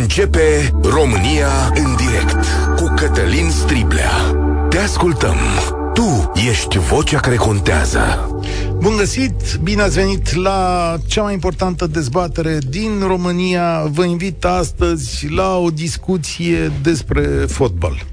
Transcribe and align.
Începe 0.00 0.74
România 0.82 1.72
în 1.74 1.96
direct 1.96 2.46
cu 2.76 2.92
Cătălin 2.96 3.50
Striblea. 3.50 4.10
Te 4.68 4.78
ascultăm. 4.78 5.36
Tu 5.92 6.32
ești 6.48 6.78
vocea 6.78 7.20
care 7.20 7.36
contează. 7.36 8.00
Bun 8.76 8.96
găsit, 8.96 9.58
bine 9.62 9.82
ați 9.82 9.94
venit 9.94 10.34
la 10.34 10.94
cea 11.06 11.22
mai 11.22 11.32
importantă 11.32 11.86
dezbatere 11.86 12.58
din 12.68 13.00
România. 13.06 13.84
Vă 13.84 14.04
invit 14.04 14.44
astăzi 14.44 15.28
la 15.28 15.56
o 15.56 15.70
discuție 15.70 16.72
despre 16.82 17.22
fotbal. 17.46 18.06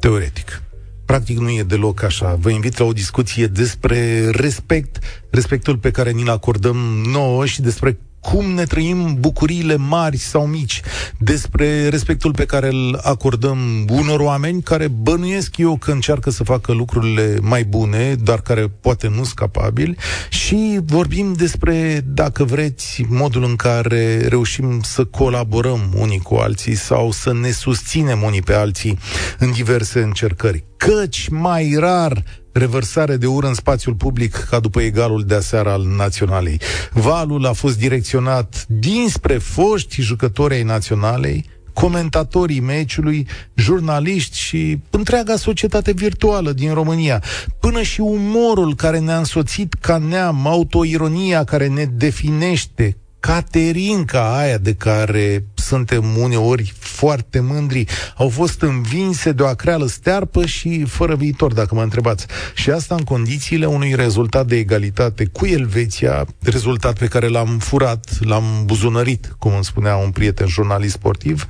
Teoretic. 0.00 0.62
Practic 1.04 1.38
nu 1.38 1.50
e 1.50 1.62
deloc 1.62 2.02
așa. 2.02 2.38
Vă 2.40 2.50
invit 2.50 2.78
la 2.78 2.84
o 2.84 2.92
discuție 2.92 3.46
despre 3.46 4.30
respect, 4.30 4.98
respectul 5.30 5.76
pe 5.76 5.90
care 5.90 6.10
ni-l 6.10 6.30
acordăm 6.30 6.76
nouă 7.12 7.46
și 7.46 7.62
despre 7.62 7.98
cum 8.32 8.50
ne 8.50 8.64
trăim 8.64 9.16
bucuriile 9.20 9.76
mari 9.76 10.16
sau 10.16 10.46
mici, 10.46 10.80
despre 11.18 11.88
respectul 11.88 12.32
pe 12.32 12.44
care 12.44 12.68
îl 12.68 13.00
acordăm 13.02 13.58
unor 13.88 14.20
oameni 14.20 14.62
care 14.62 14.88
bănuiesc 14.88 15.56
eu 15.56 15.76
că 15.76 15.90
încearcă 15.90 16.30
să 16.30 16.44
facă 16.44 16.72
lucrurile 16.72 17.38
mai 17.42 17.64
bune, 17.64 18.14
dar 18.14 18.40
care 18.40 18.68
poate 18.80 19.08
nu 19.08 19.14
sunt 19.14 19.34
capabili 19.34 19.96
și 20.28 20.80
vorbim 20.84 21.32
despre, 21.32 22.04
dacă 22.06 22.44
vreți, 22.44 23.04
modul 23.08 23.44
în 23.44 23.56
care 23.56 24.26
reușim 24.28 24.80
să 24.82 25.04
colaborăm 25.04 25.92
unii 25.96 26.20
cu 26.20 26.34
alții 26.34 26.74
sau 26.74 27.10
să 27.10 27.32
ne 27.32 27.50
susținem 27.50 28.22
unii 28.22 28.42
pe 28.42 28.54
alții 28.54 28.98
în 29.38 29.52
diverse 29.52 30.00
încercări. 30.00 30.64
Căci 30.76 31.28
mai 31.28 31.76
rar 31.78 32.24
revărsare 32.54 33.16
de 33.16 33.26
ură 33.26 33.46
în 33.46 33.54
spațiul 33.54 33.94
public 33.94 34.32
ca 34.50 34.60
după 34.60 34.80
egalul 34.80 35.24
de 35.24 35.34
aseară 35.34 35.70
al 35.70 35.82
naționalei. 35.96 36.60
Valul 36.92 37.46
a 37.46 37.52
fost 37.52 37.78
direcționat 37.78 38.64
dinspre 38.68 39.38
foști 39.38 40.02
jucători 40.02 40.54
ai 40.54 40.62
naționalei, 40.62 41.44
comentatorii 41.72 42.60
meciului, 42.60 43.26
jurnaliști 43.54 44.38
și 44.38 44.78
întreaga 44.90 45.36
societate 45.36 45.92
virtuală 45.92 46.52
din 46.52 46.72
România, 46.72 47.22
până 47.60 47.82
și 47.82 48.00
umorul 48.00 48.74
care 48.74 48.98
ne-a 48.98 49.18
însoțit 49.18 49.74
ca 49.74 49.98
neam, 49.98 50.46
autoironia 50.46 51.44
care 51.44 51.68
ne 51.68 51.84
definește, 51.84 52.96
Caterinca 53.26 54.36
aia 54.36 54.58
de 54.58 54.74
care 54.74 55.44
suntem 55.54 56.16
uneori 56.16 56.72
foarte 56.78 57.40
mândri, 57.40 57.84
au 58.16 58.28
fost 58.28 58.62
învinse 58.62 59.32
de 59.32 59.42
o 59.42 59.46
acreală 59.46 59.86
stearpă 59.86 60.46
și 60.46 60.84
fără 60.84 61.14
viitor, 61.14 61.52
dacă 61.52 61.74
mă 61.74 61.82
întrebați. 61.82 62.26
Și 62.54 62.70
asta 62.70 62.94
în 62.94 63.02
condițiile 63.04 63.66
unui 63.66 63.94
rezultat 63.94 64.46
de 64.46 64.56
egalitate 64.56 65.24
cu 65.24 65.46
Elveția, 65.46 66.26
rezultat 66.42 66.98
pe 66.98 67.06
care 67.06 67.28
l-am 67.28 67.58
furat, 67.58 68.06
l-am 68.20 68.44
buzunărit, 68.64 69.34
cum 69.38 69.54
îmi 69.54 69.64
spunea 69.64 69.96
un 69.96 70.10
prieten 70.10 70.46
jurnalist 70.46 70.94
sportiv, 70.94 71.46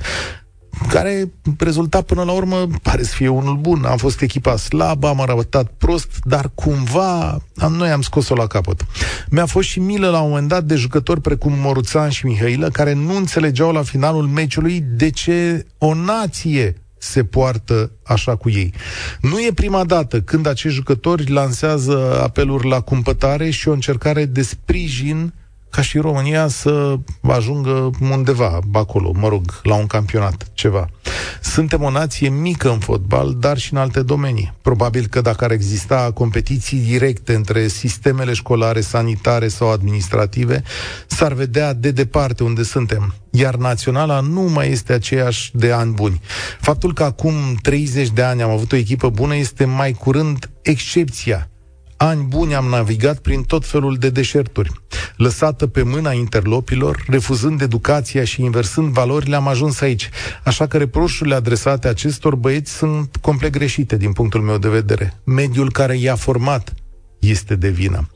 care 0.88 1.32
rezulta 1.58 2.02
până 2.02 2.22
la 2.22 2.32
urmă 2.32 2.68
pare 2.82 3.02
să 3.02 3.14
fie 3.14 3.28
unul 3.28 3.56
bun. 3.56 3.84
Am 3.84 3.96
fost 3.96 4.20
echipa 4.20 4.56
slabă, 4.56 5.08
am 5.08 5.20
arătat 5.20 5.70
prost, 5.78 6.18
dar 6.24 6.50
cumva 6.54 7.42
am, 7.56 7.72
noi 7.72 7.90
am 7.90 8.00
scos-o 8.00 8.34
la 8.34 8.46
capăt. 8.46 8.84
Mi-a 9.28 9.46
fost 9.46 9.68
și 9.68 9.80
milă 9.80 10.10
la 10.10 10.20
un 10.20 10.28
moment 10.28 10.48
dat 10.48 10.64
de 10.64 10.74
jucători 10.74 11.20
precum 11.20 11.52
Moruțan 11.56 12.10
și 12.10 12.26
Mihailă, 12.26 12.68
care 12.68 12.92
nu 12.92 13.16
înțelegeau 13.16 13.72
la 13.72 13.82
finalul 13.82 14.26
meciului 14.26 14.80
de 14.80 15.10
ce 15.10 15.66
o 15.78 15.94
nație 15.94 16.76
se 16.98 17.24
poartă 17.24 17.90
așa 18.02 18.36
cu 18.36 18.50
ei. 18.50 18.74
Nu 19.20 19.40
e 19.40 19.52
prima 19.54 19.84
dată 19.84 20.20
când 20.20 20.46
acești 20.46 20.76
jucători 20.76 21.30
lansează 21.30 22.20
apeluri 22.22 22.68
la 22.68 22.80
cumpătare 22.80 23.50
și 23.50 23.68
o 23.68 23.72
încercare 23.72 24.24
de 24.24 24.42
sprijin 24.42 25.32
ca 25.74 25.82
și 25.82 25.98
România 25.98 26.48
să 26.48 26.96
ajungă 27.20 27.90
undeva 28.00 28.58
acolo, 28.72 29.12
mă 29.14 29.28
rog, 29.28 29.60
la 29.62 29.74
un 29.74 29.86
campionat, 29.86 30.46
ceva. 30.52 30.88
Suntem 31.42 31.82
o 31.82 31.90
nație 31.90 32.28
mică 32.28 32.70
în 32.70 32.78
fotbal, 32.78 33.36
dar 33.38 33.58
și 33.58 33.72
în 33.72 33.78
alte 33.78 34.02
domenii. 34.02 34.54
Probabil 34.62 35.06
că 35.06 35.20
dacă 35.20 35.44
ar 35.44 35.50
exista 35.50 36.10
competiții 36.14 36.78
directe 36.78 37.34
între 37.34 37.68
sistemele 37.68 38.32
școlare, 38.32 38.80
sanitare 38.80 39.48
sau 39.48 39.70
administrative, 39.70 40.62
s-ar 41.06 41.32
vedea 41.32 41.72
de 41.72 41.90
departe 41.90 42.42
unde 42.42 42.62
suntem. 42.62 43.14
Iar 43.30 43.54
naționala 43.54 44.20
nu 44.20 44.40
mai 44.40 44.70
este 44.70 44.92
aceeași 44.92 45.50
de 45.54 45.72
ani 45.72 45.92
buni. 45.92 46.20
Faptul 46.60 46.92
că 46.92 47.02
acum 47.02 47.34
30 47.62 48.08
de 48.10 48.22
ani 48.22 48.42
am 48.42 48.50
avut 48.50 48.72
o 48.72 48.76
echipă 48.76 49.08
bună 49.08 49.36
este 49.36 49.64
mai 49.64 49.92
curând 49.92 50.50
excepția 50.62 51.48
ani 52.08 52.22
buni 52.22 52.54
am 52.54 52.64
navigat 52.64 53.18
prin 53.18 53.42
tot 53.42 53.66
felul 53.66 53.96
de 53.96 54.10
deșerturi. 54.10 54.70
Lăsată 55.16 55.66
pe 55.66 55.82
mâna 55.82 56.12
interlopilor, 56.12 57.04
refuzând 57.06 57.60
educația 57.60 58.24
și 58.24 58.42
inversând 58.42 58.92
valorile, 58.92 59.36
am 59.36 59.48
ajuns 59.48 59.80
aici. 59.80 60.10
Așa 60.44 60.66
că 60.66 60.76
reproșurile 60.76 61.34
adresate 61.34 61.88
acestor 61.88 62.34
băieți 62.34 62.72
sunt 62.72 63.16
complet 63.20 63.52
greșite 63.52 63.96
din 63.96 64.12
punctul 64.12 64.40
meu 64.40 64.58
de 64.58 64.68
vedere. 64.68 65.20
Mediul 65.24 65.72
care 65.72 65.96
i-a 65.96 66.14
format 66.14 66.74
este 67.18 67.54
de 67.54 67.68
vină. 67.68 68.08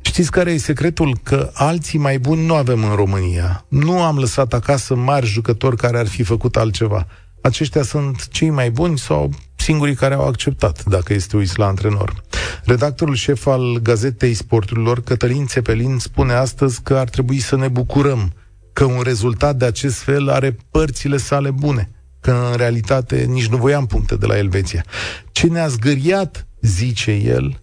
Știți 0.00 0.30
care 0.30 0.50
e 0.50 0.56
secretul? 0.56 1.18
Că 1.22 1.50
alții 1.52 1.98
mai 1.98 2.18
buni 2.18 2.46
nu 2.46 2.54
avem 2.54 2.84
în 2.84 2.94
România. 2.94 3.64
Nu 3.68 4.02
am 4.02 4.18
lăsat 4.18 4.52
acasă 4.52 4.94
mari 4.94 5.26
jucători 5.26 5.76
care 5.76 5.98
ar 5.98 6.06
fi 6.06 6.22
făcut 6.22 6.56
altceva. 6.56 7.06
Aceștia 7.44 7.82
sunt 7.82 8.28
cei 8.28 8.50
mai 8.50 8.70
buni 8.70 8.98
sau 8.98 9.30
singurii 9.56 9.94
care 9.94 10.14
au 10.14 10.26
acceptat, 10.26 10.84
dacă 10.84 11.12
este 11.12 11.36
uiți 11.36 11.58
la 11.58 11.66
antrenor. 11.66 12.22
Redactorul 12.64 13.14
șef 13.14 13.46
al 13.46 13.78
Gazetei 13.82 14.34
Sporturilor, 14.34 15.02
Cătălin 15.02 15.46
Țepelin, 15.46 15.98
spune 15.98 16.32
astăzi 16.32 16.82
că 16.82 16.96
ar 16.96 17.08
trebui 17.08 17.38
să 17.38 17.56
ne 17.56 17.68
bucurăm 17.68 18.32
că 18.72 18.84
un 18.84 19.00
rezultat 19.02 19.56
de 19.56 19.64
acest 19.64 19.96
fel 19.96 20.28
are 20.28 20.56
părțile 20.70 21.16
sale 21.16 21.50
bune, 21.50 21.90
că 22.20 22.48
în 22.50 22.56
realitate 22.56 23.24
nici 23.24 23.46
nu 23.46 23.56
voiam 23.56 23.86
puncte 23.86 24.16
de 24.16 24.26
la 24.26 24.38
Elveția. 24.38 24.84
Ce 25.32 25.46
ne-a 25.46 25.68
zgâriat, 25.68 26.46
zice 26.60 27.12
el, 27.12 27.60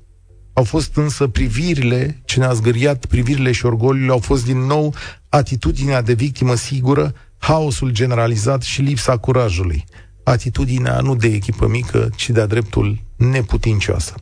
au 0.54 0.64
fost 0.64 0.96
însă 0.96 1.28
privirile, 1.28 2.22
ce 2.26 2.40
ne-a 2.40 2.54
zgâriat 2.54 3.06
privirile 3.06 3.52
și 3.52 3.66
orgoliul 3.66 4.12
au 4.12 4.20
fost 4.20 4.46
din 4.46 4.60
nou 4.60 4.94
atitudinea 5.30 6.02
de 6.02 6.14
victimă 6.14 6.56
sigură, 6.56 7.14
haosul 7.42 7.90
generalizat 7.90 8.62
și 8.62 8.82
lipsa 8.82 9.18
curajului 9.18 9.84
atitudinea 10.24 11.00
nu 11.00 11.16
de 11.16 11.28
echipă 11.28 11.68
mică, 11.68 12.10
ci 12.16 12.30
de-a 12.30 12.46
dreptul 12.46 12.98
neputincioasă. 13.16 14.14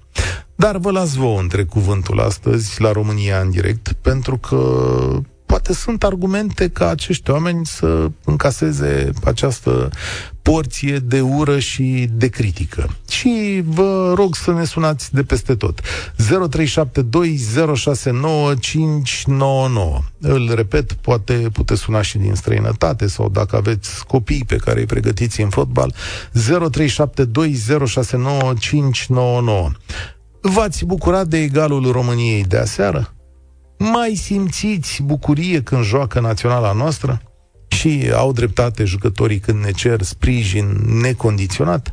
Dar 0.56 0.78
vă 0.78 0.92
las 0.92 1.14
vouă 1.14 1.40
între 1.40 1.64
cuvântul 1.64 2.20
astăzi 2.20 2.82
la 2.82 2.92
România 2.92 3.40
în 3.40 3.50
direct, 3.50 3.94
pentru 4.02 4.38
că 4.38 4.62
poate 5.50 5.74
sunt 5.74 6.04
argumente 6.04 6.70
ca 6.70 6.90
acești 6.90 7.32
oameni 7.32 7.66
să 7.66 8.12
încaseze 8.26 9.10
această 9.24 9.90
porție 10.42 10.98
de 10.98 11.22
ură 11.22 11.60
și 11.60 12.10
de 12.12 12.28
critică. 12.28 12.96
Și 13.10 13.64
vă 13.66 14.14
rog 14.16 14.36
să 14.36 14.52
ne 14.52 14.64
sunați 14.64 15.14
de 15.14 15.24
peste 15.24 15.56
tot. 15.56 15.82
0372069599. 15.82 15.86
Îl 20.20 20.52
repet, 20.56 20.94
poate 20.94 21.34
puteți 21.34 21.82
suna 21.82 22.02
și 22.02 22.18
din 22.18 22.36
străinătate 22.36 23.08
sau 23.08 23.30
dacă 23.30 23.56
aveți 23.56 24.06
copii 24.06 24.44
pe 24.48 24.56
care 24.56 24.80
îi 24.80 24.86
pregătiți 24.86 25.42
în 25.42 25.50
fotbal, 25.50 25.94
0372069599. 26.34 26.40
V-ați 30.42 30.86
bucurat 30.86 31.28
de 31.28 31.38
egalul 31.38 31.92
României 31.92 32.44
de 32.44 32.58
aseară? 32.58 33.14
Mai 33.80 34.10
simțiți 34.10 35.04
bucurie 35.04 35.64
când 35.64 35.84
joacă 35.84 36.20
naționala 36.20 36.72
noastră? 36.72 37.22
Și 37.68 38.12
au 38.14 38.32
dreptate 38.32 38.84
jucătorii 38.84 39.40
când 39.40 39.64
ne 39.64 39.72
cer 39.72 40.02
sprijin 40.02 40.66
necondiționat? 41.02 41.92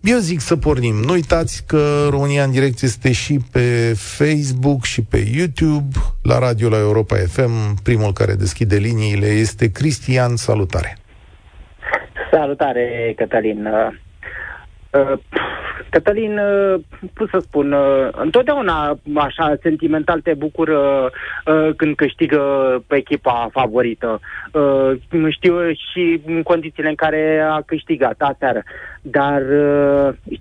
Eu 0.00 0.18
zic 0.18 0.40
să 0.40 0.56
pornim. 0.56 0.94
Nu 0.94 1.12
uitați 1.12 1.66
că 1.66 2.06
România 2.10 2.44
în 2.44 2.50
direct 2.50 2.82
este 2.82 3.12
și 3.12 3.38
pe 3.52 3.92
Facebook 3.94 4.84
și 4.84 5.02
pe 5.02 5.24
YouTube, 5.36 5.98
la 6.22 6.38
radio 6.38 6.68
la 6.68 6.78
Europa 6.78 7.16
FM. 7.16 7.82
Primul 7.82 8.12
care 8.12 8.34
deschide 8.34 8.76
liniile 8.76 9.26
este 9.26 9.72
Cristian. 9.72 10.36
Salutare! 10.36 10.98
Salutare, 12.30 13.14
Cătălin! 13.16 13.68
Uh, 15.86 15.92
uh 15.92 15.96
Cătălin, 15.96 16.38
uh, 16.38 16.80
cum 17.16 17.26
să 17.30 17.38
spun, 17.38 17.72
uh, 17.72 18.08
întotdeauna 18.12 18.98
așa 19.14 19.54
sentimental 19.62 20.20
te 20.20 20.34
bucură 20.34 21.10
uh, 21.46 21.74
când 21.76 21.96
câștigă 21.96 22.40
pe 22.86 22.96
echipa 22.96 23.48
favorită. 23.52 24.20
Știu 25.28 25.72
și 25.72 26.20
în 26.26 26.42
condițiile 26.42 26.88
în 26.88 26.94
care 26.94 27.46
a 27.50 27.60
câștigat 27.66 28.14
aseară. 28.18 28.62
Dar 29.00 29.42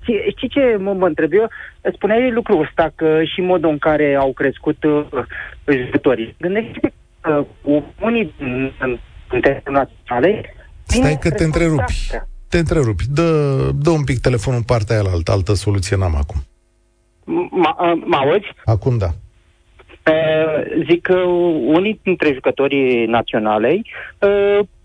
știi, 0.02 0.34
știi 0.36 0.50
ce 0.50 0.78
mă, 0.80 0.94
mă 0.94 1.06
întreb 1.06 1.34
eu? 1.34 1.48
Spuneai 1.94 2.32
lucrul 2.32 2.62
ăsta 2.62 2.92
că 2.96 3.24
și 3.24 3.42
modul 3.42 3.70
în 3.70 3.78
care 3.78 4.16
au 4.16 4.34
crescut 4.34 4.78
jucătorii. 5.66 6.36
Gândește 6.40 6.94
că 7.22 7.46
unii 8.00 8.34
internaționale 9.34 10.54
Stai 10.88 11.18
că 11.22 11.30
te 11.30 11.44
întrerupi. 11.44 11.82
Asta 11.82 12.28
te 12.56 12.62
întrerupi. 12.62 13.04
Dă, 13.10 13.70
dă 13.76 13.90
un 13.90 14.04
pic 14.04 14.20
telefonul 14.20 14.60
în 14.60 14.66
partea 14.66 15.00
aia 15.00 15.12
altă, 15.14 15.32
altă 15.32 15.54
soluție 15.54 15.96
n-am 15.96 16.16
acum. 16.16 16.40
Mă 18.06 18.16
auzi? 18.16 18.54
Acum 18.66 18.98
da. 18.98 19.10
zic 20.90 21.02
că 21.02 21.16
unii 21.78 22.00
dintre 22.04 22.34
jucătorii 22.34 23.06
naționalei 23.06 23.86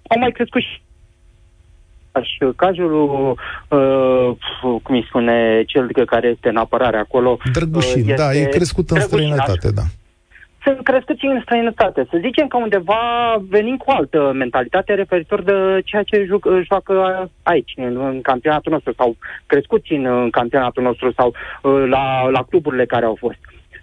au 0.09 0.19
mai 0.19 0.31
crescut 0.33 0.63
și 0.63 0.83
Cazul, 2.57 2.93
uh, 3.69 4.37
cum 4.83 4.95
îi 4.95 5.05
spune 5.09 5.63
cel 5.67 5.91
care 6.07 6.29
este 6.29 6.49
în 6.49 6.57
apărare 6.57 6.97
acolo... 6.97 7.39
Drăgușin, 7.53 8.09
uh, 8.09 8.15
da, 8.15 8.33
e 8.33 8.45
crescut 8.45 8.91
în 8.91 9.01
străinătate, 9.01 9.71
da 9.71 9.83
sunt 10.63 10.83
crescuți 10.83 11.25
în 11.25 11.41
străinătate. 11.41 12.07
Să 12.11 12.19
zicem 12.21 12.47
că 12.47 12.57
undeva 12.57 13.01
venim 13.49 13.77
cu 13.77 13.91
altă 13.91 14.33
mentalitate 14.35 14.95
referitor 14.95 15.43
de 15.43 15.81
ceea 15.85 16.03
ce 16.03 16.25
joc, 16.25 16.49
joacă 16.67 17.29
aici, 17.43 17.73
în, 17.77 17.97
în 17.97 18.21
campionatul 18.21 18.73
nostru, 18.73 18.93
sau 18.97 19.17
crescuți 19.47 19.93
în, 19.93 20.05
în 20.05 20.31
campionatul 20.31 20.83
nostru, 20.83 21.13
sau 21.13 21.29
uh, 21.63 21.85
la, 21.89 22.29
la 22.29 22.43
cluburile 22.43 22.87
care 22.87 23.05
au 23.05 23.17
fost. 23.19 23.39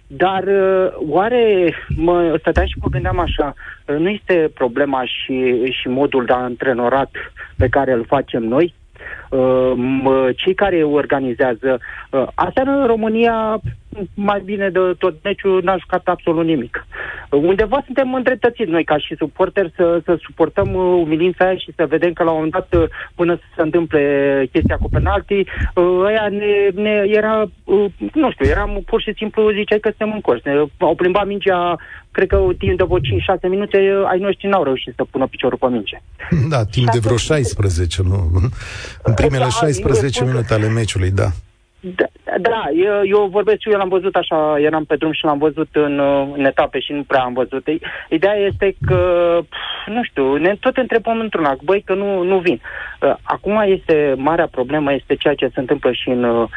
Dar 0.06 0.42
uh, 0.42 0.92
oare 1.08 1.74
mă 1.96 2.36
stăteam 2.38 2.66
și 2.66 2.78
mă 2.80 2.88
gândeam 2.90 3.18
așa, 3.18 3.54
uh, 3.86 3.96
nu 3.96 4.08
este 4.08 4.50
problema 4.54 5.04
și, 5.04 5.64
și 5.70 5.88
modul 5.88 6.24
de 6.24 6.32
antrenorat 6.32 7.10
pe 7.56 7.68
care 7.68 7.92
îl 7.92 8.04
facem 8.04 8.42
noi? 8.42 8.74
Uh, 9.30 10.28
cei 10.36 10.54
care 10.54 10.82
organizează. 10.82 11.78
Uh, 12.10 12.26
Asta 12.34 12.62
în 12.66 12.86
România, 12.86 13.60
mai 14.14 14.40
bine 14.44 14.68
de 14.68 14.78
tot 14.98 15.14
meciul, 15.22 15.62
n-a 15.62 15.76
jucat 15.76 16.06
absolut 16.06 16.44
nimic. 16.44 16.86
Uh, 17.30 17.40
undeva 17.42 17.82
suntem 17.84 18.14
îndreptățiți 18.14 18.70
noi 18.70 18.84
ca 18.84 18.98
și 18.98 19.14
suporteri 19.18 19.72
să, 19.76 20.00
să 20.04 20.18
suportăm 20.20 20.74
umilința 20.74 21.44
aia 21.44 21.56
și 21.56 21.72
să 21.76 21.86
vedem 21.86 22.12
că 22.12 22.22
la 22.22 22.30
un 22.30 22.36
moment 22.36 22.52
dat, 22.52 22.90
până 23.14 23.34
să 23.34 23.42
se 23.56 23.62
întâmple 23.62 24.02
chestia 24.52 24.76
cu 24.76 24.88
penalti, 24.88 25.44
ăia 25.76 26.28
ne, 26.28 26.82
ne 26.82 27.02
era, 27.06 27.44
nu 28.12 28.30
știu, 28.30 28.46
eram 28.46 28.82
pur 28.86 29.00
și 29.02 29.12
simplu, 29.16 29.50
ziceai 29.50 29.80
că 29.80 29.88
suntem 29.88 30.14
în 30.14 30.20
curs. 30.20 30.44
Ne, 30.44 30.52
au 30.78 30.94
plimbat 30.94 31.26
mingea 31.26 31.76
cred 32.10 32.28
că 32.28 32.38
timp 32.58 32.76
de 32.78 32.84
vreo 32.84 32.98
5-6 32.98 33.02
minute 33.48 33.76
ai 34.10 34.18
noștri 34.18 34.48
n-au 34.48 34.62
reușit 34.62 34.92
să 34.96 35.04
pună 35.10 35.26
piciorul 35.26 35.58
pe 35.58 35.66
minge. 35.66 36.02
Da, 36.48 36.64
timp 36.64 36.90
de 36.90 36.98
vreo 36.98 37.16
16, 37.16 38.02
nu? 38.02 38.30
În 39.02 39.14
primele 39.14 39.42
da, 39.42 39.48
16 39.48 40.24
minute 40.24 40.54
ale 40.54 40.68
meciului, 40.68 41.10
da. 41.10 41.28
Da, 41.80 42.04
da 42.38 42.68
eu, 42.74 43.02
eu 43.04 43.26
vorbesc 43.26 43.60
și 43.60 43.70
eu 43.70 43.78
l-am 43.78 43.88
văzut 43.88 44.14
așa, 44.14 44.56
eram 44.58 44.84
pe 44.84 44.96
drum 44.96 45.12
și 45.12 45.24
l-am 45.24 45.38
văzut 45.38 45.68
în, 45.72 45.98
în 46.36 46.44
etape 46.44 46.80
și 46.80 46.92
nu 46.92 47.02
prea 47.02 47.22
am 47.22 47.32
văzut. 47.32 47.68
Ideea 48.08 48.34
este 48.34 48.76
că, 48.86 49.00
nu 49.86 50.02
știu, 50.02 50.36
ne 50.36 50.56
tot 50.60 50.76
întrebăm 50.76 51.18
într-una, 51.20 51.56
băi, 51.62 51.82
că 51.82 51.94
nu, 51.94 52.22
nu 52.22 52.38
vin. 52.38 52.60
Uh, 53.00 53.14
acum 53.22 53.62
este, 53.66 54.14
marea 54.16 54.46
problemă 54.46 54.92
este 54.92 55.14
ceea 55.14 55.34
ce 55.34 55.50
se 55.54 55.60
întâmplă 55.60 55.92
și 55.92 56.08
în, 56.08 56.24
uh, 56.24 56.48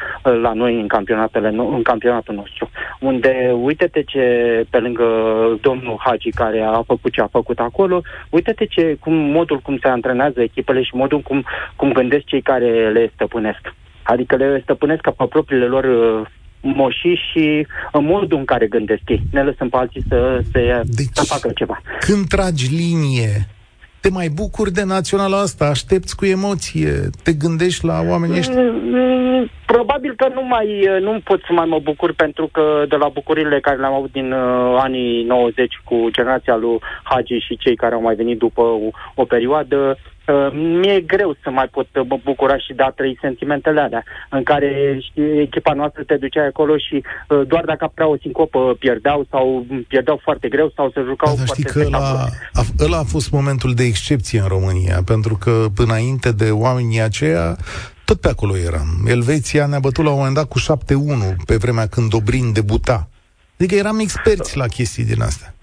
la 0.41 0.53
noi 0.53 0.79
în, 0.79 0.87
campionatele, 0.87 1.47
în 1.47 1.81
campionatul 1.81 2.35
nostru, 2.35 2.69
unde 2.99 3.51
uite-te 3.61 4.03
ce, 4.03 4.25
pe 4.69 4.79
lângă 4.79 5.05
domnul 5.61 5.99
Hagi 5.99 6.29
care 6.29 6.61
a 6.61 6.81
făcut 6.81 7.11
ce 7.11 7.21
a 7.21 7.27
făcut 7.27 7.59
acolo, 7.59 8.01
uite-te 8.29 8.65
ce, 8.65 8.97
cum, 8.99 9.13
modul 9.13 9.57
cum 9.59 9.77
se 9.81 9.87
antrenează 9.87 10.41
echipele 10.41 10.81
și 10.83 10.95
modul 10.95 11.19
cum, 11.19 11.45
cum 11.75 11.91
gândesc 11.91 12.23
cei 12.23 12.41
care 12.41 12.89
le 12.89 13.11
stăpânesc. 13.13 13.73
Adică 14.03 14.35
le 14.35 14.59
stăpânesc 14.63 15.01
ca 15.01 15.11
pe 15.11 15.25
propriile 15.29 15.65
lor 15.65 15.83
uh, 15.83 16.27
moșii 16.61 17.19
și 17.31 17.67
în 17.91 18.05
modul 18.05 18.37
în 18.37 18.45
care 18.45 18.67
gândesc 18.67 19.01
ei. 19.05 19.21
Ne 19.31 19.43
lăsăm 19.43 19.69
pe 19.69 19.77
alții 19.77 20.03
să, 20.07 20.43
să, 20.51 20.81
deci, 20.85 21.07
să 21.13 21.23
facă 21.25 21.51
ceva. 21.55 21.81
Când 21.99 22.27
tragi 22.27 22.75
linie, 22.75 23.47
te 24.01 24.09
mai 24.09 24.29
bucuri 24.29 24.71
de 24.71 24.83
naționala 24.83 25.39
asta, 25.39 25.65
aștepți 25.65 26.15
cu 26.15 26.25
emoție, 26.25 26.91
te 27.23 27.33
gândești 27.33 27.85
la 27.85 28.01
oamenii 28.09 28.37
ăștia? 28.37 28.61
Mm, 28.61 28.89
mm, 28.89 29.49
probabil 29.65 30.13
că 30.15 30.27
nu 30.33 30.43
mai 30.45 30.67
nu 31.01 31.19
pot 31.23 31.39
să 31.39 31.53
mai 31.53 31.65
mă 31.65 31.79
bucur 31.83 32.13
pentru 32.13 32.49
că 32.51 32.85
de 32.89 32.95
la 32.95 33.09
bucurile 33.09 33.59
care 33.59 33.77
le-am 33.77 33.93
avut 33.93 34.11
din 34.11 34.31
uh, 34.31 34.77
anii 34.79 35.23
90 35.23 35.81
cu 35.83 36.07
generația 36.11 36.55
lui 36.55 36.79
Hagi 37.03 37.45
și 37.47 37.57
cei 37.57 37.75
care 37.75 37.93
au 37.93 38.01
mai 38.01 38.15
venit 38.15 38.37
după 38.37 38.61
o, 38.61 38.89
o 39.15 39.25
perioadă, 39.25 39.97
Uh, 40.27 40.51
mi-e 40.53 40.99
greu 40.99 41.35
să 41.43 41.49
mai 41.49 41.67
pot 41.67 41.87
mă 42.07 42.19
bucura 42.23 42.57
și 42.57 42.73
de 42.73 42.83
a 42.83 42.89
trăi 42.89 43.17
sentimentele 43.21 43.81
alea, 43.81 44.03
în 44.29 44.43
care 44.43 44.99
știi, 45.01 45.39
echipa 45.41 45.73
noastră 45.73 46.03
te 46.03 46.15
ducea 46.15 46.45
acolo 46.45 46.77
și 46.77 47.03
uh, 47.03 47.41
doar 47.47 47.65
dacă 47.65 47.83
aprea 47.83 48.07
o 48.07 48.17
sincopă 48.17 48.75
pierdeau 48.79 49.25
sau 49.29 49.65
pierdeau 49.87 50.19
foarte 50.23 50.47
greu 50.47 50.71
sau 50.75 50.91
se 50.93 51.01
jucau 51.07 51.35
da, 51.35 51.43
foarte 51.43 51.61
știi 51.61 51.63
că 51.63 51.85
ăla 51.85 52.25
a, 52.53 52.61
ăla 52.79 52.97
a 52.97 53.03
fost 53.03 53.31
momentul 53.31 53.73
de 53.73 53.83
excepție 53.83 54.39
în 54.39 54.47
România, 54.47 55.01
pentru 55.05 55.35
că 55.35 55.65
înainte 55.75 56.31
de 56.31 56.49
oamenii 56.51 57.01
aceia 57.01 57.57
tot 58.05 58.21
pe 58.21 58.27
acolo 58.27 58.57
eram. 58.57 59.05
Elveția 59.05 59.65
ne-a 59.65 59.79
bătut 59.79 60.03
la 60.03 60.09
un 60.09 60.17
moment 60.17 60.35
dat 60.35 60.47
cu 60.47 60.59
7-1 60.59 60.63
pe 61.45 61.55
vremea 61.55 61.87
când 61.87 62.09
Dobrin 62.09 62.53
debuta. 62.53 63.09
Adică 63.57 63.75
eram 63.75 63.99
experți 63.99 64.57
la 64.57 64.65
chestii 64.65 65.05
din 65.05 65.21
astea. 65.21 65.55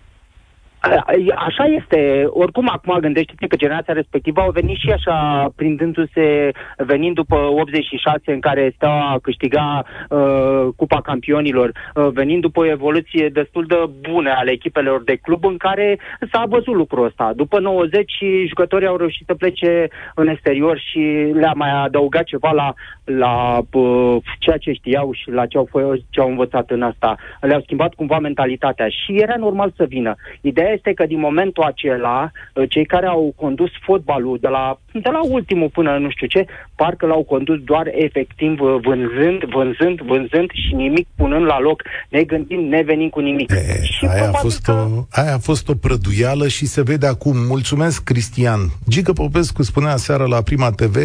Așa 1.37 1.65
este. 1.65 2.25
Oricum, 2.29 2.69
acum 2.73 2.99
gândește-te 3.01 3.47
că 3.47 3.57
generația 3.57 3.95
respectivă 3.95 4.41
au 4.41 4.51
venit 4.51 4.77
și 4.77 4.91
așa, 4.91 5.49
prindându-se, 5.57 6.51
venind 6.77 7.15
după 7.15 7.37
86, 7.37 8.21
în 8.25 8.41
care 8.41 8.73
Steaua 8.75 9.19
câștiga 9.23 9.85
uh, 10.09 10.69
Cupa 10.77 11.01
Campionilor, 11.01 11.69
uh, 11.95 12.09
venind 12.13 12.41
după 12.41 12.61
o 12.61 12.67
evoluție 12.67 13.29
destul 13.29 13.65
de 13.67 13.75
bună 14.11 14.35
ale 14.37 14.51
echipelor 14.51 15.03
de 15.03 15.17
club, 15.17 15.45
în 15.45 15.57
care 15.57 15.99
s-a 16.33 16.45
văzut 16.49 16.75
lucrul 16.75 17.05
ăsta. 17.05 17.33
După 17.37 17.59
90, 17.59 18.13
jucătorii 18.47 18.87
au 18.87 18.97
reușit 18.97 19.27
să 19.27 19.35
plece 19.35 19.89
în 20.15 20.29
exterior 20.29 20.79
și 20.79 21.31
le-a 21.33 21.53
mai 21.55 21.71
adăugat 21.71 22.25
ceva 22.25 22.51
la, 22.51 22.75
la 23.05 23.59
uh, 23.73 24.17
ceea 24.39 24.57
ce 24.57 24.73
știau 24.73 25.13
și 25.13 25.31
la 25.31 25.47
ce 25.47 25.59
au, 25.59 25.69
ce 26.11 26.21
au 26.21 26.29
învățat 26.29 26.71
în 26.71 26.83
asta. 26.83 27.17
Le-au 27.41 27.61
schimbat 27.61 27.95
cumva 27.95 28.19
mentalitatea 28.19 28.89
și 28.89 29.13
era 29.13 29.37
normal 29.37 29.73
să 29.77 29.85
vină. 29.89 30.15
Ideea 30.41 30.69
Ideea 30.69 30.78
este 30.79 30.93
că 30.99 31.05
din 31.07 31.21
momentul 31.29 31.63
acela, 31.63 32.31
uh, 32.55 32.65
cei 32.69 32.87
care 32.87 33.07
au 33.07 33.33
condus 33.37 33.71
fotbalul 33.87 34.39
de 34.41 34.49
la, 34.49 34.81
de 34.93 35.11
la 35.17 35.21
ultimul 35.23 35.69
până 35.69 35.99
nu 35.99 36.11
știu 36.11 36.27
ce, 36.27 36.47
parcă 36.77 37.07
l-au 37.07 37.23
condus 37.23 37.59
doar 37.71 37.87
efectiv 38.07 38.61
uh, 38.61 38.77
vânzând, 38.87 39.41
vânzând, 39.55 39.99
vânzând 40.11 40.51
și 40.51 40.75
nimic 40.75 41.07
punând 41.17 41.45
la 41.45 41.59
loc, 41.61 41.83
ne 42.09 42.23
gândim, 42.23 42.61
ne 42.61 42.83
venim 42.83 43.09
cu 43.09 43.21
nimic. 43.21 43.51
E, 43.51 43.83
și 43.83 44.05
aia, 44.07 44.29
a 44.29 44.33
fost 44.33 44.65
că... 44.65 44.73
o, 44.73 45.05
aia 45.11 45.35
a 45.35 45.39
fost 45.39 45.69
o 45.69 45.75
prăduială 45.75 46.49
și 46.49 46.67
se 46.67 46.83
vede 46.83 47.07
acum. 47.07 47.37
Mulțumesc, 47.47 48.05
Cristian. 48.05 48.61
Gică 48.89 49.13
Popescu 49.13 49.63
spunea 49.63 49.97
seara 49.97 50.25
la 50.25 50.43
Prima 50.43 50.71
TV 50.71 50.97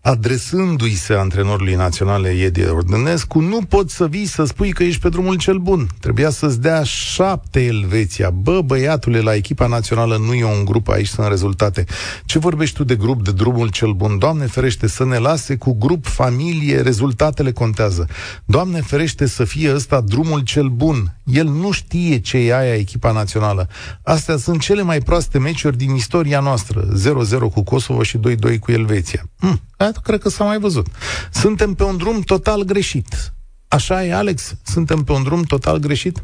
adresându-i 0.00 0.94
se 0.94 1.14
antrenorului 1.14 1.74
național 1.74 2.24
Edi 2.24 2.64
Ordănescu, 2.64 3.40
nu 3.40 3.60
poți 3.68 3.94
să 3.94 4.06
vii 4.06 4.26
să 4.26 4.44
spui 4.44 4.72
că 4.72 4.82
ești 4.82 5.00
pe 5.00 5.08
drumul 5.08 5.36
cel 5.36 5.58
bun. 5.58 5.88
Trebuia 6.00 6.30
să-ți 6.30 6.60
dea 6.60 6.82
șapte 6.82 7.64
Elveția. 7.64 8.30
Bă, 8.30 8.60
băiatule, 8.60 9.20
la 9.20 9.34
echipa 9.34 9.66
națională 9.66 10.16
nu 10.16 10.34
e 10.34 10.44
un 10.44 10.64
grup, 10.64 10.88
aici 10.88 11.06
sunt 11.06 11.28
rezultate. 11.28 11.84
Ce 12.24 12.38
vorbești 12.38 12.76
tu 12.76 12.84
de 12.84 12.96
grup, 12.96 13.24
de 13.24 13.32
drumul 13.32 13.68
cel 13.68 13.92
bun? 13.92 14.18
Doamne 14.18 14.46
ferește 14.46 14.86
să 14.86 15.04
ne 15.04 15.18
lase 15.18 15.56
cu 15.56 15.72
grup, 15.78 16.06
familie, 16.06 16.80
rezultatele 16.80 17.52
contează. 17.52 18.06
Doamne 18.44 18.80
ferește 18.80 19.26
să 19.26 19.44
fie 19.44 19.74
ăsta 19.74 20.00
drumul 20.00 20.40
cel 20.40 20.68
bun. 20.68 21.14
El 21.24 21.46
nu 21.46 21.70
știe 21.70 22.18
ce 22.18 22.38
e 22.38 22.56
aia 22.56 22.74
echipa 22.74 23.12
națională. 23.12 23.68
Astea 24.02 24.36
sunt 24.36 24.60
cele 24.60 24.82
mai 24.82 24.98
proaste 25.00 25.38
meciuri 25.38 25.76
din 25.76 25.94
istoria 25.94 26.40
noastră. 26.40 26.88
0-0 27.48 27.52
cu 27.52 27.62
Kosovo 27.62 28.02
și 28.02 28.18
2-2 28.18 28.58
cu 28.58 28.72
Elveția. 28.72 29.28
Hm, 29.38 29.60
Aia 29.80 29.90
cred 30.02 30.20
că 30.20 30.28
s-a 30.28 30.44
mai 30.44 30.58
văzut. 30.58 30.86
Suntem 31.30 31.74
pe 31.74 31.84
un 31.84 31.96
drum 31.96 32.20
total 32.20 32.62
greșit. 32.62 33.08
Așa 33.68 34.04
e, 34.04 34.14
Alex? 34.14 34.60
Suntem 34.64 35.02
pe 35.04 35.12
un 35.12 35.22
drum 35.22 35.42
total 35.42 35.78
greșit? 35.78 36.16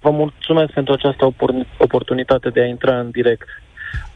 Vă 0.00 0.10
mulțumesc 0.10 0.72
pentru 0.72 0.92
această 0.92 1.34
oportunitate 1.78 2.48
de 2.48 2.60
a 2.60 2.66
intra 2.66 2.98
în 2.98 3.10
direct. 3.10 3.48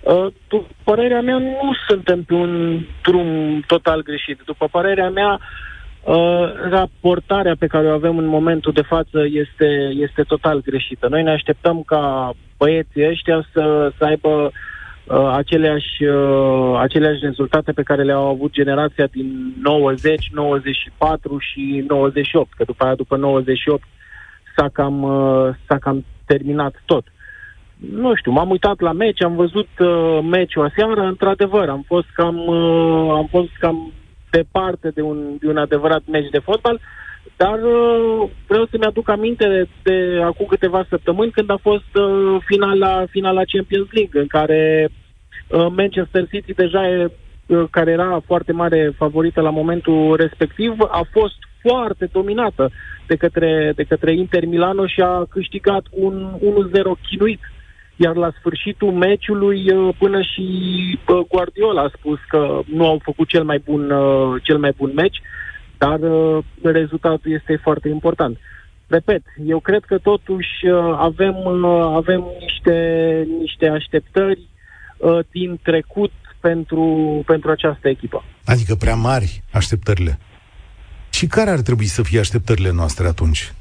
Uh, 0.01 0.27
după 0.49 0.67
părerea 0.85 1.21
mea, 1.21 1.39
nu 1.39 1.73
suntem 1.89 2.23
pe 2.23 2.35
un 2.35 2.85
drum 3.03 3.61
total 3.67 4.03
greșit. 4.03 4.41
După 4.45 4.69
părerea 4.71 5.11
mea, 5.11 5.41
uh, 6.05 6.53
raportarea 6.71 7.57
pe 7.59 7.67
care 7.67 7.87
o 7.87 7.95
avem 7.95 8.19
în 8.19 8.27
momentul 8.27 8.73
de 8.73 8.83
față 8.83 9.19
este, 9.25 9.91
este 9.95 10.23
total 10.23 10.61
greșită. 10.61 11.09
Noi 11.09 11.23
ne 11.23 11.31
așteptăm 11.31 11.83
ca 11.83 12.33
băieții 12.57 13.09
ăștia 13.09 13.49
să, 13.53 13.93
să 13.99 14.05
aibă 14.05 14.29
uh, 14.29 14.51
uh, 15.05 15.33
aceleași, 15.33 16.05
uh, 16.05 16.79
aceleași 16.79 17.19
rezultate 17.21 17.73
pe 17.73 17.83
care 17.83 18.03
le-au 18.03 18.29
avut 18.29 18.53
generația 18.53 19.07
din 19.07 19.55
90, 19.63 20.31
94 20.33 21.39
și 21.39 21.85
98, 21.89 22.53
că 22.57 22.65
după 22.65 22.85
aia, 22.85 22.95
după 22.95 23.17
98, 23.17 23.83
s-a 24.57 24.69
cam, 24.73 25.03
uh, 25.03 25.55
s-a 25.67 25.79
cam 25.79 26.05
terminat 26.27 26.83
tot. 26.85 27.05
Nu 27.91 28.15
știu, 28.15 28.33
m-am 28.33 28.51
uitat 28.51 28.81
la 28.81 28.93
meci, 28.93 29.23
am 29.23 29.35
văzut 29.35 29.69
uh, 29.79 30.19
meciul 30.31 30.65
aseară, 30.65 31.01
într-adevăr, 31.01 31.69
am 31.69 31.85
fost 31.87 32.07
cam, 32.15 32.37
uh, 32.47 33.11
am 33.11 33.27
fost 33.31 33.51
cam 33.59 33.93
departe 34.31 34.89
de 34.89 35.03
un, 35.03 35.37
de 35.41 35.49
un 35.49 35.57
adevărat 35.57 36.03
meci 36.11 36.31
de 36.31 36.39
fotbal, 36.39 36.81
dar 37.37 37.59
uh, 37.63 38.31
vreau 38.47 38.67
să-mi 38.71 38.85
aduc 38.85 39.09
aminte 39.09 39.49
de, 39.49 39.69
de 39.83 40.23
acum 40.23 40.47
câteva 40.47 40.87
săptămâni 40.89 41.31
când 41.31 41.51
a 41.51 41.59
fost 41.63 41.95
uh, 41.95 42.37
finala, 42.45 43.05
finala 43.11 43.43
Champions 43.53 43.89
League, 43.91 44.21
în 44.21 44.27
care 44.27 44.89
uh, 45.49 45.67
Manchester 45.77 46.27
City 46.29 46.55
deja 46.55 46.89
e, 46.89 47.11
uh, 47.47 47.65
care 47.71 47.91
era 47.91 48.23
foarte 48.27 48.53
mare 48.53 48.93
favorită 48.97 49.41
la 49.41 49.51
momentul 49.51 50.17
respectiv, 50.17 50.75
a 50.81 51.07
fost 51.11 51.37
foarte 51.63 52.09
dominată 52.13 52.71
de 53.07 53.17
către, 53.17 53.73
de 53.77 53.83
către 53.83 54.15
Inter 54.15 54.45
Milano 54.47 54.87
și 54.87 55.01
a 55.01 55.25
câștigat 55.31 55.85
un 55.91 56.35
1-0 56.39 56.41
chinuit. 57.09 57.41
iar 57.97 58.17
la 58.17 58.31
sfârșitul 58.39 58.91
meciului 58.91 59.73
uh, 59.73 59.95
până 59.99 60.21
și 60.21 60.47
uh, 61.09 61.19
Guardiola 61.29 61.83
a 61.83 61.93
spus 61.99 62.19
că 62.29 62.61
nu 62.65 62.87
au 62.87 63.01
făcut 63.03 63.29
cel 63.29 63.45
mai 63.45 63.59
bun, 63.59 63.91
uh, 63.91 64.43
cel 64.43 64.59
mai 64.59 64.73
bun 64.77 64.93
meci, 64.95 65.21
dar 65.85 66.01
rezultatul 66.63 67.33
este 67.33 67.61
foarte 67.63 67.89
important. 67.89 68.39
Repet, 68.87 69.23
eu 69.47 69.61
cred 69.61 69.85
că 69.85 69.99
totuși 69.99 70.55
avem, 70.97 71.47
avem 71.95 72.25
niște, 72.41 72.77
niște 73.41 73.69
așteptări 73.69 74.41
din 75.31 75.59
trecut 75.63 76.13
pentru, 76.41 76.85
pentru 77.27 77.51
această 77.51 77.89
echipă. 77.89 78.25
Adică 78.45 78.75
prea 78.75 78.95
mari 78.95 79.43
așteptările. 79.53 80.19
Și 81.11 81.27
care 81.27 81.51
ar 81.51 81.61
trebui 81.61 81.85
să 81.85 82.03
fie 82.03 82.19
așteptările 82.19 82.71
noastre 82.73 83.07
atunci? 83.07 83.53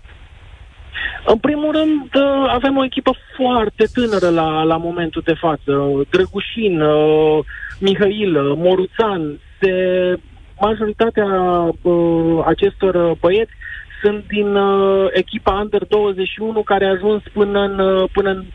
În 1.26 1.38
primul 1.38 1.72
rând, 1.72 2.02
uh, 2.16 2.50
avem 2.58 2.78
o 2.78 2.84
echipă 2.84 3.12
foarte 3.36 3.86
tânără 3.94 4.30
la, 4.30 4.64
la 4.64 4.78
momentul 4.78 5.22
de 5.26 5.34
față. 5.34 5.72
Drăgușin, 6.10 6.82
uh, 6.82 7.40
Mihail, 7.80 8.36
uh, 8.36 8.58
Moruțan, 8.58 9.40
se, 9.60 9.74
majoritatea 10.62 11.26
acestor 12.46 13.18
băieți 13.20 13.52
sunt 14.04 14.28
din 14.28 14.58
echipa 15.12 15.52
Under 15.52 15.86
21 15.86 16.62
care 16.64 16.86
a 16.86 16.90
ajuns 16.90 17.24
până 17.34 17.60
în, 17.60 18.06
până 18.12 18.30
în 18.30 18.46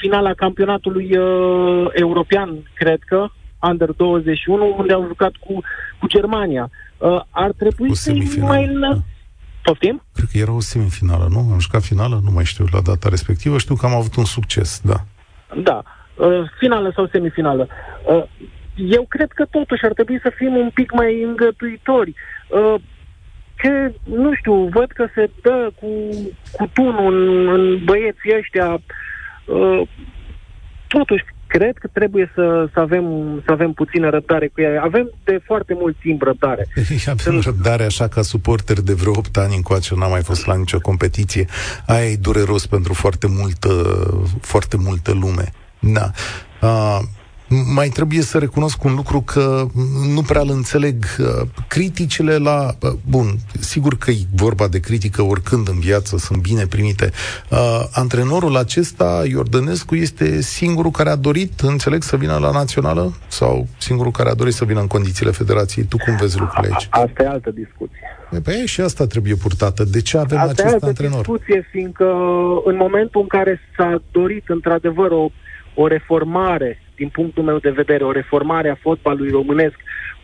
finala 0.00 0.34
campionatului 0.34 1.10
european, 1.92 2.70
cred 2.74 2.98
că, 3.06 3.26
Under 3.58 3.90
21, 3.92 4.74
unde 4.78 4.92
au 4.92 5.04
jucat 5.06 5.32
cu, 5.40 5.60
cu 5.98 6.06
Germania. 6.06 6.70
ar 7.30 7.52
trebui 7.52 7.94
să 7.94 8.12
mai... 8.40 8.76
Da 8.80 8.98
Poftim? 9.64 10.02
Cred 10.14 10.28
că 10.32 10.38
era 10.38 10.52
o 10.52 10.60
semifinală, 10.60 11.26
nu? 11.30 11.38
Am 11.52 11.58
jucat 11.58 11.82
finală, 11.82 12.20
nu 12.24 12.30
mai 12.30 12.44
știu 12.44 12.64
la 12.70 12.80
data 12.80 13.08
respectivă, 13.08 13.58
știu 13.58 13.74
că 13.74 13.86
am 13.86 13.94
avut 13.94 14.14
un 14.16 14.24
succes, 14.24 14.80
da. 14.84 14.98
Da, 15.62 15.82
uh, 16.14 16.50
finală 16.58 16.92
sau 16.94 17.08
semifinală. 17.12 17.68
Uh, 18.08 18.24
eu 18.74 19.04
cred 19.08 19.30
că 19.32 19.44
totuși 19.50 19.84
ar 19.84 19.92
trebui 19.92 20.18
să 20.22 20.32
fim 20.36 20.56
un 20.56 20.70
pic 20.74 20.92
mai 20.92 21.22
îngătuitori. 21.22 22.14
Uh, 22.48 22.74
că, 23.56 23.90
nu 24.04 24.34
știu, 24.34 24.54
văd 24.54 24.90
că 24.92 25.06
se 25.14 25.30
dă 25.42 25.70
cu, 25.80 25.88
cu 26.52 26.70
tunul 26.72 27.14
în, 27.14 27.48
în 27.48 27.84
băieții 27.84 28.36
ăștia. 28.38 28.80
Uh, 29.44 29.88
totuși, 30.88 31.24
cred 31.46 31.76
că 31.78 31.88
trebuie 31.92 32.30
să, 32.34 32.68
să, 32.72 32.80
avem, 32.80 33.04
să 33.46 33.52
avem 33.52 33.72
puțină 33.72 34.10
răbdare 34.10 34.48
cu 34.48 34.60
ea. 34.60 34.82
Avem 34.82 35.10
de 35.24 35.40
foarte 35.44 35.74
mult 35.74 35.96
timp 36.00 36.22
răbdare. 36.22 36.66
Avem 37.06 37.16
Sunt... 37.16 37.42
răbdare 37.42 37.84
așa 37.84 38.08
ca 38.08 38.22
suporter 38.22 38.80
de 38.80 38.92
vreo 38.92 39.12
8 39.16 39.36
ani 39.36 39.54
încoace, 39.54 39.94
n-am 39.94 40.10
mai 40.10 40.22
fost 40.22 40.46
la 40.46 40.56
nicio 40.56 40.78
competiție. 40.80 41.46
Aia 41.86 42.04
e 42.04 42.16
dureros 42.16 42.66
pentru 42.66 42.92
foarte 42.94 43.26
multă, 43.26 43.70
foarte 44.40 44.76
multă 44.76 45.12
lume. 45.12 45.52
Da. 45.78 46.10
Uh, 46.62 46.98
mai 47.48 47.88
trebuie 47.88 48.20
să 48.20 48.38
recunosc 48.38 48.84
un 48.84 48.94
lucru 48.94 49.20
că 49.20 49.66
nu 50.14 50.22
prea 50.22 50.40
îl 50.40 50.50
înțeleg. 50.50 51.04
Uh, 51.18 51.48
criticile 51.68 52.36
la... 52.36 52.74
Uh, 52.82 52.90
bun, 53.08 53.26
sigur 53.60 53.96
că 53.98 54.10
e 54.10 54.16
vorba 54.34 54.68
de 54.68 54.80
critică 54.80 55.22
oricând 55.22 55.68
în 55.68 55.78
viață, 55.78 56.16
sunt 56.16 56.42
bine 56.42 56.66
primite. 56.66 57.10
Uh, 57.50 57.58
antrenorul 57.92 58.56
acesta, 58.56 59.22
Iordănescu, 59.28 59.94
este 59.94 60.40
singurul 60.40 60.90
care 60.90 61.08
a 61.08 61.16
dorit, 61.16 61.60
înțeleg, 61.60 62.02
să 62.02 62.16
vină 62.16 62.38
la 62.38 62.50
națională? 62.50 63.12
Sau 63.28 63.66
singurul 63.78 64.12
care 64.12 64.28
a 64.28 64.34
dorit 64.34 64.54
să 64.54 64.64
vină 64.64 64.80
în 64.80 64.86
condițiile 64.86 65.30
federației? 65.30 65.84
Tu 65.84 65.96
cum 65.96 66.16
vezi 66.16 66.38
lucrurile 66.38 66.72
aici? 66.72 66.86
Asta 66.90 67.22
e 67.22 67.26
altă 67.26 67.50
discuție. 67.50 68.00
Păi 68.42 68.66
și 68.66 68.80
asta 68.80 69.06
trebuie 69.06 69.34
purtată. 69.34 69.84
De 69.84 70.00
ce 70.00 70.18
avem 70.18 70.38
Asta 70.38 70.62
acest 70.62 70.82
antrenor? 70.82 71.18
Asta 71.18 71.32
e 71.32 71.34
discuție, 71.34 71.68
fiindcă 71.70 72.04
în 72.64 72.76
momentul 72.76 73.20
în 73.20 73.26
care 73.26 73.60
s-a 73.76 74.02
dorit 74.10 74.48
într-adevăr 74.48 75.10
o, 75.10 75.30
o 75.74 75.86
reformare 75.86 76.83
din 76.96 77.08
punctul 77.08 77.42
meu 77.42 77.58
de 77.58 77.70
vedere, 77.70 78.04
o 78.04 78.12
reformare 78.12 78.68
a 78.68 78.74
fotbalului 78.80 79.30
românesc 79.30 79.74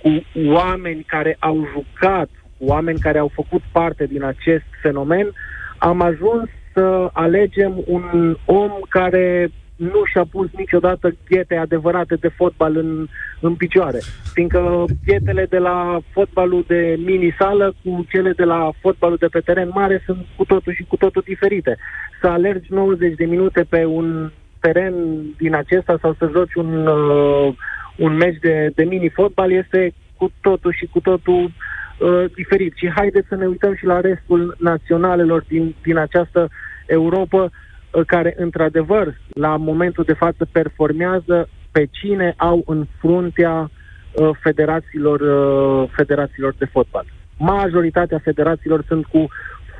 cu 0.02 0.24
oameni 0.46 1.02
care 1.06 1.36
au 1.38 1.68
jucat, 1.72 2.28
cu 2.58 2.64
oameni 2.64 2.98
care 2.98 3.18
au 3.18 3.30
făcut 3.34 3.62
parte 3.72 4.06
din 4.06 4.22
acest 4.22 4.64
fenomen, 4.82 5.32
am 5.78 6.00
ajuns 6.00 6.48
să 6.72 7.10
alegem 7.12 7.82
un 7.86 8.36
om 8.44 8.72
care 8.88 9.50
nu 9.76 10.04
și-a 10.04 10.24
pus 10.30 10.48
niciodată 10.56 11.16
ghete 11.28 11.56
adevărate 11.56 12.14
de 12.14 12.28
fotbal 12.28 12.76
în, 12.76 13.06
în 13.40 13.54
picioare. 13.54 13.98
Fiindcă 14.32 14.84
ghetele 15.06 15.46
de 15.48 15.58
la 15.58 15.98
fotbalul 16.12 16.64
de 16.66 16.96
mini-sală 17.04 17.74
cu 17.84 18.06
cele 18.08 18.32
de 18.32 18.44
la 18.44 18.70
fotbalul 18.80 19.16
de 19.16 19.26
pe 19.26 19.40
teren 19.40 19.70
mare 19.74 20.02
sunt 20.04 20.26
cu 20.36 20.44
totul 20.44 20.72
și 20.74 20.84
cu 20.88 20.96
totul 20.96 21.22
diferite. 21.24 21.76
Să 22.20 22.26
alergi 22.26 22.72
90 22.72 23.14
de 23.14 23.24
minute 23.24 23.66
pe 23.68 23.84
un 23.84 24.30
teren 24.60 24.94
din 25.36 25.54
acesta 25.54 25.98
sau 26.00 26.14
să 26.18 26.30
joci 26.32 26.54
un, 26.54 26.86
uh, 26.86 27.54
un 27.96 28.16
meci 28.16 28.38
de, 28.40 28.70
de 28.74 28.84
mini-fotbal 28.84 29.52
este 29.52 29.92
cu 30.16 30.32
totul 30.40 30.72
și 30.72 30.86
cu 30.86 31.00
totul 31.00 31.52
uh, 31.98 32.24
diferit. 32.34 32.72
Și 32.76 32.90
haideți 32.90 33.28
să 33.28 33.34
ne 33.36 33.46
uităm 33.46 33.74
și 33.74 33.84
la 33.84 34.00
restul 34.00 34.56
naționalelor 34.58 35.44
din, 35.48 35.74
din 35.82 35.96
această 35.96 36.48
Europa 36.86 37.42
uh, 37.42 38.02
care, 38.06 38.34
într-adevăr, 38.36 39.20
la 39.28 39.56
momentul 39.56 40.04
de 40.04 40.12
față 40.12 40.48
performează 40.52 41.48
pe 41.72 41.88
cine 41.90 42.34
au 42.36 42.62
în 42.66 42.86
fruntea 42.98 43.70
uh, 43.70 44.30
federațiilor, 44.42 45.20
uh, 45.20 45.90
federațiilor 45.96 46.54
de 46.58 46.64
fotbal. 46.64 47.04
Majoritatea 47.38 48.18
federațiilor 48.18 48.84
sunt 48.86 49.06
cu 49.06 49.28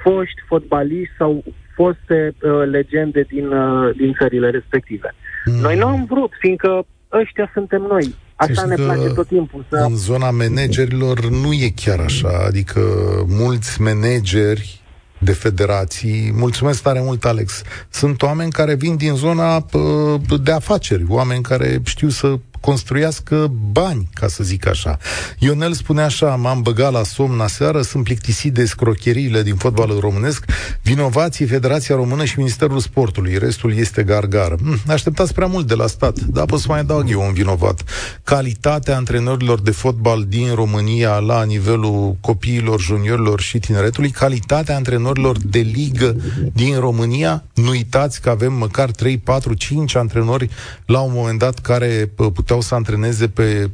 foști 0.02 0.40
fotbaliști 0.46 1.14
sau 1.16 1.44
foste 1.80 2.34
uh, 2.42 2.68
legende 2.70 3.26
din, 3.28 3.46
uh, 3.46 3.96
din 3.96 4.14
țările 4.18 4.50
respective. 4.50 5.14
Mm. 5.44 5.60
Noi 5.60 5.76
nu 5.76 5.86
am 5.86 6.06
vrut, 6.08 6.32
fiindcă 6.38 6.86
ăștia 7.12 7.50
suntem 7.54 7.82
noi. 7.82 8.14
Așa 8.34 8.64
ne 8.64 8.74
place 8.74 9.08
tot 9.14 9.26
timpul. 9.26 9.64
Să... 9.68 9.76
În 9.76 9.96
zona 9.96 10.30
managerilor 10.30 11.28
nu 11.28 11.52
e 11.52 11.68
chiar 11.74 12.00
așa. 12.00 12.44
Adică 12.46 12.80
mulți 13.26 13.80
manageri 13.80 14.80
de 15.18 15.32
federații. 15.32 16.32
Mulțumesc 16.34 16.82
tare 16.82 17.00
mult, 17.02 17.24
Alex. 17.24 17.62
Sunt 17.88 18.22
oameni 18.22 18.50
care 18.50 18.74
vin 18.74 18.96
din 18.96 19.14
zona 19.14 19.56
uh, 19.56 20.40
de 20.42 20.52
afaceri, 20.52 21.04
oameni 21.08 21.42
care 21.42 21.80
știu 21.84 22.08
să 22.08 22.38
construiască 22.60 23.52
bani, 23.72 24.08
ca 24.14 24.28
să 24.28 24.44
zic 24.44 24.66
așa. 24.66 24.98
Ionel 25.38 25.72
spune 25.72 26.02
așa, 26.02 26.26
m-am 26.34 26.62
băgat 26.62 26.92
la 26.92 27.02
somn 27.02 27.40
aseară, 27.40 27.82
sunt 27.82 28.04
plictisit 28.04 28.52
de 28.52 28.64
scrocheriile 28.64 29.42
din 29.42 29.54
fotbalul 29.54 30.00
românesc, 30.00 30.44
vinovații 30.82 31.46
Federația 31.46 31.94
Română 31.94 32.24
și 32.24 32.38
Ministerul 32.38 32.78
Sportului, 32.78 33.38
restul 33.38 33.76
este 33.76 34.02
gargară. 34.02 34.56
Hm, 34.62 34.80
așteptați 34.86 35.34
prea 35.34 35.46
mult 35.46 35.66
de 35.66 35.74
la 35.74 35.86
stat, 35.86 36.18
da, 36.20 36.44
pot 36.44 36.60
să 36.60 36.66
mai 36.68 36.78
adaug 36.78 37.10
eu 37.10 37.20
un 37.20 37.32
vinovat. 37.32 37.82
Calitatea 38.24 38.96
antrenorilor 38.96 39.60
de 39.60 39.70
fotbal 39.70 40.24
din 40.28 40.54
România 40.54 41.18
la 41.18 41.44
nivelul 41.44 42.16
copiilor, 42.20 42.80
juniorilor 42.80 43.40
și 43.40 43.58
tineretului, 43.58 44.10
calitatea 44.10 44.76
antrenorilor 44.76 45.36
de 45.38 45.58
ligă 45.58 46.16
din 46.52 46.78
România, 46.78 47.44
nu 47.54 47.68
uitați 47.68 48.20
că 48.20 48.30
avem 48.30 48.52
măcar 48.52 48.90
3, 48.90 49.18
4, 49.18 49.54
5 49.54 49.94
antrenori 49.94 50.48
la 50.86 51.00
un 51.00 51.12
moment 51.14 51.38
dat 51.38 51.58
care 51.58 52.10
puteau 52.16 52.49
puteau 52.50 52.68
să 52.68 52.74
antreneze 52.74 53.28
pe 53.28 53.70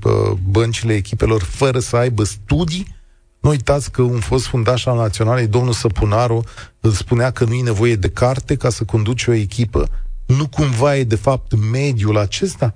băncile 0.50 0.94
echipelor 0.94 1.42
fără 1.42 1.78
să 1.78 1.96
aibă 1.96 2.24
studii. 2.24 2.96
Nu 3.40 3.50
uitați 3.50 3.90
că 3.90 4.02
un 4.02 4.20
fost 4.20 4.46
fundaș 4.46 4.86
al 4.86 4.96
naționalei, 4.96 5.46
domnul 5.46 5.72
Săpunaru, 5.72 6.44
îl 6.80 6.90
spunea 6.90 7.30
că 7.30 7.44
nu 7.44 7.54
e 7.54 7.62
nevoie 7.62 7.96
de 7.96 8.08
carte 8.08 8.56
ca 8.56 8.68
să 8.68 8.84
conduci 8.84 9.26
o 9.26 9.32
echipă. 9.32 9.88
Nu 10.26 10.48
cumva 10.48 10.96
e, 10.96 11.04
de 11.04 11.14
fapt, 11.14 11.58
mediul 11.70 12.18
acesta? 12.18 12.74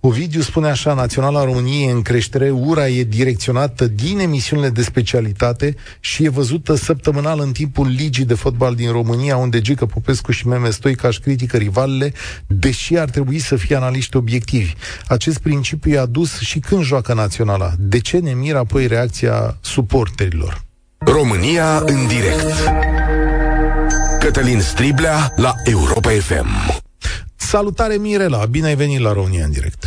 Ovidiu 0.00 0.40
spune 0.40 0.68
așa, 0.68 0.94
Naționala 0.94 1.44
României 1.44 1.90
în 1.90 2.02
creștere, 2.02 2.50
ura 2.50 2.88
e 2.88 3.02
direcționată 3.02 3.86
din 3.86 4.18
emisiunile 4.18 4.68
de 4.68 4.82
specialitate 4.82 5.74
și 6.00 6.24
e 6.24 6.28
văzută 6.28 6.74
săptămânal 6.74 7.40
în 7.40 7.52
timpul 7.52 7.86
ligii 7.86 8.24
de 8.24 8.34
fotbal 8.34 8.74
din 8.74 8.90
România, 8.90 9.36
unde 9.36 9.60
Gică 9.60 9.86
Popescu 9.86 10.32
și 10.32 10.46
Meme 10.46 10.70
Stoica 10.70 11.08
își 11.08 11.20
critică 11.20 11.56
rivalele, 11.56 12.12
deși 12.46 12.96
ar 12.96 13.10
trebui 13.10 13.38
să 13.38 13.56
fie 13.56 13.76
analiști 13.76 14.16
obiectivi. 14.16 14.72
Acest 15.06 15.38
principiu 15.38 15.92
e 15.92 15.98
adus 15.98 16.38
și 16.38 16.58
când 16.58 16.82
joacă 16.82 17.14
Naționala. 17.14 17.72
De 17.78 17.98
ce 17.98 18.18
ne 18.18 18.32
miră 18.32 18.58
apoi 18.58 18.86
reacția 18.86 19.56
suporterilor? 19.60 20.64
România 20.98 21.78
în 21.86 22.06
direct 22.06 22.70
Cătălin 24.18 24.60
Striblea 24.60 25.32
la 25.36 25.54
Europa 25.64 26.10
FM 26.10 26.81
Salutare 27.54 27.96
Mirela, 27.98 28.46
bine 28.46 28.66
ai 28.66 28.74
venit 28.74 29.00
la 29.00 29.12
România 29.12 29.44
în 29.44 29.52
direct. 29.52 29.82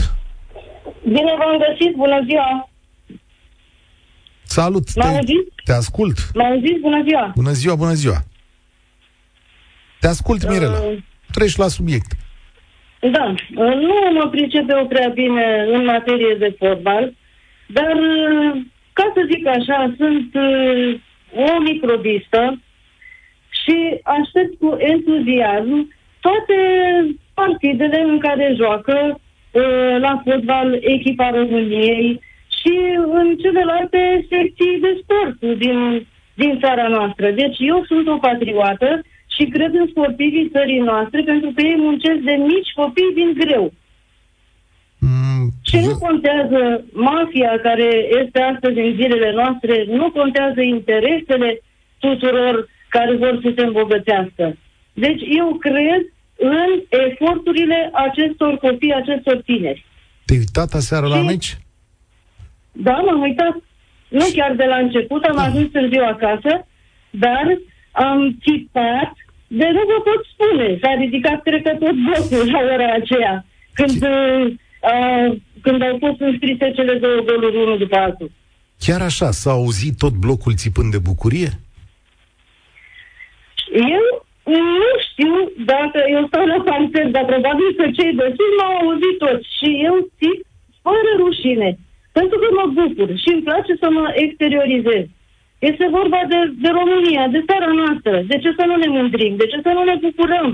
Bine 1.04 1.34
v-am 1.38 1.58
găsit, 1.66 1.96
bună 1.96 2.20
ziua. 2.26 2.70
Salut, 4.44 4.86
te, 4.94 5.02
te 5.64 5.72
ascult. 5.72 6.18
M-am 6.34 6.60
zis, 6.66 6.80
bună 6.82 7.04
ziua. 7.08 7.32
Bună 7.36 7.52
ziua, 7.52 7.76
bună 7.76 7.94
ziua. 7.94 8.18
Te 10.00 10.08
ascult, 10.08 10.50
Mirela. 10.50 10.80
Uh, 10.80 10.98
Treci 11.32 11.56
la 11.56 11.68
subiect. 11.68 12.12
Da, 13.00 13.26
uh, 13.32 13.76
nu 13.86 13.96
mă 14.14 14.28
pricep 14.30 14.70
eu 14.70 14.88
prea 14.88 15.10
bine 15.14 15.66
în 15.74 15.84
materie 15.86 16.36
de 16.40 16.56
fotbal, 16.60 17.14
dar, 17.68 17.96
uh, 17.96 18.62
ca 18.94 19.12
să 19.14 19.28
zic 19.32 19.48
așa, 19.48 19.94
sunt 19.98 20.30
uh, 20.34 21.00
o 21.48 21.62
microbistă 21.62 22.62
și 23.50 24.00
aștept 24.04 24.60
cu 24.60 24.78
entuziasm 24.80 25.94
toate 26.20 26.58
partidele 27.36 28.00
în 28.02 28.20
care 28.20 28.54
joacă 28.62 28.96
uh, 29.12 29.96
la 30.00 30.22
fotbal 30.24 30.80
echipa 30.82 31.30
României 31.30 32.20
și 32.58 32.76
în 33.20 33.38
celelalte 33.44 34.26
secții 34.30 34.80
de 34.82 34.92
sport 35.02 35.58
din, 35.58 36.08
din 36.34 36.60
țara 36.60 36.88
noastră. 36.88 37.32
Deci 37.32 37.58
eu 37.60 37.84
sunt 37.88 38.08
o 38.08 38.18
patriotă 38.18 39.02
și 39.36 39.46
cred 39.46 39.74
în 39.74 39.88
sportivii 39.90 40.50
țării 40.52 40.80
noastre 40.80 41.22
pentru 41.22 41.52
că 41.56 41.62
ei 41.62 41.76
muncesc 41.78 42.20
de 42.20 42.36
mici 42.50 42.72
copii 42.76 43.14
din 43.14 43.32
greu. 43.38 43.74
Mm, 45.00 45.50
Și 45.62 45.78
nu 45.86 45.98
contează 45.98 46.86
mafia 46.94 47.60
care 47.62 47.90
este 48.24 48.40
astăzi 48.42 48.80
în 48.80 48.92
zilele 48.94 49.32
noastre, 49.36 49.86
nu 49.88 50.12
contează 50.12 50.62
interesele 50.62 51.62
tuturor 52.00 52.70
care 52.90 53.16
vor 53.16 53.40
să 53.44 53.52
se 53.56 53.64
îmbogățească. 53.66 54.58
Deci 54.94 55.22
eu 55.38 55.54
cred 55.54 56.04
în 56.38 56.70
eforturile 56.90 57.90
acestor 57.94 58.58
copii, 58.58 58.94
acestor 58.94 59.42
tineri. 59.46 59.86
Te-ai 60.26 60.40
uitat 60.40 60.74
aseară 60.74 61.08
la 61.08 61.18
Și- 61.18 61.26
meci? 61.26 61.58
Da, 62.72 62.92
m-am 62.92 63.22
uitat. 63.22 63.56
Nu 64.08 64.26
chiar 64.34 64.56
de 64.56 64.64
la 64.64 64.76
început, 64.78 65.24
am 65.24 65.38
ajuns 65.38 65.72
târziu 65.72 66.04
acasă, 66.04 66.68
dar 67.10 67.46
am 67.92 68.38
țipat 68.44 69.14
de 69.48 69.66
nu 69.74 69.80
vă 69.92 69.98
pot 70.04 70.22
spune. 70.34 70.78
S-a 70.82 70.94
ridicat, 71.00 71.42
cred 71.44 71.62
că, 71.64 71.70
tot 71.70 71.96
blocul 72.06 72.52
la 72.52 72.60
ora 72.74 72.94
aceea, 72.94 73.46
când, 73.74 74.02
uh, 74.04 74.54
uh, 74.92 75.38
când 75.62 75.82
au 75.82 75.98
fost 76.00 76.20
înscrise 76.20 76.72
cele 76.76 76.98
două 76.98 77.20
goluri 77.26 77.56
unul 77.58 77.78
după 77.78 77.98
altul. 77.98 78.32
Chiar 78.80 79.02
așa, 79.02 79.32
s-a 79.32 79.52
auzit 79.52 79.98
tot 79.98 80.14
blocul 80.14 80.56
țipând 80.56 80.92
de 80.92 80.98
bucurie? 80.98 81.50
Eu 83.74 84.25
nu 84.46 84.90
știu 85.08 85.36
dacă 85.74 86.00
eu 86.16 86.24
stau 86.28 86.46
la 86.46 86.60
parter, 86.68 87.08
dar 87.08 87.26
probabil 87.26 87.70
că 87.78 87.86
cei 87.98 88.14
de 88.20 88.28
sus 88.38 88.52
m-au 88.60 88.74
auzit 88.82 89.18
toți 89.18 89.48
și 89.58 89.70
eu 89.88 89.96
țip 90.18 90.38
fără 90.86 91.12
rușine. 91.18 91.70
Pentru 92.18 92.38
că 92.42 92.48
mă 92.52 92.66
bucur 92.80 93.10
și 93.24 93.30
îmi 93.34 93.46
place 93.48 93.74
să 93.82 93.88
mă 93.98 94.06
exteriorizez. 94.24 95.06
Este 95.70 95.86
vorba 95.98 96.22
de, 96.32 96.40
de 96.64 96.70
România, 96.80 97.24
de 97.28 97.44
țara 97.50 97.72
noastră. 97.82 98.16
De 98.32 98.38
ce 98.44 98.50
să 98.58 98.64
nu 98.66 98.76
ne 98.76 98.90
mândrim? 98.98 99.34
De 99.42 99.48
ce 99.52 99.58
să 99.66 99.72
nu 99.78 99.84
ne 99.84 99.96
bucurăm? 100.02 100.48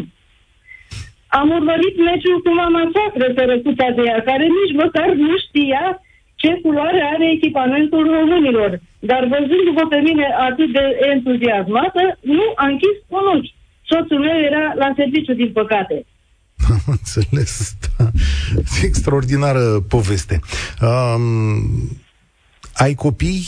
Am 1.39 1.49
urmărit 1.49 1.95
meciul 1.97 2.41
cu 2.41 2.51
mama 2.53 2.89
soacră, 2.93 3.27
sărăcuța 3.35 3.89
de 3.97 4.01
ea, 4.05 4.21
care 4.29 4.45
nici 4.59 4.77
măcar 4.83 5.09
nu 5.27 5.37
știa 5.45 6.01
ce 6.35 6.59
culoare 6.61 7.01
are 7.13 7.31
echipamentul 7.31 8.03
românilor. 8.19 8.79
Dar 8.99 9.23
văzându-vă 9.25 9.83
pe 9.89 9.99
mine 10.07 10.27
atât 10.49 10.69
de 10.71 10.99
entuziasmată, 11.13 12.17
nu 12.21 12.45
a 12.55 12.65
închis 12.67 12.97
un 13.07 13.25
ochi. 13.35 13.53
Soțul 13.91 14.19
meu 14.19 14.37
era 14.49 14.73
la 14.75 14.93
serviciu, 14.95 15.33
din 15.33 15.51
păcate. 15.51 16.05
Am 16.69 16.83
înțeles, 16.85 17.75
da. 17.97 18.05
Extraordinară 18.83 19.79
poveste. 19.87 20.39
Um, 20.81 21.99
ai 22.75 22.93
copii? 22.93 23.45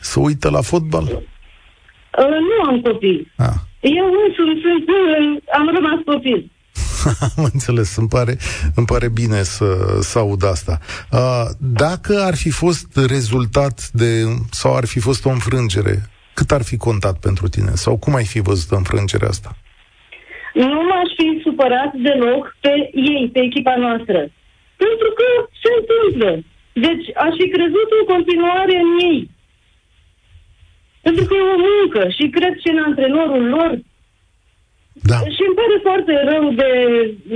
Să 0.00 0.20
uită 0.20 0.50
la 0.50 0.60
fotbal? 0.60 1.02
Uh, 1.02 2.36
nu 2.48 2.68
am 2.68 2.80
copii. 2.80 3.32
Ah. 3.36 3.58
Eu 3.80 4.06
însumi 4.26 4.60
sunt, 4.64 4.88
uh, 4.88 5.42
am 5.58 5.66
rămas 5.74 6.00
copil. 6.04 6.50
Am 7.36 7.44
înțeles, 7.52 7.96
îmi 7.96 8.08
pare, 8.08 8.38
îmi 8.74 8.86
pare 8.86 9.08
bine 9.08 9.42
să, 9.42 9.98
să 10.00 10.18
aud 10.18 10.44
asta. 10.44 10.78
Uh, 11.10 11.44
dacă 11.58 12.22
ar 12.22 12.36
fi 12.36 12.50
fost 12.50 12.96
rezultat 13.06 13.90
de, 13.92 14.24
sau 14.50 14.76
ar 14.76 14.84
fi 14.84 14.98
fost 14.98 15.24
o 15.24 15.28
înfrângere, 15.28 16.10
cât 16.34 16.50
ar 16.50 16.62
fi 16.62 16.76
contat 16.76 17.18
pentru 17.18 17.48
tine? 17.48 17.74
Sau 17.74 17.96
cum 17.96 18.14
ai 18.14 18.24
fi 18.24 18.40
văzut 18.40 18.70
înfrângerea 18.70 19.28
asta? 19.28 19.56
Nu 20.62 20.80
m-aș 20.88 21.10
fi 21.18 21.28
supărat 21.42 21.90
deloc 21.94 22.56
pe 22.60 22.90
ei, 23.14 23.30
pe 23.32 23.40
echipa 23.48 23.76
noastră. 23.76 24.18
Pentru 24.82 25.08
că 25.18 25.26
se 25.62 25.70
întâmplă. 25.78 26.30
Deci 26.72 27.06
aș 27.24 27.32
fi 27.40 27.48
crezut 27.56 27.88
în 27.98 28.04
continuare 28.14 28.76
în 28.84 28.90
ei. 29.10 29.20
Pentru 31.02 31.24
că 31.24 31.34
e 31.34 31.54
o 31.54 31.64
muncă 31.70 32.02
și 32.16 32.24
cred 32.36 32.54
și 32.62 32.68
în 32.74 32.80
antrenorul 32.88 33.44
lor. 33.54 33.72
Da. 35.10 35.18
Și 35.34 35.42
îmi 35.46 35.58
pare 35.60 35.76
foarte 35.88 36.12
rău 36.30 36.44
de, 36.60 36.70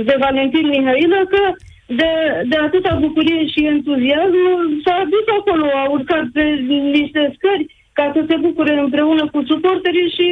de 0.07 0.15
Valentin 0.19 0.67
Mihailă 0.67 1.21
că 1.33 1.43
de, 1.99 2.11
de 2.49 2.55
atâta 2.55 2.93
bucurie 3.05 3.45
și 3.47 3.65
entuziasm 3.65 4.37
s-a 4.83 4.97
dus 5.13 5.25
acolo, 5.39 5.65
a 5.73 5.89
urcat 5.89 6.25
pe 6.33 6.43
niște 6.97 7.33
scări 7.35 7.65
ca 7.97 8.05
să 8.15 8.21
se 8.29 8.35
bucure 8.45 8.73
împreună 8.85 9.23
cu 9.33 9.39
suporterii 9.51 10.13
și 10.15 10.25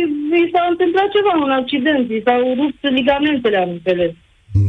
i 0.44 0.52
s-a 0.54 0.64
întâmplat 0.72 1.08
ceva, 1.16 1.34
un 1.46 1.54
accident, 1.62 2.06
i 2.18 2.22
s-au 2.26 2.42
rupt 2.60 2.82
ligamentele 2.98 3.58
ambele. 3.68 4.08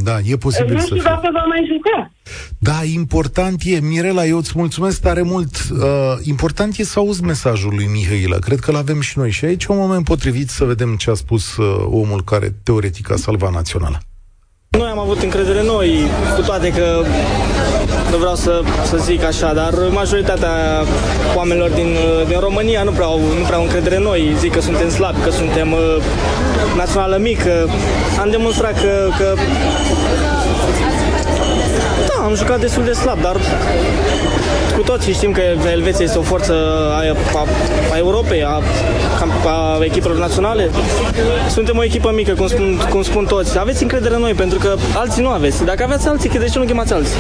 Da, 0.05 0.17
e 0.25 0.37
posibil 0.37 0.73
Nu 0.75 0.79
să 0.79 0.85
știu 0.85 0.97
fie. 0.97 1.11
dacă 1.11 1.29
va 1.33 1.45
mai 1.53 1.63
juca. 1.73 2.11
Da, 2.59 2.79
important 2.95 3.63
e, 3.65 3.81
Mirela, 3.81 4.25
eu 4.25 4.37
îți 4.37 4.53
mulțumesc 4.55 5.01
tare 5.03 5.23
mult. 5.23 5.55
Uh, 5.71 5.79
important 6.23 6.77
e 6.77 6.83
să 6.85 6.99
auzi 6.99 7.23
mesajul 7.25 7.73
lui 7.75 7.87
Mihailă. 7.87 8.37
Cred 8.39 8.59
că 8.59 8.71
l-avem 8.73 9.01
și 9.01 9.19
noi 9.19 9.31
și 9.31 9.45
aici 9.45 9.65
e 9.65 9.73
un 9.73 9.79
moment 9.79 10.05
potrivit 10.05 10.49
să 10.49 10.65
vedem 10.65 10.97
ce 10.97 11.11
a 11.11 11.15
spus 11.15 11.57
uh, 11.57 11.85
omul 11.91 12.23
care 12.25 12.49
teoretic 12.65 13.11
a 13.11 13.17
salvat 13.17 13.53
naționala. 13.53 13.99
Noi 14.79 14.89
am 14.89 14.99
avut 14.99 15.23
încredere 15.23 15.61
în 15.61 15.67
noi, 15.67 16.07
cu 16.35 16.41
toate 16.43 16.73
că 16.73 17.03
nu 18.11 18.17
vreau 18.17 18.35
să, 18.35 18.63
să 18.85 18.97
zic 18.97 19.25
așa, 19.25 19.53
dar 19.53 19.75
majoritatea 19.91 20.85
oamenilor 21.37 21.71
din, 21.71 21.97
din 22.29 22.39
România 22.39 22.83
nu 22.83 22.91
prea, 22.91 23.07
au, 23.07 23.19
nu 23.19 23.45
prea 23.47 23.57
au 23.57 23.63
încredere 23.63 23.97
în 23.97 24.03
noi. 24.03 24.35
Zic 24.39 24.53
că 24.53 24.61
suntem 24.61 24.91
slabi, 24.91 25.21
că 25.21 25.31
suntem 25.31 25.73
uh, 25.73 25.97
națională 26.77 27.17
mică. 27.17 27.69
Am 28.21 28.31
demonstrat 28.31 28.81
că, 28.81 29.09
că 29.19 29.35
da, 32.09 32.25
am 32.25 32.35
jucat 32.35 32.61
destul 32.61 32.85
de 32.85 32.93
slab, 32.93 33.21
dar 33.21 33.37
cu 34.81 34.87
toții 34.87 35.13
știm 35.13 35.33
că 35.33 35.41
Elveția 35.71 36.05
este 36.05 36.19
o 36.19 36.23
forță 36.23 36.53
a, 36.99 37.01
a, 37.41 37.47
a 37.93 37.97
Europei, 37.97 38.45
a, 38.45 38.63
a 39.45 39.79
echipelor 39.85 40.19
naționale. 40.19 40.71
Suntem 41.51 41.77
o 41.77 41.85
echipă 41.85 42.13
mică, 42.15 42.33
cum 42.33 42.47
spun, 42.47 42.81
cum 42.91 43.03
spun 43.03 43.25
toți. 43.25 43.59
Aveți 43.59 43.83
încredere 43.83 44.15
în 44.15 44.21
noi, 44.21 44.33
pentru 44.33 44.59
că 44.59 44.77
alții 44.95 45.23
nu 45.23 45.29
aveți. 45.29 45.65
Dacă 45.65 45.83
aveți 45.85 46.09
alții, 46.09 46.29
de 46.29 46.49
ce 46.53 46.59
nu 46.59 46.65
chemați 46.65 46.93
alții? 46.93 47.17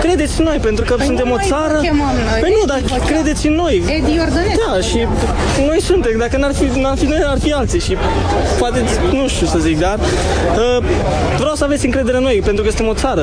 Credeți 0.00 0.38
în 0.40 0.44
noi, 0.44 0.56
pentru 0.56 0.84
că 0.84 0.94
Păi 0.94 1.06
suntem 1.06 1.26
nu 1.26 1.32
o 1.32 1.36
noi 1.36 1.46
țară... 1.48 1.74
vă 1.74 1.80
chemăm 1.80 2.14
noi, 2.30 2.40
Păi 2.40 2.50
nu, 2.50 2.56
Edi 2.62 2.66
dar 2.66 2.78
vă 2.80 2.88
cheamă. 2.88 3.10
credeți 3.10 3.46
în 3.46 3.54
noi. 3.54 3.74
Edi 3.98 4.12
Iordănescu. 4.14 4.60
Da, 4.66 4.80
și 4.88 4.98
noi 5.66 5.80
suntem. 5.80 6.12
Dacă 6.18 6.36
n-ar 6.36 6.54
fi, 6.54 6.64
n-ar 6.80 6.96
fi 6.96 7.04
noi, 7.04 7.22
ar 7.26 7.38
fi 7.44 7.52
alții. 7.52 7.80
Și 7.80 7.96
poate, 8.58 8.78
nu 9.12 9.28
știu 9.28 9.46
să 9.46 9.58
zic, 9.58 9.78
dar 9.78 9.98
uh, 9.98 10.84
vreau 11.38 11.54
să 11.54 11.64
aveți 11.64 11.84
încredere 11.84 12.16
în 12.16 12.22
noi, 12.22 12.42
pentru 12.44 12.62
că 12.64 12.68
suntem 12.70 12.88
o 12.88 12.94
țară. 12.94 13.22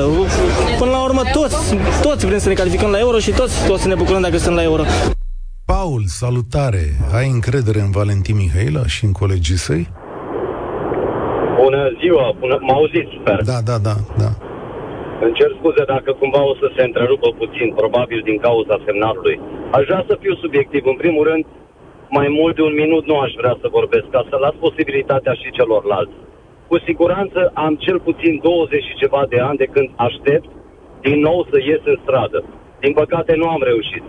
Până 0.78 0.90
la 0.90 1.00
urmă, 1.08 1.22
toți, 1.32 1.56
toți 2.02 2.26
vrem 2.26 2.38
să 2.38 2.48
ne 2.48 2.54
calificăm 2.54 2.90
la 2.90 2.98
euro 2.98 3.18
și 3.18 3.30
toți, 3.30 3.41
toți 3.42 3.82
să 3.82 3.88
ne 3.88 4.00
bucurăm 4.02 4.22
dacă 4.26 4.36
suntem 4.36 4.58
la 4.60 4.68
euro. 4.70 4.82
Paul, 5.72 6.02
salutare! 6.20 6.84
Ai 7.18 7.28
încredere 7.36 7.80
în 7.86 7.90
Valentin 7.98 8.36
Mihailă 8.40 8.82
și 8.94 9.02
în 9.08 9.12
colegii 9.20 9.60
săi? 9.66 9.84
Bună 11.62 11.82
ziua, 12.00 12.26
bună, 12.40 12.56
mă 12.66 12.72
auziți, 12.78 13.12
sper. 13.20 13.38
Da, 13.52 13.58
da, 13.70 13.76
da, 13.88 13.96
da. 14.22 14.30
Îmi 15.24 15.36
cer 15.38 15.50
scuze 15.58 15.82
dacă 15.94 16.10
cumva 16.20 16.42
o 16.52 16.54
să 16.62 16.66
se 16.76 16.82
întrerupă 16.88 17.28
puțin, 17.40 17.68
probabil 17.80 18.20
din 18.28 18.38
cauza 18.46 18.76
semnalului. 18.86 19.36
Aș 19.76 19.84
vrea 19.88 20.02
să 20.08 20.14
fiu 20.22 20.34
subiectiv. 20.44 20.82
În 20.92 20.98
primul 21.02 21.24
rând, 21.30 21.44
mai 22.18 22.28
mult 22.38 22.54
de 22.58 22.62
un 22.68 22.74
minut 22.82 23.04
nu 23.10 23.16
aș 23.24 23.32
vrea 23.40 23.54
să 23.62 23.74
vorbesc, 23.78 24.06
ca 24.16 24.22
să 24.30 24.36
las 24.44 24.54
posibilitatea 24.66 25.34
și 25.40 25.54
celorlalți. 25.58 26.16
Cu 26.68 26.76
siguranță 26.88 27.40
am 27.64 27.74
cel 27.84 27.98
puțin 28.08 28.32
20 28.42 28.84
și 28.88 29.00
ceva 29.02 29.22
de 29.32 29.38
ani 29.48 29.60
de 29.62 29.68
când 29.74 29.88
aștept 30.08 30.48
din 31.06 31.18
nou 31.28 31.38
să 31.50 31.56
ies 31.58 31.82
în 31.92 31.98
stradă. 32.04 32.40
Din 32.84 32.92
păcate 32.92 33.34
nu 33.36 33.48
am 33.48 33.62
reușit. 33.62 34.02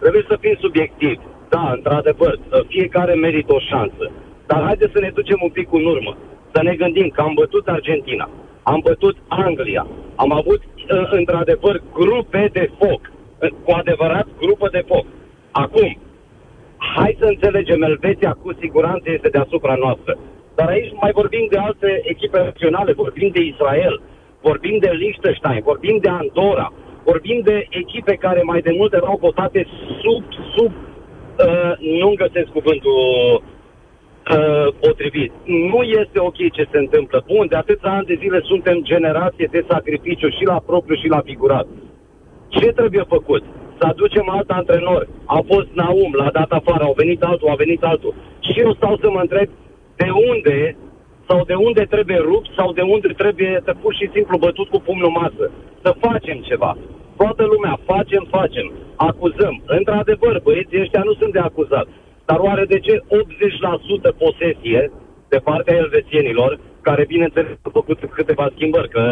Trebuie 0.00 0.24
să 0.28 0.36
fim 0.40 0.56
subiectivi. 0.60 1.24
Da, 1.48 1.70
într-adevăr, 1.76 2.38
fiecare 2.68 3.14
merită 3.14 3.52
o 3.54 3.60
șansă. 3.70 4.04
Dar 4.46 4.62
haideți 4.62 4.92
să 4.92 5.00
ne 5.00 5.10
ducem 5.18 5.38
un 5.42 5.52
pic 5.58 5.68
în 5.72 5.84
urmă. 5.84 6.16
Să 6.54 6.62
ne 6.62 6.74
gândim 6.74 7.08
că 7.08 7.20
am 7.20 7.34
bătut 7.34 7.68
Argentina, 7.68 8.30
am 8.62 8.80
bătut 8.84 9.16
Anglia, 9.28 9.86
am 10.14 10.32
avut 10.32 10.62
ă, 10.90 11.08
într-adevăr 11.10 11.82
grupe 11.92 12.48
de 12.52 12.70
foc. 12.78 13.02
Cu 13.64 13.70
adevărat 13.70 14.26
grupă 14.38 14.68
de 14.72 14.82
foc. 14.86 15.06
Acum, 15.50 15.98
hai 16.76 17.16
să 17.18 17.24
înțelegem, 17.24 17.82
Elveția 17.82 18.36
cu 18.42 18.52
siguranță 18.60 19.10
este 19.10 19.28
deasupra 19.28 19.74
noastră. 19.74 20.18
Dar 20.54 20.68
aici 20.68 20.92
mai 21.00 21.10
vorbim 21.12 21.46
de 21.50 21.58
alte 21.58 22.00
echipe 22.04 22.38
naționale, 22.38 22.92
vorbim 22.92 23.28
de 23.32 23.40
Israel, 23.40 24.00
vorbim 24.40 24.78
de 24.78 24.90
Liechtenstein, 24.90 25.60
vorbim 25.64 25.98
de 26.00 26.08
Andorra, 26.08 26.72
vorbim 27.04 27.40
de 27.44 27.66
echipe 27.70 28.14
care 28.14 28.42
mai 28.42 28.60
de 28.60 28.74
mult 28.78 28.92
erau 28.92 29.16
votate 29.20 29.66
sub, 30.02 30.22
sub, 30.54 30.72
uh, 30.72 31.72
nu 32.00 32.14
găsesc 32.16 32.48
cuvântul 32.48 33.00
uh, 33.42 34.74
potrivit. 34.80 35.32
Nu 35.44 35.82
este 35.82 36.18
ok 36.18 36.38
ce 36.52 36.68
se 36.72 36.78
întâmplă. 36.78 37.24
Bun, 37.26 37.46
de 37.48 37.56
atâția 37.56 37.90
ani 37.90 38.06
de 38.06 38.18
zile 38.20 38.40
suntem 38.42 38.82
generație 38.82 39.48
de 39.50 39.64
sacrificiu 39.68 40.28
și 40.28 40.44
la 40.44 40.62
propriu 40.66 40.96
și 40.96 41.08
la 41.08 41.20
figurat. 41.24 41.66
Ce 42.48 42.66
trebuie 42.66 43.04
făcut? 43.08 43.42
Să 43.78 43.86
aducem 43.86 44.28
alt 44.28 44.50
antrenor. 44.50 45.08
A 45.24 45.40
fost 45.46 45.68
Naum, 45.72 46.12
l-a 46.12 46.30
dat 46.32 46.50
afară, 46.50 46.84
au 46.84 46.94
venit 46.96 47.22
altul, 47.22 47.48
a 47.48 47.54
venit 47.54 47.82
altul. 47.82 48.14
Și 48.40 48.60
eu 48.60 48.74
stau 48.74 48.96
să 49.00 49.10
mă 49.10 49.20
întreb 49.20 49.48
de 49.96 50.08
unde 50.30 50.76
sau 51.32 51.44
de 51.50 51.56
unde 51.68 51.82
trebuie 51.94 52.20
rupt 52.30 52.48
sau 52.58 52.68
de 52.78 52.84
unde 52.94 53.08
trebuie 53.22 53.54
să 53.66 53.72
pur 53.82 53.92
și 54.00 54.06
simplu 54.14 54.42
bătut 54.46 54.68
cu 54.70 54.78
pumnul 54.86 55.12
masă. 55.20 55.44
Să 55.84 55.90
facem 56.06 56.38
ceva. 56.50 56.72
Toată 57.20 57.42
lumea, 57.52 57.74
facem, 57.92 58.22
facem. 58.36 58.66
Acuzăm. 59.08 59.54
Într-adevăr, 59.78 60.34
băieții 60.46 60.80
ăștia 60.84 61.02
nu 61.08 61.14
sunt 61.20 61.32
de 61.32 61.42
acuzat. 61.48 61.86
Dar 62.28 62.38
oare 62.48 62.64
de 62.72 62.78
ce 62.86 62.94
80% 62.96 64.10
posesie 64.24 64.80
de 65.32 65.38
partea 65.48 65.76
elvețienilor, 65.84 66.50
care 66.88 67.02
bineînțeles 67.14 67.56
au 67.66 67.70
făcut 67.78 67.98
câteva 68.18 68.46
schimbări, 68.54 68.88
că 68.96 69.04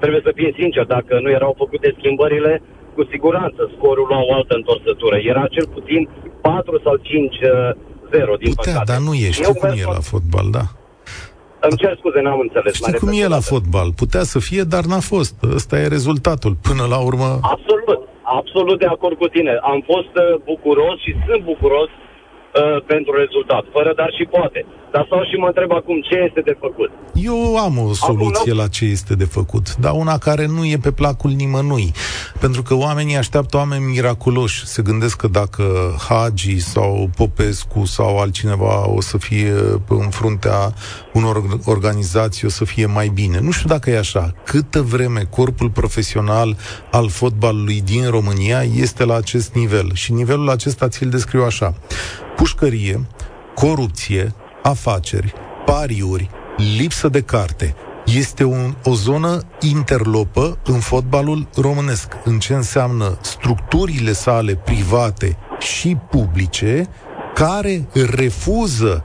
trebuie 0.00 0.22
să 0.24 0.32
fie 0.38 0.50
sincer, 0.60 0.84
dacă 0.96 1.14
nu 1.22 1.30
erau 1.30 1.52
făcute 1.62 1.94
schimbările, 1.98 2.62
cu 2.94 3.02
siguranță 3.10 3.70
scorul 3.76 4.06
lua 4.08 4.20
o 4.28 4.34
altă 4.38 4.54
întorsătură. 4.60 5.16
Era 5.32 5.44
cel 5.56 5.66
puțin 5.76 6.08
4 6.40 6.80
sau 6.84 6.96
5 6.96 7.36
0, 8.12 8.34
din 8.42 8.52
Putea, 8.54 8.72
păcate. 8.72 8.92
dar 8.92 9.00
nu 9.06 9.12
e. 9.14 9.30
Știu 9.30 9.44
Eu 9.46 9.52
cum 9.52 9.68
merg 9.68 9.80
e 9.80 9.84
la 9.84 9.92
tot- 10.00 10.10
fotbal, 10.12 10.46
da. 10.58 10.64
Îmi 11.66 11.78
cer 11.82 11.92
scuze, 12.00 12.20
n-am 12.20 12.40
înțeles. 12.46 12.72
Știi 12.74 12.86
mai 12.90 12.98
cum 12.98 13.08
repede 13.08 13.22
e 13.22 13.30
o 13.30 13.34
la 13.36 13.40
dată. 13.42 13.50
fotbal. 13.52 13.88
Putea 14.02 14.24
să 14.32 14.38
fie, 14.48 14.62
dar 14.74 14.84
n-a 14.90 15.02
fost. 15.12 15.34
Ăsta 15.58 15.74
e 15.82 15.94
rezultatul. 15.98 16.52
Până 16.68 16.84
la 16.94 16.98
urmă, 17.08 17.28
Absolut, 17.54 18.00
absolut 18.38 18.78
de 18.84 18.88
acord 18.94 19.16
cu 19.22 19.28
tine. 19.34 19.52
Am 19.72 19.80
fost 19.92 20.12
uh, 20.16 20.24
bucuros 20.50 20.96
și 21.04 21.12
sunt 21.26 21.42
bucuros 21.52 21.90
uh, 21.92 22.82
pentru 22.92 23.12
rezultat, 23.22 23.64
fără 23.76 23.90
dar 24.00 24.10
și 24.18 24.24
poate. 24.36 24.60
Dar 24.92 25.04
stau 25.06 25.22
și 25.30 25.36
mă 25.36 25.46
întreb 25.46 25.72
acum 25.72 26.00
ce 26.00 26.16
este 26.28 26.40
de 26.40 26.56
făcut. 26.60 26.90
Eu 27.14 27.56
am 27.58 27.78
o 27.78 27.92
soluție 27.92 28.52
nu- 28.52 28.58
la 28.58 28.66
ce 28.68 28.84
este 28.84 29.14
de 29.14 29.24
făcut, 29.24 29.76
dar 29.76 29.92
una 29.94 30.18
care 30.18 30.46
nu 30.46 30.64
e 30.64 30.76
pe 30.82 30.90
placul 30.92 31.30
nimănui. 31.30 31.92
Pentru 32.40 32.62
că 32.62 32.74
oamenii 32.74 33.16
așteaptă 33.16 33.56
oameni 33.56 33.84
miraculoși. 33.84 34.66
Se 34.66 34.82
gândesc 34.82 35.16
că 35.16 35.28
dacă 35.28 35.64
Hagi 36.08 36.58
sau 36.58 37.10
Popescu 37.16 37.84
sau 37.84 38.18
altcineva 38.18 38.88
o 38.88 39.00
să 39.00 39.18
fie 39.18 39.52
în 39.88 40.08
fruntea 40.10 40.74
unor 41.12 41.42
organizații, 41.64 42.46
o 42.46 42.50
să 42.50 42.64
fie 42.64 42.86
mai 42.86 43.08
bine. 43.08 43.40
Nu 43.40 43.50
știu 43.50 43.68
dacă 43.68 43.90
e 43.90 43.98
așa. 43.98 44.34
Câtă 44.44 44.80
vreme 44.82 45.20
corpul 45.30 45.70
profesional 45.70 46.56
al 46.90 47.08
fotbalului 47.08 47.80
din 47.84 48.10
România 48.10 48.62
este 48.62 49.04
la 49.04 49.14
acest 49.14 49.54
nivel. 49.54 49.90
Și 49.94 50.12
nivelul 50.12 50.48
acesta 50.50 50.88
ți-l 50.88 51.08
descriu 51.08 51.42
așa. 51.42 51.74
Pușcărie, 52.36 53.06
corupție, 53.54 54.34
afaceri, 54.62 55.32
pariuri, 55.64 56.30
lipsă 56.76 57.08
de 57.08 57.20
carte. 57.20 57.74
Este 58.06 58.44
un, 58.44 58.74
o 58.84 58.94
zonă 58.94 59.40
interlopă 59.60 60.58
în 60.64 60.78
fotbalul 60.78 61.48
românesc, 61.56 62.12
în 62.24 62.38
ce 62.38 62.54
înseamnă 62.54 63.18
structurile 63.20 64.12
sale 64.12 64.54
private 64.54 65.36
și 65.58 65.96
publice 66.10 66.88
care 67.34 67.88
refuză 68.14 69.04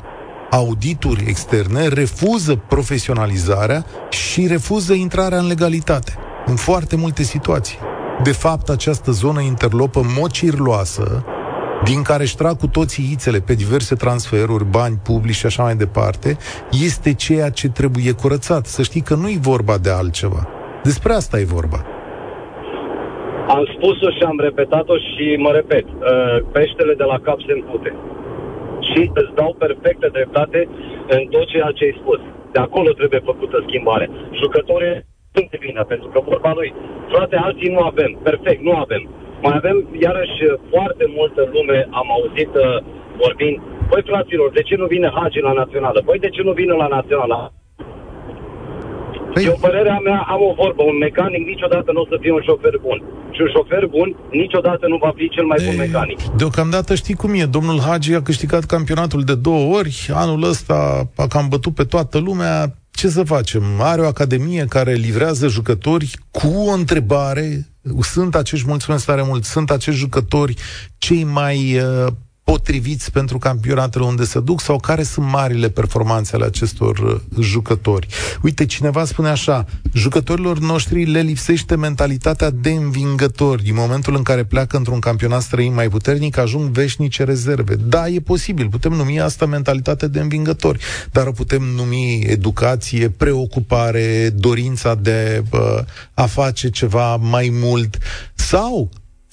audituri 0.51 1.25
externe, 1.27 1.87
refuză 1.87 2.55
profesionalizarea 2.55 3.85
și 4.09 4.47
refuză 4.47 4.93
intrarea 4.93 5.37
în 5.37 5.47
legalitate. 5.47 6.15
În 6.45 6.55
foarte 6.55 6.95
multe 6.95 7.23
situații. 7.23 7.77
De 8.23 8.31
fapt, 8.31 8.69
această 8.69 9.11
zonă 9.11 9.41
interlopă 9.41 10.05
mocirloasă, 10.17 11.23
din 11.83 12.01
care 12.03 12.23
își 12.23 12.35
trag 12.35 12.55
cu 12.57 12.67
toții 12.67 13.09
ițele 13.11 13.39
pe 13.47 13.53
diverse 13.53 13.95
transferuri, 13.95 14.65
bani 14.65 14.97
publici 15.03 15.41
și 15.41 15.45
așa 15.45 15.63
mai 15.63 15.75
departe, 15.75 16.37
este 16.87 17.13
ceea 17.13 17.49
ce 17.49 17.67
trebuie 17.69 18.11
curățat. 18.21 18.65
Să 18.65 18.81
știi 18.83 19.01
că 19.01 19.15
nu 19.15 19.27
e 19.27 19.49
vorba 19.53 19.75
de 19.77 19.89
altceva. 19.89 20.41
Despre 20.83 21.11
asta 21.13 21.39
e 21.39 21.55
vorba. 21.57 21.79
Am 23.55 23.63
spus-o 23.75 24.09
și 24.17 24.23
am 24.31 24.39
repetat-o 24.47 24.97
și 25.09 25.25
mă 25.45 25.51
repet. 25.59 25.85
Uh, 25.87 26.37
peștele 26.55 26.93
de 27.01 27.03
la 27.11 27.19
cap 27.25 27.39
se 27.47 27.53
împute. 27.59 27.91
Și 28.89 28.99
îți 29.19 29.35
dau 29.39 29.51
perfectă 29.65 30.07
dreptate 30.17 30.59
în 31.15 31.21
tot 31.33 31.45
ceea 31.53 31.71
ce 31.77 31.83
ai 31.83 31.99
spus. 32.01 32.19
De 32.53 32.59
acolo 32.59 32.89
trebuie 32.99 33.29
făcută 33.31 33.57
schimbare. 33.67 34.05
Jucătorii 34.41 35.05
sunt 35.33 35.49
de 35.53 35.57
vină, 35.65 35.83
pentru 35.91 36.07
că 36.13 36.19
vorba 36.31 36.51
lui, 36.59 36.69
frate, 37.11 37.35
alții 37.47 37.73
nu 37.75 37.81
avem. 37.91 38.11
Perfect, 38.23 38.61
nu 38.69 38.73
avem. 38.85 39.03
Mai 39.43 39.55
avem, 39.59 39.77
iarăși, 40.05 40.37
foarte 40.73 41.05
multă 41.17 41.41
lume, 41.53 41.79
am 41.99 42.07
auzit 42.17 42.51
uh, 42.55 42.65
vorbind, 43.23 43.57
Păi, 43.89 44.03
fraților, 44.11 44.49
de 44.57 44.61
ce 44.67 44.75
nu 44.81 44.85
vine 44.93 45.09
Hagi 45.17 45.39
la 45.47 45.53
națională? 45.61 45.99
Păi, 46.05 46.19
de 46.25 46.29
ce 46.35 46.41
nu 46.47 46.53
vine 46.59 46.73
la 46.83 46.87
națională? 46.97 47.53
Păi, 49.33 49.45
Eu, 49.45 49.57
părerea 49.61 49.99
mea, 50.07 50.19
am 50.33 50.41
o 50.49 50.53
vorbă, 50.61 50.81
un 50.83 50.97
mecanic 50.97 51.43
niciodată 51.53 51.89
nu 51.91 52.01
o 52.01 52.07
să 52.11 52.17
fie 52.21 52.33
un 52.37 52.43
șofer 52.47 52.75
bun. 52.87 52.99
Și 53.33 53.41
un 53.41 53.49
șofer 53.55 53.85
bun 53.95 54.09
niciodată 54.31 54.87
nu 54.87 54.97
va 55.05 55.11
fi 55.15 55.29
cel 55.29 55.45
mai 55.45 55.59
bun 55.65 55.73
E, 55.73 55.83
mecanic. 55.85 56.19
Deocamdată 56.41 56.95
știi 56.95 57.15
cum 57.21 57.33
e. 57.33 57.45
Domnul 57.57 57.79
Hagi 57.87 58.13
a 58.13 58.21
câștigat 58.21 58.63
campionatul 58.63 59.21
de 59.29 59.35
două 59.35 59.75
ori. 59.77 59.93
Anul 60.13 60.43
ăsta 60.43 60.77
a 61.15 61.27
cam 61.27 61.47
bătut 61.49 61.73
pe 61.75 61.83
toată 61.83 62.17
lumea. 62.19 62.55
Ce 62.97 63.09
să 63.09 63.23
facem? 63.23 63.81
Are 63.81 64.01
o 64.01 64.07
academie 64.07 64.65
care 64.65 64.93
livrează 64.93 65.47
jucători 65.47 66.17
cu 66.31 66.47
o 66.47 66.71
întrebare. 66.71 67.67
Sunt 68.01 68.35
acești, 68.35 68.67
mulțumesc 68.67 69.05
tare 69.05 69.23
mult, 69.23 69.43
sunt 69.43 69.71
acești 69.71 69.99
jucători 69.99 70.53
cei 70.97 71.23
mai 71.23 71.79
uh, 71.79 72.07
potriviți 72.51 73.11
pentru 73.11 73.37
campionatele 73.37 74.05
unde 74.05 74.23
se 74.23 74.39
duc 74.39 74.61
sau 74.61 74.79
care 74.79 75.03
sunt 75.03 75.29
marile 75.29 75.69
performanțe 75.69 76.35
ale 76.35 76.45
acestor 76.45 76.97
uh, 76.97 77.43
jucători. 77.43 78.07
Uite, 78.41 78.65
cineva 78.65 79.05
spune 79.05 79.29
așa, 79.29 79.65
jucătorilor 79.93 80.59
noștri 80.59 81.05
le 81.05 81.21
lipsește 81.21 81.75
mentalitatea 81.75 82.49
de 82.49 82.71
învingători. 82.71 83.63
Din 83.63 83.75
momentul 83.75 84.15
în 84.15 84.23
care 84.23 84.43
pleacă 84.43 84.77
într-un 84.77 84.99
campionat 84.99 85.41
străin 85.41 85.73
mai 85.73 85.89
puternic, 85.89 86.37
ajung 86.37 86.69
veșnice 86.69 87.23
rezerve. 87.23 87.75
Da, 87.75 88.07
e 88.07 88.19
posibil, 88.19 88.69
putem 88.69 88.91
numi 88.91 89.19
asta 89.19 89.45
mentalitate 89.45 90.07
de 90.07 90.19
învingători, 90.19 90.79
dar 91.11 91.27
o 91.27 91.31
putem 91.31 91.63
numi 91.63 92.21
educație, 92.27 93.09
preocupare, 93.09 94.29
dorința 94.29 94.95
de 94.95 95.43
uh, 95.51 95.59
a 96.13 96.25
face 96.25 96.69
ceva 96.69 97.15
mai 97.15 97.49
mult 97.53 97.97
sau 98.35 98.89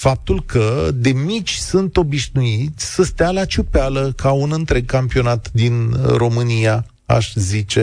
faptul 0.08 0.42
că 0.46 0.88
de 0.94 1.12
mici 1.26 1.54
sunt 1.70 1.96
obișnuiți 1.96 2.94
să 2.94 3.02
stea 3.02 3.30
la 3.30 3.44
ciupeală 3.44 4.12
ca 4.16 4.32
un 4.32 4.50
întreg 4.52 4.84
campionat 4.84 5.50
din 5.52 5.74
România, 6.16 6.84
aș 7.06 7.26
zice. 7.34 7.82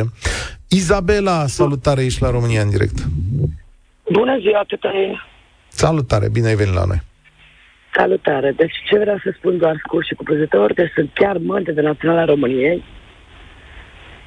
Izabela, 0.70 1.48
salutare, 1.48 2.04
ești 2.04 2.22
la 2.22 2.30
România 2.30 2.62
în 2.62 2.70
direct. 2.70 2.98
Bună 4.12 4.38
ziua, 4.40 4.64
Tătăie! 4.68 5.22
Salutare, 5.68 6.30
bine 6.30 6.48
ai 6.48 6.56
venit 6.56 6.74
la 6.74 6.86
noi. 6.86 7.02
Salutare! 7.96 8.54
Deci 8.58 8.76
ce 8.90 9.00
vreau 9.00 9.18
să 9.24 9.34
spun 9.38 9.58
doar 9.58 9.76
scurt 9.86 10.06
și 10.06 10.14
cuprinzător, 10.14 10.74
deci 10.74 10.92
sunt 10.96 11.10
chiar 11.14 11.38
mândră 11.38 11.72
de 11.72 11.82
Naționala 11.82 12.26
României. 12.26 12.84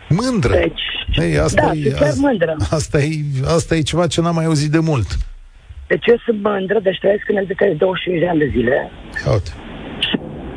Mândră. 0.09 0.53
Deci, 0.53 0.83
Ei, 1.17 1.39
asta, 1.39 1.63
da, 1.67 1.73
e, 1.73 1.83
sunt 1.83 1.95
chiar 1.95 2.09
asta, 2.09 2.21
mândră. 2.27 2.57
asta, 2.71 2.99
e, 2.99 3.15
asta 3.57 3.75
e 3.75 3.81
ceva 3.83 4.07
ce 4.07 4.21
n-am 4.21 4.35
mai 4.35 4.45
auzit 4.45 4.71
de 4.71 4.79
mult. 4.79 5.07
Deci 5.87 6.07
eu 6.07 6.17
sunt 6.25 6.43
mândră, 6.43 6.79
deci 6.81 6.99
trăiesc 6.99 7.29
în 7.29 7.37
Elveția 7.37 7.67
de 7.67 7.73
25 7.73 8.21
de 8.21 8.29
ani 8.29 8.39
de 8.39 8.51
zile. 8.55 8.91
Ia 9.27 9.33
uite. 9.33 9.51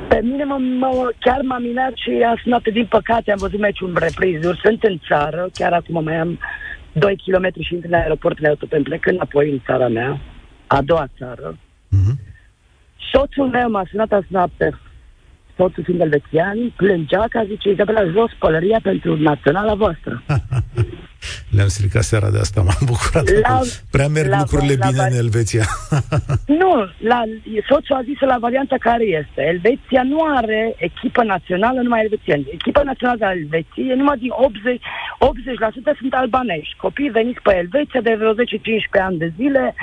Pe 0.08 0.20
mine 0.24 0.44
mă, 0.44 0.58
mă, 0.80 1.12
chiar 1.20 1.42
m-a 1.42 1.58
minat 1.58 1.92
și 1.96 2.26
azi 2.32 2.42
noapte, 2.46 2.70
din 2.70 2.86
păcate, 2.86 3.32
am 3.32 3.38
văzut 3.38 3.60
meciul 3.60 3.90
în 3.90 3.96
reprizuri. 4.00 4.60
Sunt 4.64 4.84
în 4.84 5.00
țară, 5.08 5.50
chiar 5.54 5.74
acum 5.74 6.04
mai 6.04 6.16
am 6.16 6.40
2 6.92 7.22
km 7.26 7.62
și 7.62 7.74
intru 7.74 7.90
în 7.92 8.00
aeroport, 8.00 8.38
în 8.40 8.46
autopen, 8.46 8.84
plec 8.84 9.06
înapoi 9.06 9.52
în 9.52 9.62
țara 9.66 9.88
mea, 9.88 10.22
a 10.68 10.82
doua 10.82 11.08
țară. 11.18 11.58
Mhm. 11.90 12.20
Soțul 13.12 13.48
meu 13.48 13.70
m-a 13.70 13.86
sunat 13.90 14.12
azi 14.12 14.28
noapte, 14.30 14.80
soțul 15.56 15.84
fiind 15.84 16.02
elvețian, 16.02 16.74
plângea 16.76 17.26
ca 17.30 17.44
zice, 17.44 17.70
Izabela, 17.70 18.04
jos 18.04 18.32
pălăria 18.40 18.80
pentru 18.84 19.16
naționala 19.16 19.76
voastră. 19.76 20.24
Le-am 21.50 21.68
stricat 21.68 22.04
seara 22.04 22.30
de 22.30 22.38
asta, 22.40 22.62
m-am 22.68 22.84
bucurat. 22.86 23.24
La- 23.42 23.54
acum. 23.56 23.68
Prea 23.92 24.08
merg 24.08 24.30
la- 24.30 24.38
lucrurile 24.38 24.76
la- 24.80 24.86
bine 24.88 24.98
la- 25.02 25.06
în 25.08 25.14
Elveția. 25.24 25.66
Nu, 26.62 26.72
la, 27.12 27.20
soțul 27.70 27.96
a 27.96 28.02
zis 28.10 28.20
la 28.20 28.38
varianta 28.40 28.76
care 28.80 29.04
este. 29.04 29.42
Elveția 29.54 30.04
nu 30.04 30.20
are 30.36 30.76
echipă 30.78 31.24
națională 31.24 31.80
numai 31.82 32.02
elvețieni. 32.04 32.48
Echipa 32.52 32.82
națională 32.84 33.18
de 33.20 33.26
Elveție, 33.42 33.94
numai 34.02 34.18
din 34.18 34.30
80, 34.32 34.82
80% 35.94 35.98
sunt 36.00 36.14
albanești. 36.14 36.76
Copii 36.78 37.10
veniți 37.10 37.42
pe 37.44 37.56
Elveția 37.56 38.02
de 38.02 38.14
vreo 38.20 38.34
10-15 38.34 38.38
ani 39.08 39.18
de 39.18 39.34
zile. 39.36 39.76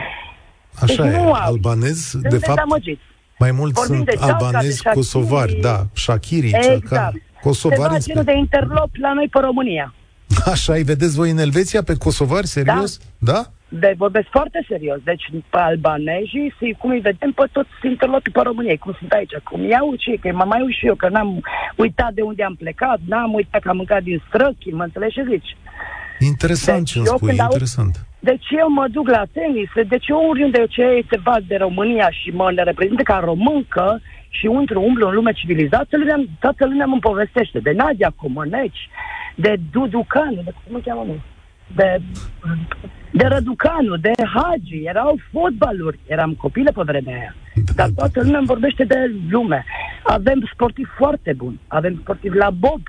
Așa 0.83 1.03
Deci 1.05 1.13
e, 1.13 1.17
nu 1.17 1.33
au. 1.33 1.53
albanez, 1.53 1.97
Sunt 1.97 2.23
de 2.23 2.29
fapt, 2.29 2.41
dezamăgiți. 2.47 3.03
mai 3.39 3.51
mulți 3.51 3.75
Vorbim 3.81 3.95
sunt 3.95 4.07
de 4.09 4.17
Ceauca, 4.17 4.37
de 4.39 4.45
albanezi 4.45 4.77
Shaqiri. 4.79 4.95
kosovari, 4.95 5.59
da, 5.61 5.77
Shakiri, 5.95 6.47
Exact. 6.47 6.65
Ceauca, 6.65 7.11
Se 7.15 7.21
kosovari. 7.43 7.81
va 7.81 7.95
în 7.95 8.01
genul 8.01 8.23
spe- 8.23 8.33
de 8.33 8.39
interlop 8.39 8.91
la 8.93 9.13
noi 9.13 9.29
pe 9.33 9.39
România. 9.41 9.95
Așa, 10.55 10.73
îi 10.73 10.83
vedeți 10.83 11.17
voi 11.17 11.31
în 11.31 11.39
Elveția 11.39 11.83
pe 11.83 11.95
kosovari, 11.97 12.47
serios? 12.47 12.99
Da? 13.19 13.43
De, 13.69 13.95
vorbesc 13.97 14.27
foarte 14.31 14.65
serios. 14.69 14.99
Deci, 15.05 15.25
pe 15.51 15.59
albanezii, 15.59 16.55
și 16.59 16.77
cum 16.79 16.91
îi 16.91 17.01
vedem 17.01 17.33
pe 17.33 17.45
toți 17.53 17.69
interlopii 17.83 18.33
pe 18.33 18.41
România, 18.41 18.77
cum 18.81 18.97
sunt 18.99 19.13
aici. 19.13 19.35
Cum 19.51 19.61
iau 19.69 19.95
și 19.99 20.19
că 20.21 20.29
mă 20.33 20.45
mai 20.45 20.63
uit 20.67 20.77
și 20.77 20.87
eu, 20.87 20.95
că 20.95 21.09
n-am 21.09 21.43
uitat 21.77 22.13
de 22.13 22.23
unde 22.23 22.43
am 22.45 22.55
plecat, 22.55 22.99
n-am 23.07 23.33
uitat 23.33 23.61
că 23.61 23.69
am 23.69 23.77
mâncat 23.77 24.03
din 24.03 24.23
străchi, 24.29 24.73
mă 24.73 24.83
înțelegi 24.83 25.15
ce 25.15 25.25
zici? 25.31 25.57
Interesant 26.19 26.79
Deci 26.79 26.91
ce 26.91 26.99
îmi 26.99 27.07
eu 27.07 27.17
spui, 27.17 27.29
când 27.29 27.41
aud- 27.41 27.51
interesant. 27.53 28.07
Deci 28.19 28.47
eu 28.61 28.69
mă 28.69 28.87
duc 28.91 29.09
la 29.09 29.23
tenis, 29.33 29.71
deci 29.89 30.07
eu 30.09 30.29
oriunde 30.31 30.65
ce 30.69 31.05
se 31.11 31.19
bat 31.23 31.43
de 31.43 31.57
România 31.57 32.09
și 32.11 32.29
mă 32.31 32.51
le 32.51 32.63
reprezintă 32.63 33.03
ca 33.03 33.19
româncă 33.25 34.01
și 34.29 34.47
untru 34.47 34.83
umblu 34.83 35.09
în 35.09 35.15
lume 35.15 35.33
civilizată, 35.33 35.87
toată 35.91 35.97
lumea, 35.97 36.25
toată 36.41 36.65
lumea 36.67 36.87
mă 36.87 36.99
povestește 37.01 37.59
de 37.59 37.73
Nadia 37.73 38.13
Comăneci, 38.17 38.89
de 39.35 39.57
Duducanu, 39.73 40.43
de 40.45 40.53
cum 40.67 40.75
îl 40.75 40.81
cheamă, 40.85 41.05
mă? 41.07 41.15
de, 41.75 42.01
de 43.11 43.27
Răducanu, 43.27 43.97
de 43.97 44.11
Hagi, 44.35 44.83
erau 44.85 45.19
fotbaluri, 45.33 45.99
eram 46.07 46.35
copilă 46.35 46.73
pe 46.73 46.83
vremea 46.85 47.15
aia. 47.19 47.35
Dar 47.75 47.89
toată 47.97 48.21
lumea 48.23 48.39
îmi 48.39 48.47
vorbește 48.47 48.85
de 48.85 49.11
lume. 49.31 49.65
Avem 50.03 50.49
sportivi 50.53 50.89
foarte 50.97 51.33
buni, 51.33 51.61
avem 51.69 51.99
sportivi 52.01 52.37
la 52.37 52.51
bob, 52.51 52.81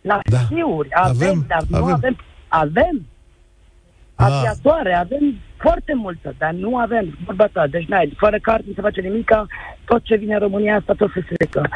la 0.00 0.18
Da. 0.24 0.36
schiuri, 0.36 0.88
avem, 0.92 1.28
Avem, 1.28 1.44
dar 1.48 1.62
nu 1.68 1.76
avem. 1.76 1.92
avem, 1.94 2.16
avem 2.48 3.06
Ah. 4.16 4.24
aviatoare, 4.26 4.94
avem 4.94 5.34
foarte 5.56 5.94
multă, 5.94 6.34
dar 6.38 6.52
nu 6.52 6.76
avem, 6.76 7.18
vorba 7.24 7.46
ta, 7.46 7.66
deci 7.66 7.86
n-ai, 7.86 8.12
fără 8.16 8.38
carte 8.38 8.64
nu 8.66 8.72
se 8.74 8.80
face 8.80 9.00
nimic, 9.00 9.30
tot 9.84 10.02
ce 10.02 10.16
vine 10.16 10.34
în 10.34 10.40
România 10.40 10.76
asta 10.76 10.92
tot 10.92 11.10
se 11.12 11.20
strică. 11.32 11.68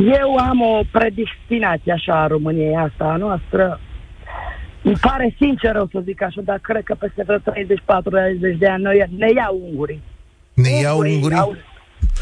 Eu 0.00 0.36
am 0.36 0.60
o 0.60 0.80
predestinație 0.92 1.92
așa 1.92 2.22
a 2.22 2.26
României 2.26 2.76
asta 2.76 3.04
a 3.04 3.16
noastră, 3.16 3.80
îmi 4.82 4.96
pare 5.00 5.34
sincer 5.38 5.76
o 5.76 5.86
să 5.92 6.00
zic 6.04 6.22
așa, 6.22 6.40
dar 6.44 6.58
cred 6.58 6.82
că 6.82 6.94
peste 6.94 7.22
vreo 7.22 7.38
30-40 7.38 8.58
de 8.58 8.66
ani 8.66 8.82
noi, 8.82 9.04
ne 9.16 9.28
iau 9.34 9.60
ungurii. 9.70 10.02
Ne 10.54 10.70
iau 10.82 10.98
ungurii? 10.98 11.38
Au... 11.38 11.56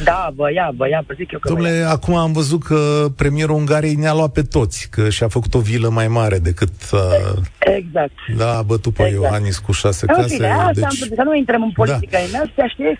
Da, 0.04 0.32
vă 0.36 0.52
ia, 0.52 0.70
vă 0.76 0.88
ia, 0.88 1.04
vă 1.06 1.14
zic 1.16 1.32
eu 1.32 1.38
că 1.38 1.52
vă 1.52 1.60
ia. 1.60 1.68
Domnule, 1.68 1.84
acum 1.90 2.14
am 2.14 2.32
văzut 2.32 2.62
că 2.64 3.06
premierul 3.16 3.54
Ungariei 3.54 3.94
ne-a 3.94 4.14
luat 4.14 4.32
pe 4.32 4.42
toți, 4.42 4.88
că 4.90 5.08
și-a 5.10 5.28
făcut 5.28 5.54
o 5.54 5.58
vilă 5.58 5.88
mai 5.88 6.08
mare 6.08 6.38
decât... 6.38 6.72
Uh, 6.92 7.00
Exact. 7.58 8.12
da, 8.36 8.56
a 8.56 8.62
bătut 8.62 8.94
pe 8.94 9.02
Exact. 9.06 9.22
Iohannis 9.22 9.58
cu 9.58 9.72
șase 9.72 10.04
În 10.08 10.14
case. 10.14 10.34
fine, 10.34 10.46
asta 10.46 10.62
am 10.64 10.72
deci... 10.74 10.84
spus, 10.98 11.16
să 11.16 11.22
nu 11.24 11.34
intrăm 11.34 11.62
în 11.62 11.70
politică 11.70 12.08
da. 12.10 12.38
în 12.38 12.46
astea, 12.46 12.66
știi? 12.66 12.98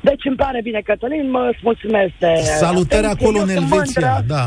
Deci 0.00 0.24
îmi 0.24 0.36
pare 0.36 0.60
bine, 0.62 0.80
Cătălin, 0.84 1.30
mă 1.30 1.48
îți 1.50 1.60
mulțumesc. 1.62 2.12
de 2.18 2.32
Salutări 2.58 3.06
atenție. 3.06 3.26
acolo 3.26 3.36
Eu 3.38 3.42
în 3.44 3.48
sunt 3.50 3.62
Elveția, 3.72 4.10
mândră. 4.12 4.34
da. 4.34 4.44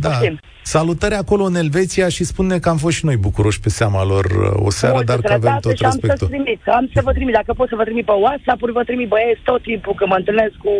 Da. 0.00 0.08
Poftim. 0.08 0.40
Salutări 0.74 1.14
acolo 1.14 1.44
în 1.44 1.54
Elveția 1.54 2.08
și 2.08 2.24
spune 2.24 2.58
că 2.58 2.68
am 2.68 2.76
fost 2.76 2.96
și 2.96 3.04
noi 3.04 3.16
bucuroși 3.16 3.60
pe 3.60 3.68
seama 3.68 4.04
lor 4.04 4.24
uh, 4.24 4.66
o 4.66 4.70
seară, 4.70 4.94
Multă 4.94 5.10
dar 5.12 5.20
că 5.20 5.26
avem 5.26 5.40
dreptate 5.40 5.68
tot 5.68 5.76
și 5.76 5.84
am 5.84 5.90
să 5.90 5.98
respectul. 6.00 6.28
trimit. 6.28 6.60
Am 6.78 6.90
să 6.94 7.00
vă 7.04 7.12
trimit. 7.12 7.34
Dacă 7.34 7.52
pot 7.52 7.68
să 7.68 7.74
vă 7.80 7.84
trimit 7.88 8.04
pe 8.04 8.16
WhatsApp-uri, 8.24 8.72
vă 8.72 8.82
trimit 8.88 9.08
băieți 9.08 9.42
tot 9.50 9.62
timpul 9.62 9.94
când 9.98 10.10
mă 10.10 10.16
întâlnesc 10.22 10.54
cu 10.66 10.74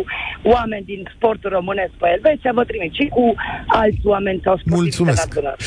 oameni 0.53 0.85
din 0.91 1.01
sportul 1.15 1.49
românesc 1.57 1.93
pe 2.01 2.07
Elveția, 2.15 2.51
vă 2.59 2.63
trimit 2.71 2.91
și 2.99 3.05
cu 3.15 3.23
alți 3.81 4.03
oameni 4.13 4.39
sau 4.45 4.53
sportivi 4.57 4.81
Mulțumesc. 4.81 5.21
internaționali. 5.23 5.59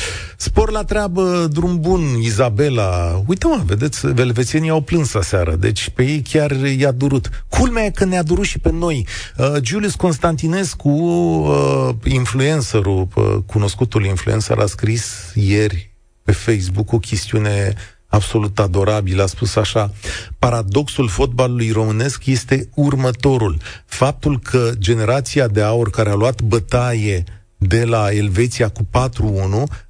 Spor 0.47 0.67
la 0.77 0.83
treabă, 0.91 1.23
drum 1.57 1.73
bun, 1.87 2.01
Izabela. 2.29 2.91
Uite 3.31 3.45
mă, 3.47 3.59
vedeți, 3.71 3.97
elvețienii 4.25 4.75
au 4.75 4.81
plâns 4.81 5.09
aseară, 5.23 5.53
deci 5.65 5.81
pe 5.95 6.03
ei 6.03 6.21
chiar 6.31 6.51
i-a 6.81 6.93
durut. 7.03 7.25
Culmea 7.55 7.83
e 7.85 7.89
că 7.99 8.05
ne-a 8.05 8.23
durut 8.31 8.47
și 8.53 8.59
pe 8.59 8.71
noi. 8.71 8.97
Uh, 9.37 9.45
Julius 9.69 9.95
Constantinescu, 9.95 10.89
uh, 10.89 12.11
influencerul, 12.19 13.07
uh, 13.15 13.23
cunoscutul 13.53 14.03
influencer, 14.13 14.57
a 14.57 14.65
scris 14.65 15.31
ieri 15.33 15.93
pe 16.23 16.31
Facebook 16.31 16.91
o 16.91 16.99
chestiune 16.99 17.73
absolut 18.07 18.59
adorabil, 18.59 19.21
a 19.21 19.25
spus 19.25 19.55
așa, 19.55 19.91
paradoxul 20.39 21.07
fotbalului 21.07 21.71
românesc 21.71 22.25
este 22.25 22.69
următorul. 22.73 23.57
Faptul 23.85 24.39
că 24.39 24.71
generația 24.77 25.47
de 25.47 25.61
aur 25.61 25.89
care 25.89 26.09
a 26.09 26.13
luat 26.13 26.41
bătaie 26.41 27.23
de 27.57 27.85
la 27.85 28.11
Elveția 28.11 28.69
cu 28.69 28.83
4-1 28.83 28.87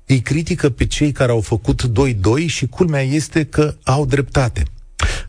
îi 0.06 0.22
critică 0.22 0.70
pe 0.70 0.86
cei 0.86 1.12
care 1.12 1.32
au 1.32 1.42
făcut 1.42 1.84
2-2 1.84 2.46
și 2.46 2.68
culmea 2.68 3.02
este 3.02 3.44
că 3.44 3.76
au 3.84 4.06
dreptate. 4.06 4.64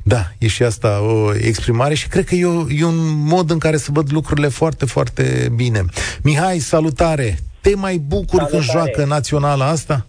Da, 0.03 0.33
e 0.39 0.47
și 0.47 0.63
asta 0.63 1.01
o 1.01 1.35
exprimare 1.35 1.95
și 1.95 2.09
cred 2.09 2.25
că 2.25 2.35
e, 2.35 2.45
o, 2.45 2.71
e 2.71 2.85
un 2.85 3.27
mod 3.27 3.51
în 3.51 3.59
care 3.59 3.77
să 3.77 3.89
văd 3.93 4.13
lucrurile 4.13 4.49
foarte, 4.49 4.85
foarte 4.85 5.53
bine. 5.55 5.85
Mihai, 6.23 6.59
salutare! 6.59 7.39
Te 7.65 7.75
mai 7.77 7.97
bucuri 8.09 8.45
când 8.51 8.63
Salutare. 8.63 8.93
joacă 8.93 9.05
naționala 9.15 9.65
asta? 9.69 10.07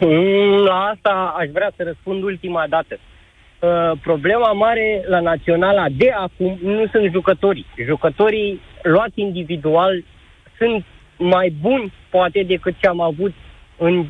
Mm, 0.00 0.64
La 0.68 0.78
asta 0.94 1.34
aș 1.38 1.48
vrea 1.52 1.72
să 1.76 1.82
răspund 1.82 2.22
ultima 2.22 2.66
dată. 2.68 2.98
Uh, 2.98 3.98
problema 4.02 4.52
mare 4.52 5.04
la 5.08 5.20
naționala 5.20 5.84
de 5.96 6.10
acum 6.10 6.58
nu 6.62 6.86
sunt 6.92 7.10
jucătorii. 7.12 7.66
Jucătorii 7.84 8.60
luați 8.82 9.20
individual 9.20 10.04
sunt 10.58 10.84
mai 11.18 11.54
buni, 11.60 11.92
poate, 12.10 12.42
decât 12.42 12.74
ce 12.80 12.86
am 12.86 13.00
avut 13.00 13.32
în 13.78 14.06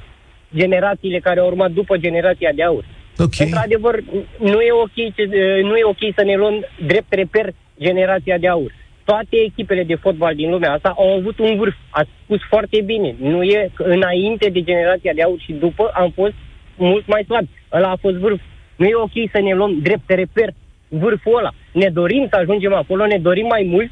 generațiile 0.56 1.18
care 1.18 1.40
au 1.40 1.46
urmat 1.46 1.70
după 1.70 1.96
generația 1.96 2.52
de 2.54 2.62
aur. 2.62 2.84
Ok. 3.18 3.38
Într-adevăr, 3.38 4.02
nu 4.38 4.60
e, 4.60 4.72
ok 4.72 5.14
ce, 5.14 5.24
nu 5.62 5.76
e 5.76 5.84
ok 5.84 6.14
să 6.16 6.22
ne 6.24 6.34
luăm 6.36 6.64
drept 6.86 7.12
reper 7.12 7.54
generația 7.80 8.38
de 8.38 8.48
aur. 8.48 8.72
Toate 9.08 9.36
echipele 9.48 9.84
de 9.84 9.94
fotbal 9.94 10.34
din 10.34 10.50
lumea 10.50 10.72
asta 10.72 10.94
au 10.96 11.16
avut 11.18 11.38
un 11.38 11.56
vârf. 11.56 11.76
Ați 11.90 12.10
spus 12.22 12.40
foarte 12.48 12.82
bine. 12.82 13.14
Nu 13.18 13.42
e 13.42 13.70
că 13.74 13.82
înainte 13.82 14.48
de 14.48 14.62
generația 14.62 15.12
de 15.12 15.22
aur 15.22 15.38
și 15.40 15.52
după 15.52 15.90
am 15.94 16.10
fost 16.10 16.34
mult 16.76 17.06
mai 17.06 17.24
slabi. 17.24 17.48
Ăla 17.72 17.90
a 17.90 17.96
fost 17.96 18.16
vârf. 18.16 18.40
Nu 18.76 18.86
e 18.86 18.94
ok 18.94 19.30
să 19.32 19.40
ne 19.40 19.54
luăm 19.54 19.78
drept 19.80 20.10
reper 20.10 20.50
vârful 20.88 21.38
ăla. 21.38 21.52
Ne 21.72 21.88
dorim 21.88 22.26
să 22.30 22.36
ajungem 22.36 22.74
acolo, 22.74 23.06
ne 23.06 23.18
dorim 23.18 23.46
mai 23.46 23.66
mult, 23.70 23.90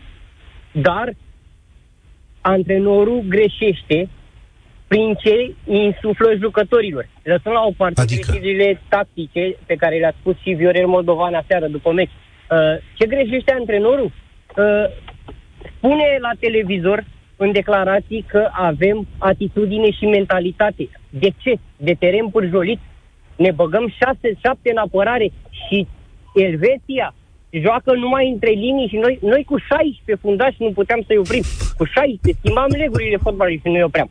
dar 0.73 1.15
antrenorul 2.41 3.25
greșește 3.29 4.09
prin 4.87 5.15
ce 5.15 5.55
insuflă 5.67 6.35
jucătorilor. 6.41 7.09
Lăsăm 7.23 7.53
la 7.53 7.61
o 7.61 7.71
parte 7.77 8.01
Adică? 8.01 8.31
greșelile 8.31 8.81
tactice 8.89 9.57
pe 9.67 9.75
care 9.75 9.99
le-a 9.99 10.15
spus 10.21 10.37
și 10.43 10.51
Viorel 10.53 10.87
Moldovan 10.87 11.35
aseară 11.35 11.67
după 11.67 11.93
meci. 11.93 12.11
Uh, 12.51 12.59
ce 12.95 13.07
greșește 13.07 13.53
antrenorul? 13.53 14.13
Uh, 14.57 14.65
spune 15.85 16.19
la 16.21 16.31
televizor 16.41 17.05
în 17.37 17.53
declarații 17.53 18.25
că 18.29 18.49
avem 18.53 19.07
atitudine 19.19 19.91
și 19.91 20.05
mentalitate. 20.05 20.89
De 21.11 21.31
ce? 21.37 21.53
De 21.77 21.95
teren 21.99 22.29
pârjolit. 22.29 22.81
Ne 23.37 23.51
băgăm 23.51 23.89
6-7 23.89 23.93
în 24.63 24.77
apărare 24.77 25.33
și 25.51 25.87
Elveția 26.35 27.15
joacă 27.51 27.93
numai 27.93 28.29
între 28.33 28.51
linii 28.51 28.89
și 28.89 28.97
noi, 28.97 29.19
noi 29.23 29.45
cu 29.45 29.57
16 29.59 30.15
fundași 30.21 30.57
nu 30.59 30.73
puteam 30.73 31.03
să-i 31.07 31.17
oprim. 31.19 31.43
Cu 31.79 31.85
16 31.85 32.39
schimbam 32.41 32.67
legurile 32.69 33.17
fotbalului 33.17 33.61
și 33.65 33.69
nu-i 33.73 33.83
opream. 33.83 34.11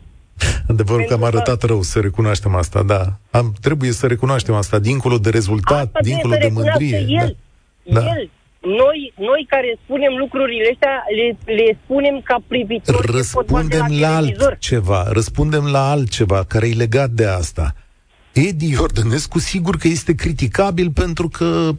Adevărul 0.67 1.05
că 1.05 1.13
am 1.13 1.19
Pentru 1.19 1.39
că- 1.39 1.49
arătat 1.49 1.69
rău, 1.69 1.81
să 1.81 1.99
recunoaștem 1.99 2.55
asta, 2.55 2.83
da. 2.83 3.01
Am, 3.31 3.53
trebuie 3.61 3.91
să 3.91 4.07
recunoaștem 4.07 4.55
asta, 4.55 4.79
dincolo 4.79 5.17
de 5.17 5.29
rezultat, 5.29 5.85
Asta 5.85 5.99
dincolo 6.01 6.33
de 6.33 6.39
trebuie 6.39 6.63
să 6.63 6.69
mândrie. 6.69 6.97
recunoască 6.97 7.27
el. 7.27 7.93
Da. 7.93 7.99
Da. 7.99 8.07
El. 8.19 8.29
Noi, 8.63 9.13
noi 9.17 9.45
care 9.49 9.77
spunem 9.83 10.13
lucrurile 10.17 10.69
astea, 10.71 11.03
le, 11.17 11.53
le 11.53 11.79
spunem 11.83 12.21
ca 12.23 12.37
privitori 12.47 13.11
de 13.11 13.21
fotbal 13.21 13.67
de 13.67 13.77
Răspundem 13.77 13.99
la 14.01 14.09
la 14.09 14.15
televizor. 14.15 14.47
altceva, 14.47 15.05
răspundem 15.11 15.65
la 15.65 15.89
altceva 15.89 16.43
care 16.47 16.67
e 16.67 16.73
legat 16.73 17.09
de 17.09 17.25
asta. 17.25 17.75
Edi 18.33 18.69
Iordănescu 18.69 19.39
sigur 19.39 19.77
că 19.77 19.87
este 19.87 20.15
criticabil 20.15 20.91
pentru 20.91 21.27
că, 21.27 21.69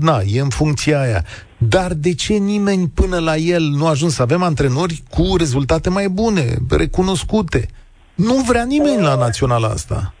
na, 0.00 0.20
e 0.26 0.40
în 0.40 0.48
funcția 0.48 1.00
aia. 1.00 1.24
Dar 1.58 1.92
de 1.94 2.14
ce 2.14 2.34
nimeni 2.34 2.88
până 2.88 3.18
la 3.18 3.36
el 3.36 3.62
nu 3.62 3.86
a 3.86 3.88
ajuns 3.88 4.14
să 4.14 4.22
avem 4.22 4.42
antrenori 4.42 5.02
cu 5.10 5.36
rezultate 5.36 5.90
mai 5.90 6.08
bune, 6.08 6.56
recunoscute? 6.70 7.68
Nu 8.14 8.34
vrea 8.34 8.64
nimeni 8.64 9.02
la 9.02 9.14
naționala 9.14 9.68
asta. 9.68 10.14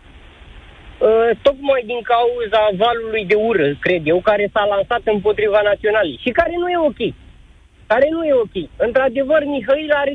Uh, 1.00 1.30
tocmai 1.42 1.82
din 1.90 2.00
cauza 2.12 2.62
valului 2.84 3.24
de 3.32 3.34
ură, 3.34 3.66
cred 3.86 4.02
eu, 4.06 4.18
care 4.20 4.50
s-a 4.52 4.64
lansat 4.72 5.02
împotriva 5.04 5.60
naționalii 5.70 6.22
și 6.24 6.30
care 6.30 6.54
nu 6.62 6.68
e 6.68 6.88
ok. 6.90 7.00
Care 7.86 8.06
nu 8.10 8.22
e 8.24 8.32
ok. 8.46 8.56
Într-adevăr, 8.86 9.40
Mihail 9.44 9.92
are 10.02 10.14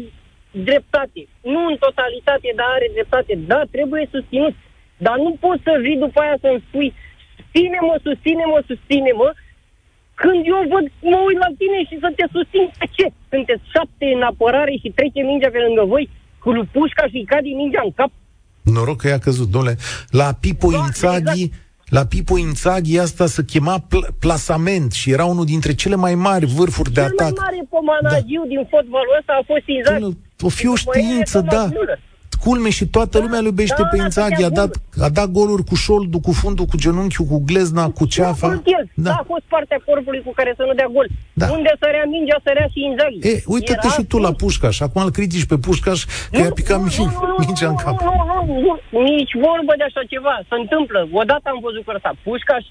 dreptate. 0.51 1.21
Nu 1.41 1.61
în 1.71 1.75
totalitate, 1.85 2.49
dar 2.55 2.69
are 2.77 2.89
dreptate. 2.93 3.33
Da, 3.51 3.61
trebuie 3.71 4.07
susținut. 4.11 4.55
Dar 4.97 5.17
nu 5.25 5.31
poți 5.39 5.63
să 5.63 5.73
vii 5.81 6.03
după 6.05 6.19
aia 6.21 6.37
să-mi 6.41 6.63
spui 6.67 6.93
susține-mă, 7.35 7.95
susține-mă, 8.03 8.59
susține-mă, 8.67 9.29
când 10.21 10.39
eu 10.53 10.59
văd, 10.73 10.85
mă 11.11 11.19
uit 11.27 11.37
la 11.37 11.51
tine 11.59 11.79
și 11.89 11.95
să 12.03 12.09
te 12.15 12.25
susțin 12.31 12.65
pe 12.79 12.85
ce? 12.95 13.05
Sunteți 13.29 13.63
șapte 13.73 14.05
în 14.15 14.21
apărare 14.21 14.73
și 14.81 14.95
trece 14.97 15.21
mingea 15.21 15.49
pe 15.49 15.59
lângă 15.65 15.83
voi 15.83 16.09
cu 16.39 16.49
pușca 16.71 17.05
și 17.11 17.15
îi 17.15 17.31
cade 17.31 17.49
mingea 17.61 17.81
în 17.83 17.91
cap. 17.99 18.11
Noroc 18.73 18.97
că 19.01 19.07
i-a 19.07 19.17
căzut, 19.19 19.49
domnule. 19.49 19.77
La 20.09 20.37
Pipo 20.39 20.71
Da, 20.71 20.77
Ințaghi, 20.77 21.51
la 21.85 22.05
Pipo 22.05 22.37
Ințaghi 22.37 22.99
asta 22.99 23.25
se 23.25 23.43
chema 23.43 23.79
pl- 23.79 24.05
plasament 24.19 24.91
și 24.91 25.11
era 25.11 25.25
unul 25.25 25.45
dintre 25.45 25.73
cele 25.75 25.95
mai 25.95 26.15
mari 26.15 26.45
vârfuri 26.45 26.91
de 26.93 27.01
Cel 27.01 27.13
mai 27.17 27.27
atac. 27.27 27.39
mare 27.39 27.67
pomanagiu 27.69 28.43
din 28.47 28.67
fotbalul 28.69 29.15
ăsta 29.19 29.33
a 29.41 29.43
fost 29.45 29.67
Inzaghi. 29.67 29.99
Domnule, 29.99 30.17
o 30.41 30.49
fi 30.49 30.67
o 30.67 30.73
După 30.83 30.91
el 30.97 31.03
e 31.03 31.05
știință, 31.07 31.41
Thomas 31.41 31.69
da. 31.69 31.69
Müller. 31.69 31.99
Culme 32.35 32.69
și 32.69 32.85
toată 32.87 33.19
lumea 33.19 33.39
îl 33.39 33.45
iubește 33.45 33.81
Da, 33.81 33.87
pe 33.87 33.97
da, 33.97 34.03
Inzaghi, 34.03 34.33
a 34.33 34.37
sunt 34.37 34.53
de 34.53 34.59
dat, 34.59 34.71
a 35.05 35.09
dat 35.09 35.29
goluri 35.37 35.63
cu 35.63 35.75
șoldul, 35.75 36.19
cu 36.19 36.31
fundul, 36.31 36.65
cu 36.65 36.77
genunchiul, 36.77 37.25
cu 37.25 37.43
glezna, 37.45 37.89
cu 37.89 38.05
ceafa. 38.05 38.47
Da. 38.47 38.61
da. 38.93 39.11
a 39.11 39.23
fost 39.27 39.45
partea 39.47 39.79
corpului 39.85 40.21
cu 40.25 40.31
care 40.35 40.53
să 40.57 40.63
nu 40.67 40.73
dea 40.73 40.89
gol. 40.95 41.07
Da. 41.33 41.45
Unde 41.55 41.71
sărea 41.83 42.05
mingea, 42.13 42.37
sărea 42.43 42.67
și 42.73 42.79
Inzaghi. 42.89 43.27
E, 43.31 43.43
uite-te 43.45 43.87
Era 43.87 43.93
și 43.95 44.03
tu 44.11 44.17
la 44.17 44.31
sus. 44.31 44.37
Pușcaș. 44.37 44.79
Acum 44.79 45.01
îl 45.01 45.11
critici 45.17 45.45
pe 45.51 45.57
Pușcaș 45.57 45.99
că 46.31 46.41
i-a 46.41 46.51
picat 46.59 46.79
mi- 46.83 47.15
mingea 47.43 47.67
în 47.73 47.75
cap. 47.83 47.95
Nu, 48.01 48.13
nu, 48.47 48.59
nu, 48.65 48.71
nu, 48.93 48.99
nici 49.01 49.33
vorbă 49.45 49.73
de 49.79 49.85
așa 49.89 50.03
ceva. 50.13 50.33
Se 50.49 50.55
întâmplă. 50.63 50.99
Odată 51.21 51.45
am 51.53 51.59
văzut 51.67 51.83
că 51.85 51.91
ăsta. 51.95 52.11
Pușcaș, 52.23 52.65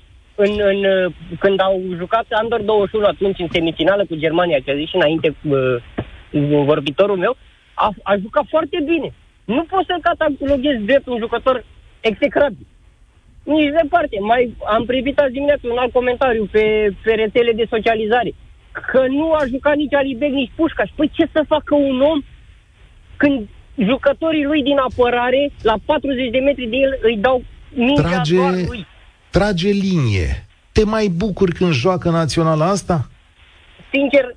în, 0.44 0.52
în, 0.70 0.78
uh, 0.94 1.12
când 1.42 1.60
au 1.60 1.74
jucat 2.00 2.26
Under 2.42 2.60
21 2.60 3.06
atunci 3.06 3.38
în 3.44 3.48
semifinală 3.52 4.02
cu 4.08 4.14
Germania, 4.24 4.58
ce 4.64 4.70
a 4.70 4.80
zis 4.80 4.88
și 4.88 4.96
înainte 5.00 5.28
uh, 5.42 5.76
vorbitorul 6.70 7.16
meu, 7.16 7.36
a, 7.74 7.88
a 8.02 8.16
jucat 8.16 8.44
foarte 8.48 8.78
bine. 8.84 9.08
Nu 9.44 9.62
poți 9.64 9.86
să 9.86 9.96
cataloghez 10.02 10.78
drept 10.84 11.06
un 11.06 11.18
jucător 11.18 11.64
execrabil. 12.00 12.66
Nici 13.42 13.72
departe. 13.82 14.16
Mai 14.20 14.54
am 14.66 14.84
privit 14.84 15.18
azi 15.18 15.32
dimineață 15.32 15.60
un 15.70 15.78
alt 15.78 15.92
comentariu 15.92 16.44
pe, 16.50 16.94
pe 17.02 17.12
rețele 17.14 17.52
de 17.52 17.66
socializare. 17.70 18.34
Că 18.90 19.06
nu 19.08 19.32
a 19.32 19.44
jucat 19.48 19.76
nici 19.76 19.94
Alibec, 19.94 20.30
nici 20.30 20.50
Pușcaș. 20.56 20.90
Păi 20.94 21.10
ce 21.14 21.28
să 21.32 21.44
facă 21.48 21.74
un 21.74 22.00
om 22.00 22.20
când 23.16 23.48
jucătorii 23.76 24.44
lui 24.44 24.62
din 24.62 24.78
apărare, 24.78 25.50
la 25.62 25.74
40 25.84 26.30
de 26.30 26.38
metri 26.38 26.66
de 26.66 26.76
el, 26.76 26.98
îi 27.02 27.16
dau 27.16 27.42
mingea 27.74 28.02
Trage, 28.02 28.34
doar 28.36 28.52
lui. 28.52 28.86
trage 29.30 29.68
linie. 29.68 30.46
Te 30.72 30.84
mai 30.84 31.06
bucuri 31.08 31.52
când 31.52 31.72
joacă 31.72 32.10
naționala 32.10 32.66
asta? 32.68 33.08
Sincer, 33.92 34.36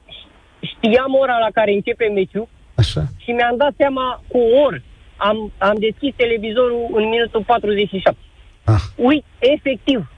știam 0.62 1.14
ora 1.22 1.38
la 1.38 1.48
care 1.54 1.72
începe 1.74 2.06
meciul 2.14 2.48
Așa. 2.76 3.04
și 3.18 3.32
mi-am 3.32 3.58
dat 3.58 3.74
seama 3.78 4.24
cu 4.28 4.38
o 4.38 4.62
oră. 4.62 4.82
Am, 5.18 5.52
am 5.58 5.76
deschis 5.80 6.14
televizorul 6.16 6.88
în 6.94 7.08
minutul 7.10 7.44
47. 7.46 8.18
Ah. 8.64 8.82
Uit, 8.96 9.26
efectiv. 9.40 10.12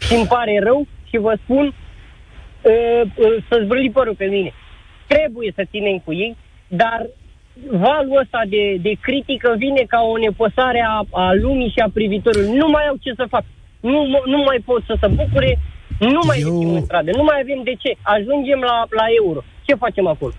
Și 0.00 0.14
îmi 0.14 0.26
pare 0.26 0.60
rău 0.62 0.86
și 1.08 1.16
vă 1.18 1.38
spun 1.44 1.64
uh, 2.62 3.02
uh, 3.16 3.36
să 3.48 3.60
zvârli 3.64 3.90
părul 3.90 4.14
pe 4.14 4.24
mine. 4.24 4.52
Trebuie 5.06 5.52
să 5.54 5.62
ținem 5.70 5.98
cu 5.98 6.12
ei, 6.12 6.36
dar 6.68 7.06
valul 7.70 8.18
ăsta 8.20 8.40
de, 8.48 8.76
de 8.80 8.92
critică 9.00 9.54
vine 9.58 9.82
ca 9.88 10.00
o 10.00 10.16
nepăsare 10.18 10.84
a, 10.88 11.04
a 11.10 11.32
lumii 11.34 11.70
și 11.70 11.78
a 11.78 11.90
privitorului. 11.92 12.56
Nu 12.56 12.68
mai 12.68 12.86
au 12.88 12.96
ce 13.00 13.12
să 13.16 13.26
fac. 13.28 13.44
Nu, 13.80 14.06
m- 14.12 14.24
nu 14.24 14.38
mai 14.42 14.58
pot 14.64 14.82
să 14.86 14.96
se 15.00 15.06
bucure, 15.06 15.58
nu 15.98 16.20
mai 16.26 16.38
Eu- 16.40 16.52
ieșim 16.54 16.74
în 16.74 16.84
stradă, 16.84 17.10
nu 17.16 17.22
mai 17.22 17.38
avem 17.42 17.60
de 17.64 17.74
ce. 17.78 17.94
Ajungem 18.02 18.60
la, 18.60 18.86
la 18.90 19.04
euro. 19.22 19.40
Ce 19.62 19.74
facem 19.74 20.06
acolo? 20.06 20.32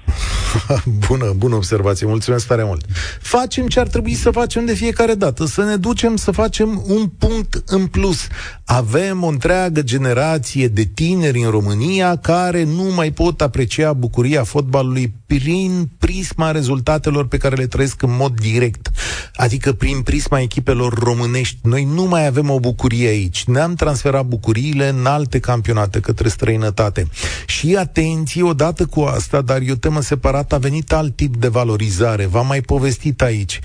Bună, 1.07 1.33
bună 1.37 1.55
observație, 1.55 2.07
mulțumesc 2.07 2.47
tare 2.47 2.63
mult. 2.63 2.85
Facem 3.21 3.67
ce 3.67 3.79
ar 3.79 3.87
trebui 3.87 4.13
să 4.13 4.31
facem 4.31 4.65
de 4.65 4.73
fiecare 4.73 5.13
dată, 5.13 5.45
să 5.45 5.63
ne 5.63 5.75
ducem 5.75 6.15
să 6.15 6.31
facem 6.31 6.83
un 6.87 7.07
punct 7.07 7.63
în 7.65 7.87
plus. 7.87 8.27
Avem 8.65 9.23
o 9.23 9.27
întreagă 9.27 9.81
generație 9.81 10.67
de 10.67 10.83
tineri 10.83 11.43
în 11.43 11.49
România 11.49 12.15
care 12.15 12.63
nu 12.63 12.83
mai 12.95 13.11
pot 13.11 13.41
aprecia 13.41 13.93
bucuria 13.93 14.43
fotbalului 14.43 15.13
prin 15.37 15.89
prisma 15.97 16.51
rezultatelor 16.51 17.27
pe 17.27 17.37
care 17.37 17.55
le 17.55 17.67
trăiesc 17.67 18.01
în 18.01 18.15
mod 18.15 18.39
direct, 18.39 18.91
adică 19.35 19.73
prin 19.73 20.01
prisma 20.01 20.39
echipelor 20.39 20.93
românești. 20.93 21.57
Noi 21.61 21.83
nu 21.83 22.03
mai 22.03 22.25
avem 22.25 22.49
o 22.49 22.59
bucurie 22.59 23.07
aici. 23.07 23.43
Ne-am 23.43 23.73
transferat 23.73 24.25
bucuriile 24.25 24.87
în 24.87 25.05
alte 25.05 25.39
campionate 25.39 25.99
către 25.99 26.27
străinătate. 26.27 27.07
Și 27.45 27.75
atenție, 27.75 28.43
odată 28.43 28.85
cu 28.85 29.01
asta, 29.01 29.41
dar 29.41 29.61
e 29.61 29.71
o 29.71 29.75
temă 29.75 30.01
separată, 30.01 30.55
a 30.55 30.57
venit 30.57 30.91
alt 30.91 31.15
tip 31.15 31.35
de 31.35 31.47
valorizare. 31.47 32.25
V-am 32.25 32.47
mai 32.47 32.61
povestit 32.61 33.21
aici. 33.21 33.59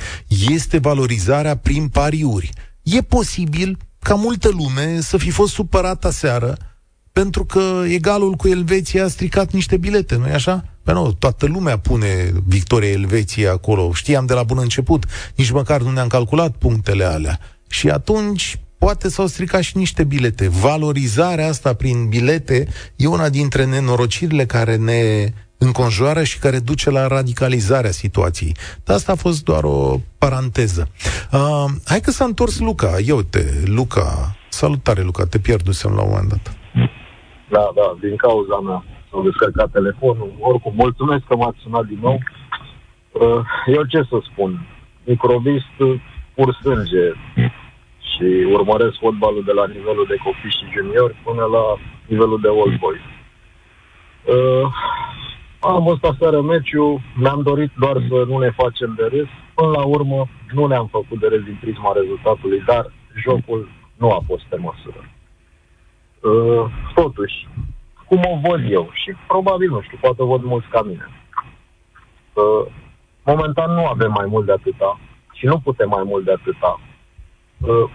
Este 0.50 0.78
valorizarea 0.78 1.56
prin 1.56 1.88
pariuri. 1.88 2.50
E 2.82 3.02
posibil 3.02 3.78
ca 3.98 4.14
multă 4.14 4.48
lume 4.48 5.00
să 5.00 5.16
fi 5.16 5.30
fost 5.30 5.52
supărată 5.52 6.10
seară 6.10 6.56
pentru 7.12 7.44
că 7.44 7.82
egalul 7.88 8.32
cu 8.34 8.48
Elveția 8.48 9.04
a 9.04 9.08
stricat 9.08 9.52
niște 9.52 9.76
bilete, 9.76 10.16
nu-i 10.16 10.30
așa? 10.30 10.64
Păi 10.88 10.96
nu, 10.96 11.12
toată 11.12 11.46
lumea 11.46 11.78
pune 11.78 12.32
victoria 12.46 12.90
Elveției 12.90 13.48
acolo. 13.48 13.92
Știam 13.92 14.26
de 14.26 14.34
la 14.34 14.42
bun 14.42 14.58
început, 14.58 15.04
nici 15.36 15.50
măcar 15.50 15.80
nu 15.80 15.90
ne-am 15.90 16.06
calculat 16.06 16.56
punctele 16.56 17.04
alea. 17.04 17.38
Și 17.70 17.88
atunci 17.88 18.58
poate 18.78 19.08
s-au 19.08 19.26
stricat 19.26 19.62
și 19.62 19.76
niște 19.76 20.04
bilete. 20.04 20.48
Valorizarea 20.48 21.48
asta 21.48 21.74
prin 21.74 22.08
bilete 22.08 22.68
e 22.96 23.06
una 23.06 23.28
dintre 23.28 23.64
nenorocirile 23.64 24.46
care 24.46 24.76
ne 24.76 25.32
înconjoară 25.58 26.22
și 26.22 26.38
care 26.38 26.58
duce 26.58 26.90
la 26.90 27.06
radicalizarea 27.06 27.90
situației. 27.90 28.56
Dar 28.84 28.96
asta 28.96 29.12
a 29.12 29.16
fost 29.16 29.44
doar 29.44 29.64
o 29.64 30.00
paranteză. 30.18 30.88
Uh, 31.32 31.64
hai 31.84 32.00
că 32.00 32.10
s-a 32.10 32.24
întors 32.24 32.58
Luca. 32.58 32.98
Eu 33.06 33.22
te, 33.22 33.44
Luca. 33.64 34.36
Salutare, 34.48 35.02
Luca. 35.02 35.24
Te 35.24 35.38
pierdusem 35.38 35.92
la 35.92 36.02
un 36.02 36.08
moment 36.10 36.28
dat. 36.28 36.56
Da, 37.50 37.72
da, 37.74 37.96
din 38.00 38.16
cauza 38.16 38.60
mea 38.60 38.84
s-a 39.10 39.20
descărcat 39.22 39.70
telefonul. 39.70 40.30
Oricum, 40.38 40.72
mulțumesc 40.76 41.24
că 41.24 41.36
m-ați 41.36 41.58
sunat 41.62 41.84
din 41.86 41.98
nou. 42.00 42.18
Uh, 43.12 43.40
Eu 43.66 43.84
ce 43.84 44.02
să 44.10 44.18
spun? 44.22 44.66
Microvist 45.04 45.76
uh, 45.78 46.00
pur 46.34 46.54
sânge 46.54 47.06
și 48.10 48.26
urmăresc 48.56 48.98
fotbalul 48.98 49.44
de 49.44 49.52
la 49.52 49.66
nivelul 49.66 50.06
de 50.08 50.16
copii 50.24 50.56
și 50.58 50.72
juniori 50.76 51.14
până 51.24 51.44
la 51.44 51.64
nivelul 52.06 52.40
de 52.40 52.48
old 52.48 52.78
boys. 52.78 53.06
Uh, 54.24 54.66
am 55.60 55.82
văzut 55.82 56.04
aseară 56.04 56.40
meciul, 56.40 57.00
mi-am 57.14 57.42
dorit 57.42 57.70
doar 57.78 57.96
să 58.08 58.24
nu 58.26 58.38
ne 58.38 58.50
facem 58.50 58.94
de 58.96 59.06
râs. 59.12 59.28
Până 59.54 59.70
la 59.70 59.84
urmă, 59.84 60.26
nu 60.52 60.66
ne-am 60.66 60.86
făcut 60.86 61.20
de 61.20 61.26
râs 61.26 61.42
din 61.42 61.58
prisma 61.60 61.92
rezultatului, 61.94 62.62
dar 62.66 62.92
jocul 63.24 63.68
nu 63.96 64.10
a 64.10 64.22
fost 64.26 64.44
pe 64.48 64.56
măsură. 64.56 65.00
Uh, 66.20 66.64
totuși, 66.94 67.48
cum 68.08 68.20
o 68.32 68.48
văd 68.48 68.70
eu 68.70 68.90
și 68.92 69.10
probabil, 69.26 69.70
nu 69.70 69.80
știu, 69.80 69.98
poate 70.00 70.22
o 70.22 70.26
văd 70.26 70.42
mulți 70.42 70.68
ca 70.68 70.82
mine. 70.82 71.08
Uh, 72.32 72.66
momentan 73.24 73.70
nu 73.74 73.86
avem 73.86 74.12
mai 74.12 74.26
mult 74.26 74.46
de 74.46 74.52
atâta 74.52 75.00
și 75.32 75.46
nu 75.46 75.58
putem 75.58 75.88
mai 75.88 76.02
mult 76.04 76.24
de 76.24 76.32
atâta. 76.32 76.80
Uh, 77.60 77.90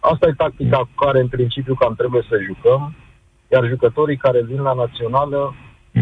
asta 0.00 0.26
e 0.28 0.32
tactica 0.32 0.78
cu 0.78 1.04
care, 1.04 1.20
în 1.20 1.28
principiu, 1.28 1.74
cam 1.74 1.94
trebuie 1.94 2.22
să 2.28 2.36
jucăm, 2.46 2.94
iar 3.48 3.64
jucătorii 3.66 4.16
care 4.16 4.42
vin 4.42 4.60
la 4.62 4.72
națională, 4.72 5.54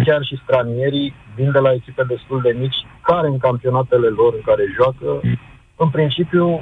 chiar 0.04 0.22
și 0.24 0.40
stranierii, 0.42 1.14
vin 1.34 1.50
de 1.50 1.58
la 1.58 1.72
echipe 1.72 2.02
destul 2.02 2.40
de 2.40 2.56
mici, 2.58 2.86
care 3.02 3.26
în 3.26 3.38
campionatele 3.38 4.08
lor 4.08 4.34
în 4.34 4.42
care 4.44 4.64
joacă, 4.76 5.20
în 5.76 5.90
principiu, 5.90 6.60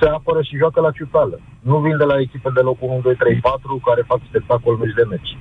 se 0.00 0.08
apără 0.08 0.42
și 0.42 0.56
joacă 0.56 0.80
la 0.80 0.90
ciutală. 0.90 1.40
Nu 1.60 1.78
vin 1.78 1.96
de 1.96 2.04
la 2.04 2.20
echipe 2.20 2.50
de 2.54 2.60
locul 2.60 2.88
1, 2.88 3.00
2, 3.00 3.14
3, 3.14 3.40
4 3.40 3.80
care 3.84 4.02
fac 4.06 4.20
spectacol 4.28 4.76
meci 4.76 4.94
de 4.94 5.04
meci 5.04 5.36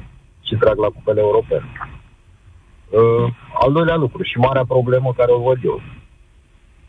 și 0.52 0.58
trag 0.58 0.78
la 0.78 0.88
cupele 0.88 1.22
europene. 1.22 1.72
Uh, 2.90 3.34
al 3.64 3.72
doilea 3.72 3.96
lucru 3.96 4.24
și 4.24 4.38
marea 4.38 4.66
problemă 4.66 5.14
care 5.14 5.32
o 5.32 5.42
văd 5.42 5.58
eu. 5.64 5.82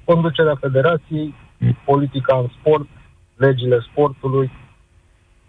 Conducerea 0.05 0.57
federației, 0.61 1.35
politica 1.85 2.37
în 2.37 2.49
sport, 2.59 2.89
legile 3.37 3.79
sportului, 3.91 4.51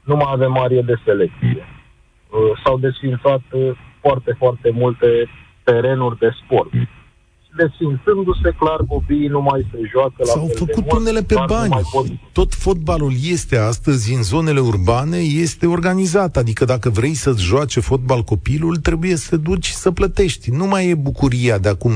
nu 0.04 0.16
mai 0.16 0.32
avem 0.32 0.58
arie 0.58 0.82
de 0.82 0.96
selecție. 1.06 1.64
Uh, 2.30 2.62
s-au 2.64 2.78
desfințat 2.78 3.42
uh, 3.52 3.72
foarte, 4.02 4.36
foarte 4.38 4.70
multe 4.72 5.30
terenuri 5.64 6.18
de 6.18 6.30
sport. 6.44 6.70
Și 7.54 7.60
desfințându-se, 7.60 8.56
clar, 8.60 8.80
copiii 8.88 9.28
nu 9.28 9.42
mai 9.42 9.68
se 9.72 9.78
joacă 9.92 10.14
la 10.18 10.26
S-au 10.26 10.46
fel 10.46 10.48
de 10.48 10.54
făcut 10.58 10.92
mult, 10.92 11.02
unele 11.02 11.22
pe 11.24 11.34
doar 11.34 11.50
nu 11.50 11.56
bani. 11.56 11.70
mai 11.70 11.82
pot 11.92 12.06
Tot 12.32 12.54
fotbalul 12.54 13.14
este 13.32 13.58
astăzi 13.58 14.14
în 14.14 14.24
zonele 14.24 14.60
urbane, 14.60 15.18
este 15.18 15.66
organizat. 15.68 16.38
Adică 16.38 16.66
dacă 16.66 16.90
vrei 16.90 17.14
să-ți 17.14 17.44
joace 17.44 17.80
fotbal 17.80 18.22
copilul, 18.22 18.76
trebuie 18.76 19.16
să 19.16 19.30
te 19.30 19.38
duci 19.38 19.68
să 19.68 19.92
plătești. 19.92 20.52
Nu 20.52 20.66
mai 20.66 20.90
e 20.90 20.96
bucuria 20.96 21.58
de 21.58 21.70
acum 21.70 21.92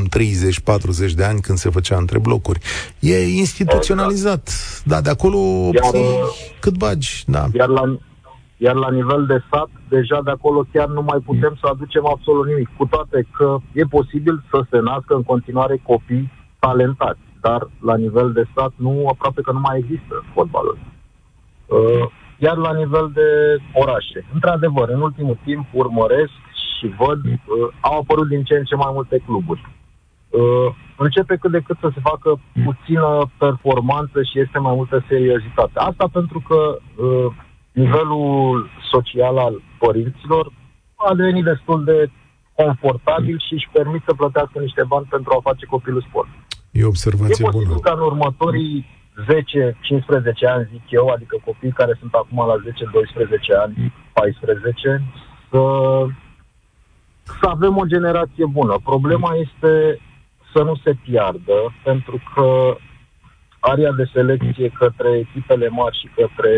30-40 1.09 1.11
de 1.15 1.23
ani 1.23 1.39
când 1.41 1.57
se 1.57 1.69
făcea 1.69 1.97
între 1.97 2.19
blocuri. 2.19 2.59
E 2.99 3.27
instituționalizat. 3.27 4.49
Da, 4.83 5.01
de 5.01 5.09
acolo 5.09 5.37
obții 5.37 5.99
uh, 5.99 6.19
cât 6.59 6.77
bagi. 6.77 7.23
Da. 7.27 7.47
Iar 7.53 7.67
la, 7.67 7.97
iar 8.57 8.75
la 8.75 8.91
nivel 8.91 9.25
de 9.25 9.43
sat, 9.51 9.69
deja 9.89 10.21
de 10.21 10.31
acolo 10.31 10.65
chiar 10.71 10.87
nu 10.87 11.01
mai 11.01 11.19
putem 11.25 11.57
să 11.61 11.67
aducem 11.67 12.05
absolut 12.05 12.47
nimic. 12.47 12.69
Cu 12.77 12.85
toate 12.85 13.27
că 13.31 13.57
e 13.73 13.83
posibil 13.83 14.43
să 14.51 14.65
se 14.69 14.79
nască 14.79 15.15
în 15.15 15.23
continuare 15.23 15.79
copii 15.83 16.31
talentați. 16.59 17.19
Dar 17.41 17.69
la 17.81 17.97
nivel 17.97 18.31
de 18.31 18.45
sat, 18.55 18.71
nu 18.75 19.07
aproape 19.11 19.41
că 19.41 19.51
nu 19.51 19.59
mai 19.59 19.77
există 19.77 20.23
fotbalul. 20.33 20.77
Uh, 21.65 22.05
iar 22.37 22.57
la 22.57 22.73
nivel 22.73 23.11
de 23.13 23.29
orașe, 23.73 24.25
într-adevăr, 24.33 24.89
în 24.89 25.01
ultimul 25.01 25.37
timp 25.43 25.65
urmăresc 25.71 26.37
și 26.77 26.87
văd, 26.99 27.25
uh, 27.25 27.37
au 27.79 27.99
apărut 27.99 28.27
din 28.27 28.43
ce 28.43 28.55
în 28.57 28.63
ce 28.63 28.75
mai 28.75 28.91
multe 28.93 29.21
cluburi. 29.25 29.61
Uh, 30.29 30.73
începe 30.97 31.35
cât 31.35 31.51
de 31.51 31.59
cât 31.59 31.77
să 31.79 31.89
se 31.93 31.99
facă 32.03 32.39
puțină 32.65 33.31
performanță 33.37 34.23
și 34.23 34.39
este 34.39 34.59
mai 34.59 34.75
multă 34.75 35.05
seriozitate. 35.07 35.71
Asta 35.73 36.09
pentru 36.11 36.39
că 36.47 36.77
uh, 37.03 37.31
nivelul 37.81 38.69
social 38.91 39.37
al 39.37 39.61
părinților 39.79 40.51
a 40.95 41.15
devenit 41.15 41.43
destul 41.43 41.83
de 41.83 42.09
confortabil 42.53 43.37
și 43.45 43.53
își 43.53 43.69
permit 43.71 44.01
să 44.07 44.13
plătească 44.13 44.59
niște 44.59 44.83
bani 44.87 45.07
pentru 45.09 45.31
a 45.33 45.47
face 45.49 45.65
copilul 45.65 46.05
sport. 46.09 46.29
E 46.71 46.83
o 46.83 46.87
observație 46.87 47.45
e 47.45 47.49
posibil 47.49 47.67
bună. 47.67 47.85
ca 47.87 47.93
în 47.97 48.03
următorii 48.11 48.75
10-15 49.23 50.53
ani, 50.53 50.69
zic 50.71 50.83
eu, 50.89 51.07
adică 51.07 51.35
copii 51.45 51.79
care 51.81 51.93
sunt 51.99 52.13
acum 52.13 52.37
la 52.51 52.55
10-12 52.55 53.61
ani, 53.63 53.93
14, 54.13 55.03
să, 55.49 55.61
să 57.39 57.45
avem 57.55 57.77
o 57.77 57.85
generație 57.85 58.45
bună. 58.45 58.75
Problema 58.83 59.31
este 59.45 59.99
să 60.53 60.63
nu 60.63 60.75
se 60.83 60.93
piardă, 61.03 61.57
pentru 61.83 62.21
că 62.33 62.77
aria 63.59 63.91
de 63.91 64.09
selecție 64.13 64.69
către 64.69 65.09
echipele 65.17 65.67
mari 65.67 65.99
și 66.01 66.07
către 66.15 66.53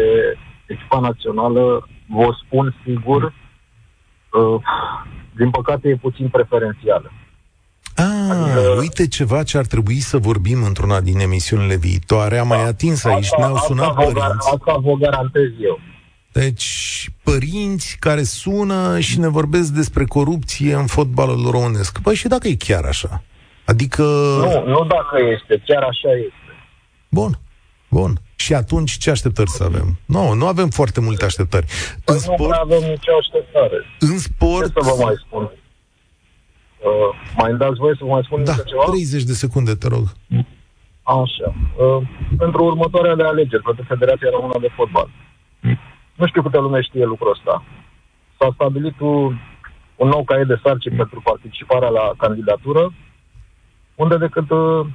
echipa 0.73 0.99
națională, 0.99 1.87
vă 2.07 2.29
spun 2.45 2.75
sigur, 2.85 3.23
uh, 3.23 4.61
din 5.35 5.49
păcate 5.49 5.89
e 5.89 5.95
puțin 5.95 6.27
preferențială. 6.27 7.11
Ah, 7.95 8.29
adică, 8.29 8.59
uite 8.79 9.07
ceva 9.07 9.43
ce 9.43 9.57
ar 9.57 9.65
trebui 9.65 9.99
să 9.99 10.17
vorbim 10.17 10.63
într-una 10.63 11.01
din 11.01 11.19
emisiunile 11.19 11.75
viitoare. 11.75 12.37
Am 12.37 12.47
mai 12.47 12.63
atins 12.63 13.03
aici, 13.05 13.23
asta, 13.23 13.37
ne-au 13.37 13.57
sunat 13.57 13.87
asta 13.87 14.03
vă, 14.03 14.11
părinți. 14.11 14.49
Asta 14.53 14.77
vă 14.81 14.93
garantez 14.93 15.49
eu. 15.61 15.79
Deci, 16.31 17.09
părinți 17.23 17.97
care 17.99 18.23
sună 18.23 18.99
și 18.99 19.19
ne 19.19 19.27
vorbesc 19.27 19.71
despre 19.71 20.05
corupție 20.05 20.73
în 20.73 20.85
fotbalul 20.85 21.51
românesc. 21.51 22.01
Păi 22.01 22.15
și 22.15 22.27
dacă 22.27 22.47
e 22.47 22.55
chiar 22.55 22.83
așa? 22.85 23.23
Adică... 23.65 24.03
Nu, 24.03 24.67
nu 24.67 24.85
dacă 24.85 25.17
este, 25.33 25.63
chiar 25.65 25.83
așa 25.83 26.09
este. 26.11 26.53
Bun, 27.09 27.39
bun. 27.89 28.19
Și 28.43 28.53
atunci 28.53 28.97
ce 28.97 29.09
așteptări 29.09 29.49
să 29.49 29.63
avem? 29.63 29.87
Nu, 30.05 30.23
no, 30.23 30.33
nu 30.33 30.47
avem 30.47 30.69
foarte 30.69 30.99
multe 31.01 31.25
așteptări. 31.25 31.65
Păi 32.05 32.15
în 32.15 32.19
sport, 32.19 32.51
nu 32.53 32.59
avem 32.65 32.89
nicio 32.89 33.11
așteptare. 33.19 33.77
În 33.99 34.17
sport... 34.17 34.65
Ce 34.65 34.71
să 34.81 34.91
vă 34.91 35.03
mai 35.03 35.15
spun? 35.25 35.43
Uh, 35.43 37.09
mai 37.37 37.49
îmi 37.49 37.59
dați 37.59 37.79
voie 37.83 37.95
să 37.97 38.03
vă 38.03 38.11
mai 38.11 38.23
spun 38.23 38.43
da, 38.43 38.53
ceva? 38.53 38.83
30 38.83 39.23
de 39.23 39.33
secunde, 39.33 39.73
te 39.75 39.87
rog. 39.87 40.05
Așa. 41.03 41.47
Uh, 41.83 42.01
pentru 42.37 42.63
următoarele 42.63 43.23
alegeri, 43.23 43.63
pentru 43.63 43.83
Federația 43.87 44.29
Română 44.31 44.57
de 44.61 44.69
Fotbal. 44.75 45.09
Nu 46.15 46.27
știu 46.27 46.41
câte 46.41 46.57
lume 46.57 46.81
știe 46.81 47.05
lucrul 47.05 47.31
ăsta. 47.31 47.63
S-a 48.37 48.49
stabilit 48.53 48.99
un, 48.99 49.37
un 49.95 50.07
nou 50.07 50.23
caiet 50.23 50.47
de 50.47 50.61
sarcini 50.63 50.95
pentru 50.95 51.21
participarea 51.23 51.89
la 51.89 52.11
candidatură, 52.17 52.93
unde 53.95 54.17
decât 54.17 54.49
uh, 54.49 54.85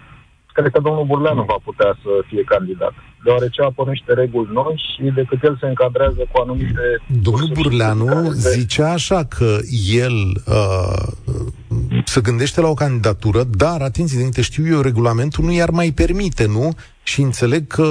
cred 0.57 0.71
că 0.73 0.81
domnul 0.81 1.05
Burleanu 1.05 1.43
va 1.53 1.59
putea 1.65 1.91
să 2.03 2.11
fie 2.29 2.43
candidat, 2.55 2.95
deoarece 3.25 3.63
apă 3.63 3.85
niște 3.89 4.13
reguli 4.13 4.51
noi 4.53 4.75
și 4.89 5.03
decât 5.21 5.43
el 5.43 5.57
se 5.61 5.67
încadrează 5.67 6.23
cu 6.31 6.41
anumite... 6.43 6.85
Domnul 7.23 7.51
Burleanu 7.53 8.31
zicea 8.31 8.93
așa 8.93 9.25
că 9.25 9.59
el 10.05 10.17
uh, 10.47 11.07
se 12.05 12.21
gândește 12.21 12.61
la 12.61 12.69
o 12.69 12.75
candidatură, 12.75 13.43
dar, 13.65 13.81
atenție, 13.81 14.19
din 14.19 14.43
știu 14.43 14.65
eu, 14.67 14.81
regulamentul 14.81 15.45
nu 15.45 15.53
i-ar 15.53 15.71
mai 15.71 15.91
permite, 15.91 16.47
nu? 16.47 16.73
Și 17.05 17.21
înțeleg 17.21 17.67
că 17.67 17.87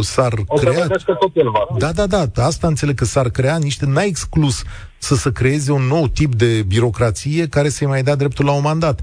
s-ar 0.00 0.32
o 0.46 0.54
crea... 0.54 0.86
că 0.86 1.12
tot 1.12 1.30
el 1.36 1.50
va. 1.50 1.66
Da, 1.78 2.06
da, 2.06 2.26
da, 2.26 2.44
asta 2.44 2.66
înțeleg 2.66 2.94
că 2.94 3.04
s-ar 3.04 3.28
crea 3.28 3.56
niște... 3.56 3.86
N-a 3.86 4.02
exclus 4.02 4.62
să 4.98 5.14
se 5.14 5.32
creeze 5.32 5.72
un 5.72 5.82
nou 5.82 6.08
tip 6.08 6.34
de 6.34 6.62
birocrație 6.62 7.48
care 7.48 7.68
să-i 7.68 7.86
mai 7.86 8.02
dea 8.02 8.14
dreptul 8.14 8.44
la 8.44 8.52
un 8.52 8.62
mandat. 8.62 9.00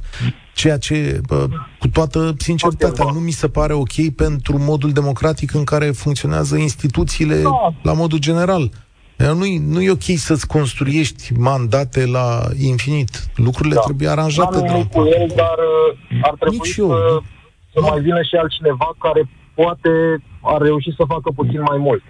Ceea 0.53 0.77
ce, 0.77 1.21
bă, 1.27 1.47
cu 1.79 1.87
toată 1.87 2.33
sinceritatea, 2.37 3.05
nu 3.05 3.19
mi 3.19 3.31
se 3.31 3.47
pare 3.47 3.73
ok 3.73 4.09
pentru 4.15 4.57
modul 4.59 4.91
democratic 4.91 5.53
în 5.53 5.63
care 5.63 5.91
funcționează 5.91 6.55
instituțiile 6.55 7.41
da. 7.41 7.73
la 7.81 7.93
modul 7.93 8.19
general. 8.19 8.71
Nu 9.17 9.45
nu 9.67 9.81
e 9.81 9.91
ok 9.91 10.03
să-ți 10.15 10.47
construiești 10.47 11.33
mandate 11.33 12.05
la 12.05 12.47
infinit. 12.59 13.29
Lucrurile 13.35 13.75
da. 13.75 13.81
trebuie 13.81 14.09
aranjate. 14.09 14.57
Nu 14.57 14.87
cu 14.91 15.05
el, 15.05 15.31
dar 15.35 15.57
uh, 15.57 16.19
ar 16.21 16.33
trebui 16.39 16.57
Nici 16.63 16.73
să, 16.73 16.81
eu. 16.81 16.89
să 16.89 17.21
mai 17.79 17.99
vină 17.99 18.21
și 18.21 18.35
altcineva 18.35 18.89
care 18.99 19.29
poate 19.53 19.89
ar 20.41 20.61
reuși 20.61 20.95
să 20.97 21.03
facă 21.07 21.29
puțin 21.35 21.61
mai 21.61 21.77
mult. 21.77 22.03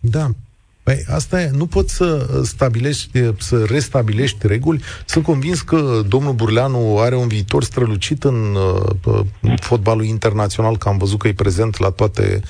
Da. 0.00 0.26
Păi 0.88 1.04
asta 1.08 1.42
e, 1.42 1.50
nu 1.52 1.66
poți 1.66 1.94
să 1.94 2.26
stabilești, 2.42 3.20
să 3.38 3.64
restabilești 3.64 4.46
reguli. 4.46 4.82
Sunt 5.06 5.24
convins 5.24 5.60
că 5.60 6.00
domnul 6.08 6.32
Burleanu 6.32 6.98
are 6.98 7.16
un 7.16 7.28
viitor 7.28 7.64
strălucit 7.64 8.24
în 8.24 8.56
uh, 9.06 9.20
fotbalul 9.60 10.04
internațional, 10.04 10.76
că 10.76 10.88
am 10.88 10.98
văzut 10.98 11.18
că 11.18 11.28
e 11.28 11.32
prezent 11.32 11.78
la 11.78 11.90
toate 11.90 12.40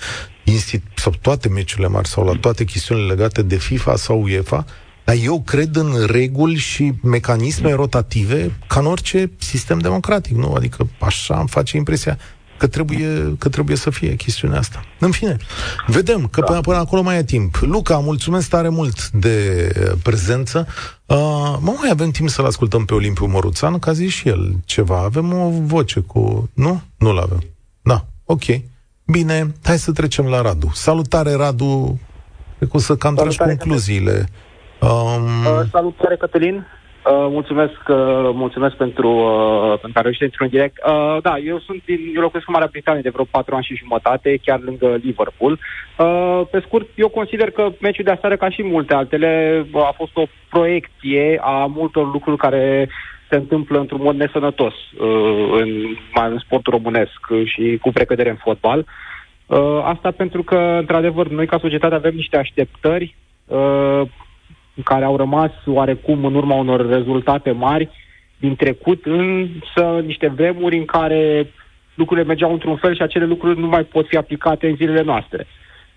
instit- 0.45 0.95
sau 0.95 1.13
toate 1.21 1.49
meciurile 1.49 1.89
mari 1.89 2.09
sau 2.09 2.25
la 2.25 2.33
toate 2.41 2.65
chestiunile 2.65 3.07
legate 3.07 3.43
de 3.43 3.57
FIFA 3.57 3.97
sau 3.97 4.23
UEFA, 4.23 4.65
dar 5.05 5.17
eu 5.23 5.41
cred 5.41 5.77
în 5.77 5.93
reguli 6.07 6.57
și 6.57 6.93
mecanisme 7.03 7.73
rotative 7.73 8.59
ca 8.67 8.81
în 8.81 8.87
orice 8.87 9.31
sistem 9.39 9.79
democratic, 9.79 10.37
nu? 10.37 10.53
Adică 10.53 10.89
așa 11.01 11.39
îmi 11.39 11.49
face 11.49 11.77
impresia 11.77 12.19
că 12.59 12.67
trebuie, 12.67 13.35
că 13.39 13.49
trebuie 13.49 13.77
să 13.77 13.91
fie 13.91 14.15
chestiunea 14.15 14.59
asta. 14.59 14.85
În 14.99 15.11
fine, 15.11 15.37
vedem 15.87 16.27
că 16.27 16.41
da. 16.41 16.47
până, 16.47 16.61
până 16.61 16.77
acolo 16.77 17.03
mai 17.03 17.19
e 17.19 17.23
timp. 17.23 17.59
Luca, 17.61 17.99
mulțumesc 17.99 18.49
tare 18.49 18.69
mult 18.69 19.11
de 19.11 19.73
prezență. 20.03 20.67
Uh, 21.07 21.57
mă 21.61 21.75
mai 21.79 21.89
avem 21.91 22.11
timp 22.11 22.29
să-l 22.29 22.45
ascultăm 22.45 22.85
pe 22.85 22.95
Olimpiu 22.95 23.27
Moruțan, 23.27 23.79
că 23.79 23.89
a 23.89 23.93
zis 23.93 24.13
și 24.13 24.29
el 24.29 24.55
ceva. 24.65 24.99
Avem 24.99 25.33
o 25.33 25.51
voce 25.51 26.01
cu... 26.01 26.51
Nu? 26.55 26.83
Nu-l 26.99 27.19
avem. 27.19 27.43
Da, 27.83 28.05
ok. 28.25 28.45
Bine, 29.05 29.55
hai 29.63 29.79
să 29.79 29.93
trecem 29.93 30.27
la 30.27 30.41
Radu. 30.41 30.71
Salutare, 30.75 31.33
Radu. 31.33 32.01
Cred 32.57 32.71
că 32.71 32.77
o 32.77 32.81
să 32.81 32.97
cam 32.97 33.15
tragi 33.15 33.37
concluziile. 33.37 34.29
Um... 34.81 35.25
Uh, 35.47 35.69
salutare, 35.71 36.17
Cătălin. 36.17 36.67
Uh, 37.09 37.27
mulțumesc, 37.31 37.81
uh, 37.89 38.31
mulțumesc 38.33 38.75
pentru, 38.75 39.09
uh, 39.09 39.79
pentru 39.81 39.93
care 39.93 40.09
ești 40.09 40.25
în 40.39 40.49
direct. 40.49 40.77
Uh, 40.87 41.17
da, 41.23 41.39
eu 41.39 41.59
sunt 41.59 41.85
din, 41.85 41.99
eu 42.15 42.21
locuiesc 42.21 42.49
în 42.49 42.53
Marea 42.53 42.69
Britanie 42.71 43.01
de 43.01 43.11
vreo 43.11 43.25
patru 43.31 43.55
ani 43.55 43.65
și 43.65 43.77
jumătate, 43.77 44.39
chiar 44.43 44.61
lângă 44.61 44.99
Liverpool. 45.03 45.59
Uh, 45.99 46.43
pe 46.51 46.63
scurt, 46.67 46.89
eu 46.95 47.09
consider 47.09 47.51
că 47.51 47.69
meciul 47.81 48.05
de 48.05 48.11
aseară, 48.11 48.37
ca 48.37 48.51
și 48.51 48.63
multe 48.63 48.95
altele, 48.95 49.65
a 49.75 49.93
fost 49.97 50.17
o 50.17 50.23
proiecție 50.51 51.41
a 51.43 51.67
multor 51.67 52.13
lucruri 52.13 52.37
care 52.37 52.89
se 53.29 53.37
întâmplă 53.37 53.79
într-un 53.79 54.03
mod 54.03 54.17
nesănătos 54.17 54.75
uh, 54.75 55.61
în, 55.61 55.97
mai 56.15 56.31
în 56.31 56.39
sportul 56.39 56.73
românesc 56.73 57.21
și 57.45 57.79
cu 57.81 57.91
precădere 57.93 58.31
în 58.31 58.37
fotbal. 58.37 58.85
Uh, 59.47 59.81
asta 59.83 60.11
pentru 60.11 60.43
că, 60.43 60.57
într-adevăr, 60.57 61.29
noi 61.29 61.47
ca 61.47 61.59
societate 61.59 61.95
avem 61.95 62.15
niște 62.15 62.37
așteptări 62.37 63.17
uh, 63.47 64.03
care 64.83 65.05
au 65.05 65.17
rămas 65.17 65.51
oarecum 65.67 66.25
în 66.25 66.35
urma 66.35 66.55
unor 66.55 66.89
rezultate 66.89 67.51
mari 67.51 67.89
din 68.39 68.57
trecut, 68.57 69.05
însă 69.05 70.01
niște 70.05 70.29
vremuri 70.29 70.77
în 70.77 70.85
care 70.85 71.53
lucrurile 71.95 72.27
mergeau 72.27 72.53
într-un 72.53 72.77
fel 72.77 72.95
și 72.95 73.03
acele 73.03 73.25
lucruri 73.25 73.61
nu 73.61 73.67
mai 73.67 73.85
pot 73.85 74.07
fi 74.07 74.17
aplicate 74.17 74.69
în 74.69 74.77
zilele 74.77 75.03
noastre. 75.03 75.47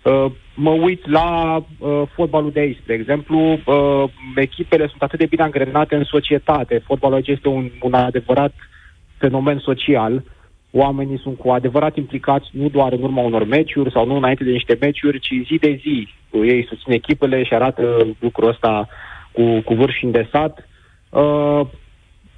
Uh, 0.02 0.26
mă 0.54 0.70
uit 0.70 1.10
la 1.10 1.56
uh, 1.56 2.02
fotbalul 2.14 2.50
de 2.50 2.60
aici, 2.60 2.78
spre 2.80 2.94
exemplu, 2.94 3.38
uh, 3.38 4.04
echipele 4.36 4.86
sunt 4.86 5.02
atât 5.02 5.18
de 5.18 5.26
bine 5.26 5.42
angrenate 5.42 5.94
în 5.96 6.04
societate. 6.04 6.82
Fotbalul 6.84 7.16
aici 7.16 7.28
este 7.28 7.48
un, 7.48 7.70
un 7.82 7.94
adevărat 7.94 8.54
fenomen 9.18 9.58
social. 9.58 10.24
Oamenii 10.70 11.18
sunt 11.18 11.38
cu 11.38 11.50
adevărat 11.50 11.96
implicați 11.96 12.48
nu 12.52 12.68
doar 12.68 12.92
în 12.92 13.02
urma 13.02 13.22
unor 13.22 13.44
meciuri 13.44 13.92
sau 13.92 14.06
nu 14.06 14.16
înainte 14.16 14.44
de 14.44 14.50
niște 14.50 14.76
meciuri, 14.80 15.20
ci 15.20 15.32
zi 15.46 15.58
de 15.60 15.80
zi. 15.82 16.08
Ei 16.32 16.66
susțin 16.68 16.92
echipele 16.92 17.42
și 17.42 17.54
arată 17.54 18.06
lucrul 18.18 18.48
ăsta 18.48 18.88
cu, 19.32 19.60
cu 19.60 19.74
vârf 19.74 19.94
și 19.94 20.04
îndesat. 20.04 20.68
Uh, 21.10 21.60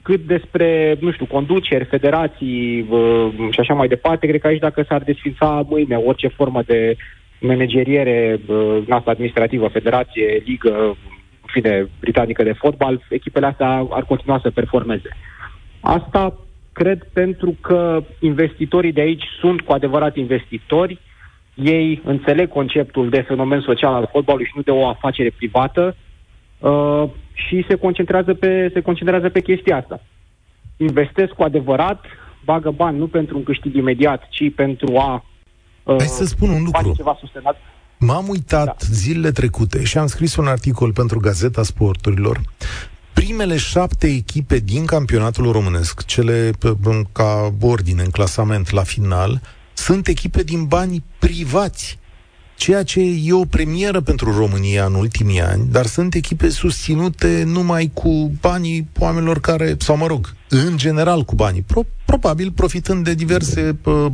cât 0.03 0.21
despre, 0.21 0.97
nu 1.01 1.13
știu, 1.13 1.27
conduceri, 1.27 1.85
federații 1.85 2.87
uh, 2.91 3.29
și 3.51 3.61
așa 3.61 3.75
mai 3.75 3.89
departe, 3.89 4.27
cred 4.27 4.41
că 4.41 4.47
aici 4.47 4.61
dacă 4.61 4.85
s-ar 4.89 5.03
desfința 5.03 5.67
mâine 5.69 5.97
orice 5.97 6.29
formă 6.29 6.63
de 6.67 6.97
manageriere, 7.41 8.41
uh, 8.47 9.01
administrativă, 9.05 9.69
federație, 9.69 10.43
ligă, 10.45 10.97
în 11.45 11.51
fine, 11.53 11.89
britanică 12.01 12.43
de 12.43 12.53
fotbal, 12.53 13.03
echipele 13.09 13.47
astea 13.47 13.87
ar 13.91 14.05
continua 14.05 14.39
să 14.43 14.51
performeze. 14.51 15.17
Asta 15.81 16.39
cred 16.73 17.09
pentru 17.13 17.57
că 17.61 18.05
investitorii 18.21 18.93
de 18.93 19.01
aici 19.01 19.25
sunt 19.41 19.61
cu 19.61 19.73
adevărat 19.73 20.17
investitori, 20.17 20.99
ei 21.55 22.03
înțeleg 22.05 22.49
conceptul 22.49 23.09
de 23.09 23.21
fenomen 23.21 23.61
social 23.61 23.95
al 23.95 24.09
fotbalului 24.13 24.47
și 24.47 24.53
nu 24.57 24.63
de 24.63 24.71
o 24.71 24.89
afacere 24.89 25.31
privată 25.37 25.97
uh, 26.59 27.05
și 27.33 27.65
se 27.69 27.75
concentrează, 27.75 28.35
pe, 28.35 28.71
se 28.73 28.81
concentrează 28.81 29.29
pe 29.29 29.41
chestia 29.41 29.77
asta. 29.77 30.01
Investesc 30.77 31.33
cu 31.33 31.43
adevărat, 31.43 32.05
bagă 32.45 32.71
bani 32.71 32.99
nu 32.99 33.07
pentru 33.07 33.37
un 33.37 33.43
câștig 33.43 33.75
imediat, 33.75 34.29
ci 34.29 34.55
pentru 34.55 34.97
a 34.97 35.25
Uh, 35.85 35.97
Hai 35.99 36.07
să 36.07 36.25
spun 36.25 36.51
un 36.51 36.63
lucru. 36.63 36.93
Ceva 36.97 37.17
sustenat. 37.21 37.57
M-am 37.99 38.29
uitat 38.29 38.65
da. 38.65 38.75
zilele 38.79 39.31
trecute 39.31 39.85
și 39.85 39.99
am 39.99 40.07
scris 40.07 40.37
un 40.37 40.47
articol 40.47 40.93
pentru 40.93 41.21
Gazeta 41.21 41.63
Sporturilor. 41.63 42.41
Primele 43.13 43.57
șapte 43.57 44.07
echipe 44.07 44.59
din 44.59 44.85
campionatul 44.85 45.53
românesc, 45.53 46.05
cele 46.05 46.51
ca 47.13 47.53
ordine 47.61 48.03
în 48.03 48.11
clasament 48.11 48.71
la 48.71 48.83
final, 48.83 49.41
sunt 49.75 50.09
echipe 50.09 50.43
din 50.43 50.65
bani 50.65 51.05
privați. 51.19 51.99
ceea 52.57 52.83
ce 52.83 53.01
e 53.01 53.33
o 53.33 53.45
premieră 53.45 54.01
pentru 54.01 54.37
România 54.37 54.85
în 54.85 54.95
ultimii 54.95 55.41
ani, 55.41 55.67
dar 55.71 55.87
sunt 55.87 56.15
echipe 56.15 56.49
susținute 56.49 57.43
numai 57.47 57.91
cu 57.93 58.33
banii 58.41 58.89
oamenilor 58.99 59.41
care, 59.41 59.77
sau 59.79 59.97
mă 59.97 60.07
rog, 60.07 60.35
în 60.49 60.77
general 60.77 61.23
cu 61.23 61.35
banii, 61.35 61.63
pro, 61.63 61.83
probabil 62.05 62.51
profitând 62.51 63.05
de 63.05 63.15
diverse 63.15 63.79
uh, 63.85 64.13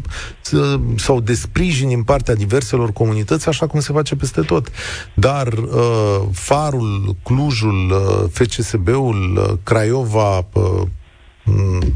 sau 0.96 1.20
de 1.20 1.34
sprijin 1.34 1.88
din 1.88 2.02
partea 2.02 2.34
diverselor 2.34 2.92
comunități, 2.92 3.48
așa 3.48 3.66
cum 3.66 3.80
se 3.80 3.92
face 3.92 4.16
peste 4.16 4.40
tot. 4.40 4.68
Dar 5.14 5.46
uh, 5.52 6.20
Farul, 6.32 7.16
Clujul, 7.22 7.90
uh, 7.90 8.30
FCSB-ul, 8.30 9.36
uh, 9.36 9.58
Craiova, 9.62 10.46
uh, 10.52 10.82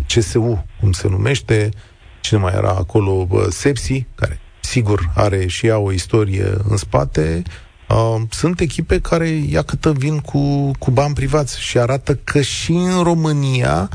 CSU, 0.07 0.65
cum 0.81 0.93
se 0.93 1.09
numește, 1.09 1.71
cine 2.25 2.41
mai 2.41 2.53
era 2.57 2.75
acolo, 2.79 3.27
uh, 3.31 3.41
Sepsi, 3.49 4.07
care 4.14 4.39
sigur 4.61 5.01
are 5.14 5.47
și 5.47 5.66
ea 5.66 5.79
o 5.79 5.93
istorie 5.93 6.47
în 6.70 6.77
spate, 6.77 7.43
uh, 7.89 8.20
sunt 8.31 8.61
echipe 8.61 9.01
care, 9.01 9.27
ia 9.27 9.62
câtă 9.62 9.93
vin 9.93 10.18
cu, 10.18 10.70
cu 10.79 10.91
bani 10.91 11.14
privați 11.14 11.62
și 11.62 11.79
arată 11.79 12.14
că 12.14 12.41
și 12.41 12.72
în 12.72 13.03
România 13.03 13.89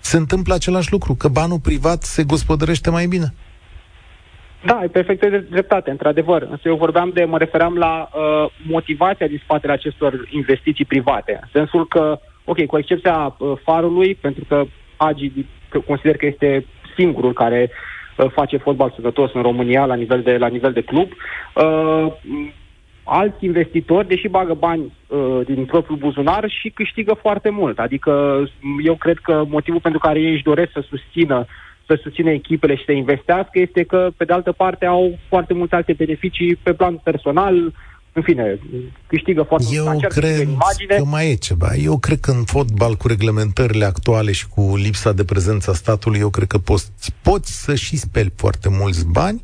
se 0.00 0.16
întâmplă 0.16 0.54
același 0.54 0.92
lucru, 0.92 1.14
că 1.14 1.28
banul 1.28 1.60
privat 1.60 2.02
se 2.02 2.22
gospodărește 2.24 2.90
mai 2.90 3.06
bine. 3.06 3.34
Da, 4.64 4.80
e 4.84 4.88
perfect 4.88 5.20
de 5.20 5.46
dreptate, 5.50 5.90
într-adevăr. 5.90 6.42
Însă 6.42 6.62
eu 6.68 6.76
vorbeam 6.76 7.10
de, 7.14 7.24
mă 7.24 7.38
refeream 7.38 7.74
la 7.76 8.08
uh, 8.08 8.50
motivația 8.66 9.26
din 9.26 9.40
spatele 9.44 9.72
acestor 9.72 10.28
investiții 10.30 10.84
private. 10.84 11.38
În 11.42 11.48
sensul 11.52 11.86
că, 11.86 12.20
ok, 12.44 12.66
cu 12.66 12.78
excepția 12.78 13.36
uh, 13.38 13.52
farului, 13.64 14.14
pentru 14.14 14.44
că 14.48 14.64
Agi 14.96 15.32
consider 15.86 16.16
că 16.16 16.26
este 16.26 16.66
singurul 16.98 17.32
care 17.32 17.70
uh, 18.16 18.30
face 18.30 18.56
fotbal 18.56 18.92
sănătos 18.96 19.30
în 19.34 19.42
România 19.42 19.84
la 19.86 19.94
nivel 19.94 20.22
de, 20.22 20.36
la 20.36 20.46
nivel 20.46 20.72
de 20.72 20.82
club. 20.82 21.08
Uh, 21.54 22.12
alți 23.04 23.44
investitori, 23.44 24.08
deși 24.08 24.28
bagă 24.28 24.54
bani 24.54 24.92
uh, 25.06 25.40
din 25.44 25.64
propriul 25.64 25.98
buzunar 25.98 26.44
și 26.48 26.68
câștigă 26.68 27.14
foarte 27.20 27.50
mult. 27.50 27.78
Adică 27.78 28.44
eu 28.84 28.94
cred 28.94 29.18
că 29.18 29.44
motivul 29.48 29.80
pentru 29.80 30.00
care 30.00 30.20
ei 30.20 30.32
își 30.32 30.42
doresc 30.42 30.70
să 30.72 30.84
susțină 30.88 31.46
să 31.88 31.98
susțină 32.02 32.30
echipele 32.30 32.74
și 32.76 32.84
să 32.84 32.92
investească 32.92 33.58
este 33.58 33.82
că, 33.82 34.08
pe 34.16 34.24
de 34.24 34.32
altă 34.32 34.52
parte, 34.52 34.86
au 34.86 35.18
foarte 35.28 35.54
multe 35.54 35.74
alte 35.74 35.92
beneficii 35.92 36.56
pe 36.56 36.72
plan 36.72 36.96
personal, 36.96 37.72
în 38.12 38.22
fine, 38.22 38.58
câștigă 39.06 39.42
foarte 39.42 39.66
Eu 39.70 39.84
mult 39.84 40.06
cred 40.08 40.48
imagine. 40.48 40.96
că 40.96 41.04
mai 41.04 41.30
e 41.30 41.34
ceva. 41.34 41.74
Eu 41.74 41.98
cred 41.98 42.20
că 42.20 42.30
în 42.30 42.44
fotbal, 42.44 42.94
cu 42.94 43.08
reglementările 43.08 43.84
actuale 43.84 44.32
și 44.32 44.48
cu 44.48 44.76
lipsa 44.76 45.12
de 45.12 45.24
prezență 45.24 45.70
a 45.70 45.74
statului, 45.74 46.18
eu 46.18 46.30
cred 46.30 46.46
că 46.46 46.58
poți, 46.58 46.90
poți 47.22 47.62
să 47.62 47.74
și 47.74 47.96
speli 47.96 48.32
foarte 48.36 48.68
mulți 48.68 49.06
bani 49.06 49.42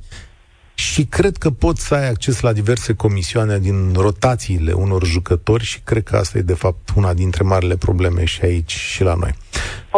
și 0.75 1.05
cred 1.05 1.37
că 1.37 1.51
poți 1.51 1.87
să 1.87 1.95
ai 1.95 2.09
acces 2.09 2.41
la 2.41 2.53
diverse 2.53 2.95
comisioane 2.95 3.59
din 3.59 3.93
rotațiile 3.93 4.73
unor 4.73 5.05
jucători 5.05 5.65
și 5.65 5.81
cred 5.81 6.03
că 6.03 6.17
asta 6.17 6.39
e 6.39 6.43
de 6.43 6.55
fapt 6.55 6.89
una 6.97 7.15
dintre 7.15 7.43
marile 7.43 7.77
probleme 7.77 8.25
și 8.25 8.41
aici 8.45 8.73
și 8.73 9.03
la 9.03 9.15
noi. 9.15 9.35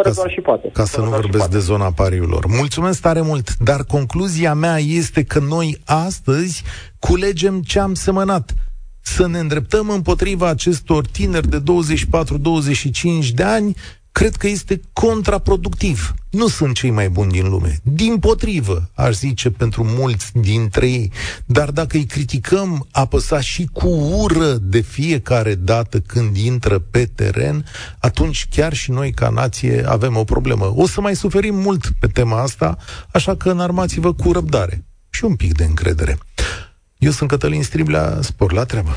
Fără 0.03 0.15
doar 0.15 0.31
și 0.31 0.41
poate. 0.41 0.71
Ca 0.73 0.85
să 0.85 1.01
nu 1.01 1.09
vorbesc 1.09 1.49
de 1.49 1.59
zona 1.59 1.91
pariurilor. 1.91 2.47
Mulțumesc 2.47 3.01
tare 3.01 3.21
mult, 3.21 3.57
dar 3.57 3.85
concluzia 3.85 4.55
mea 4.55 4.79
este 4.79 5.25
că 5.25 5.39
noi 5.39 5.81
astăzi 5.85 6.63
culegem 6.99 7.63
ce 7.63 7.79
am 7.79 7.95
semănat. 7.95 8.55
Să 9.01 9.27
ne 9.27 9.39
îndreptăm 9.39 9.91
împotriva 9.91 10.49
acestor 10.49 11.07
tineri 11.07 11.49
de 11.49 11.63
24-25 11.63 13.29
de 13.35 13.43
ani 13.43 13.77
cred 14.17 14.37
că 14.37 14.47
este 14.47 14.81
contraproductiv. 14.93 16.15
Nu 16.31 16.49
sunt 16.49 16.75
cei 16.75 16.91
mai 16.91 17.09
buni 17.09 17.33
din 17.33 17.49
lume. 17.49 17.79
Din 17.83 18.19
potrivă, 18.19 18.91
aș 18.95 19.15
zice, 19.15 19.51
pentru 19.51 19.85
mulți 19.85 20.31
dintre 20.39 20.89
ei. 20.89 21.13
Dar 21.45 21.71
dacă 21.71 21.97
îi 21.97 22.05
criticăm 22.05 22.87
apăsa 22.91 23.41
și 23.41 23.69
cu 23.73 23.89
ură 23.89 24.53
de 24.53 24.81
fiecare 24.81 25.55
dată 25.55 26.01
când 26.01 26.37
intră 26.37 26.79
pe 26.79 27.05
teren, 27.15 27.65
atunci 27.99 28.47
chiar 28.51 28.73
și 28.73 28.91
noi, 28.91 29.13
ca 29.13 29.29
nație, 29.29 29.85
avem 29.89 30.17
o 30.17 30.25
problemă. 30.25 30.73
O 30.77 30.87
să 30.87 31.01
mai 31.01 31.17
suferim 31.17 31.55
mult 31.55 31.87
pe 32.01 32.07
tema 32.07 32.41
asta, 32.41 32.77
așa 33.13 33.37
că 33.37 33.51
înarmați-vă 33.51 34.15
cu 34.15 34.33
răbdare 34.33 34.85
și 35.11 35.25
un 35.25 35.35
pic 35.35 35.55
de 35.55 35.65
încredere. 35.65 36.19
Eu 36.99 37.11
sunt 37.11 37.29
Cătălin 37.29 37.63
Striblea, 37.63 38.19
spor 38.23 38.53
la 38.53 38.65
treabă. 38.65 38.97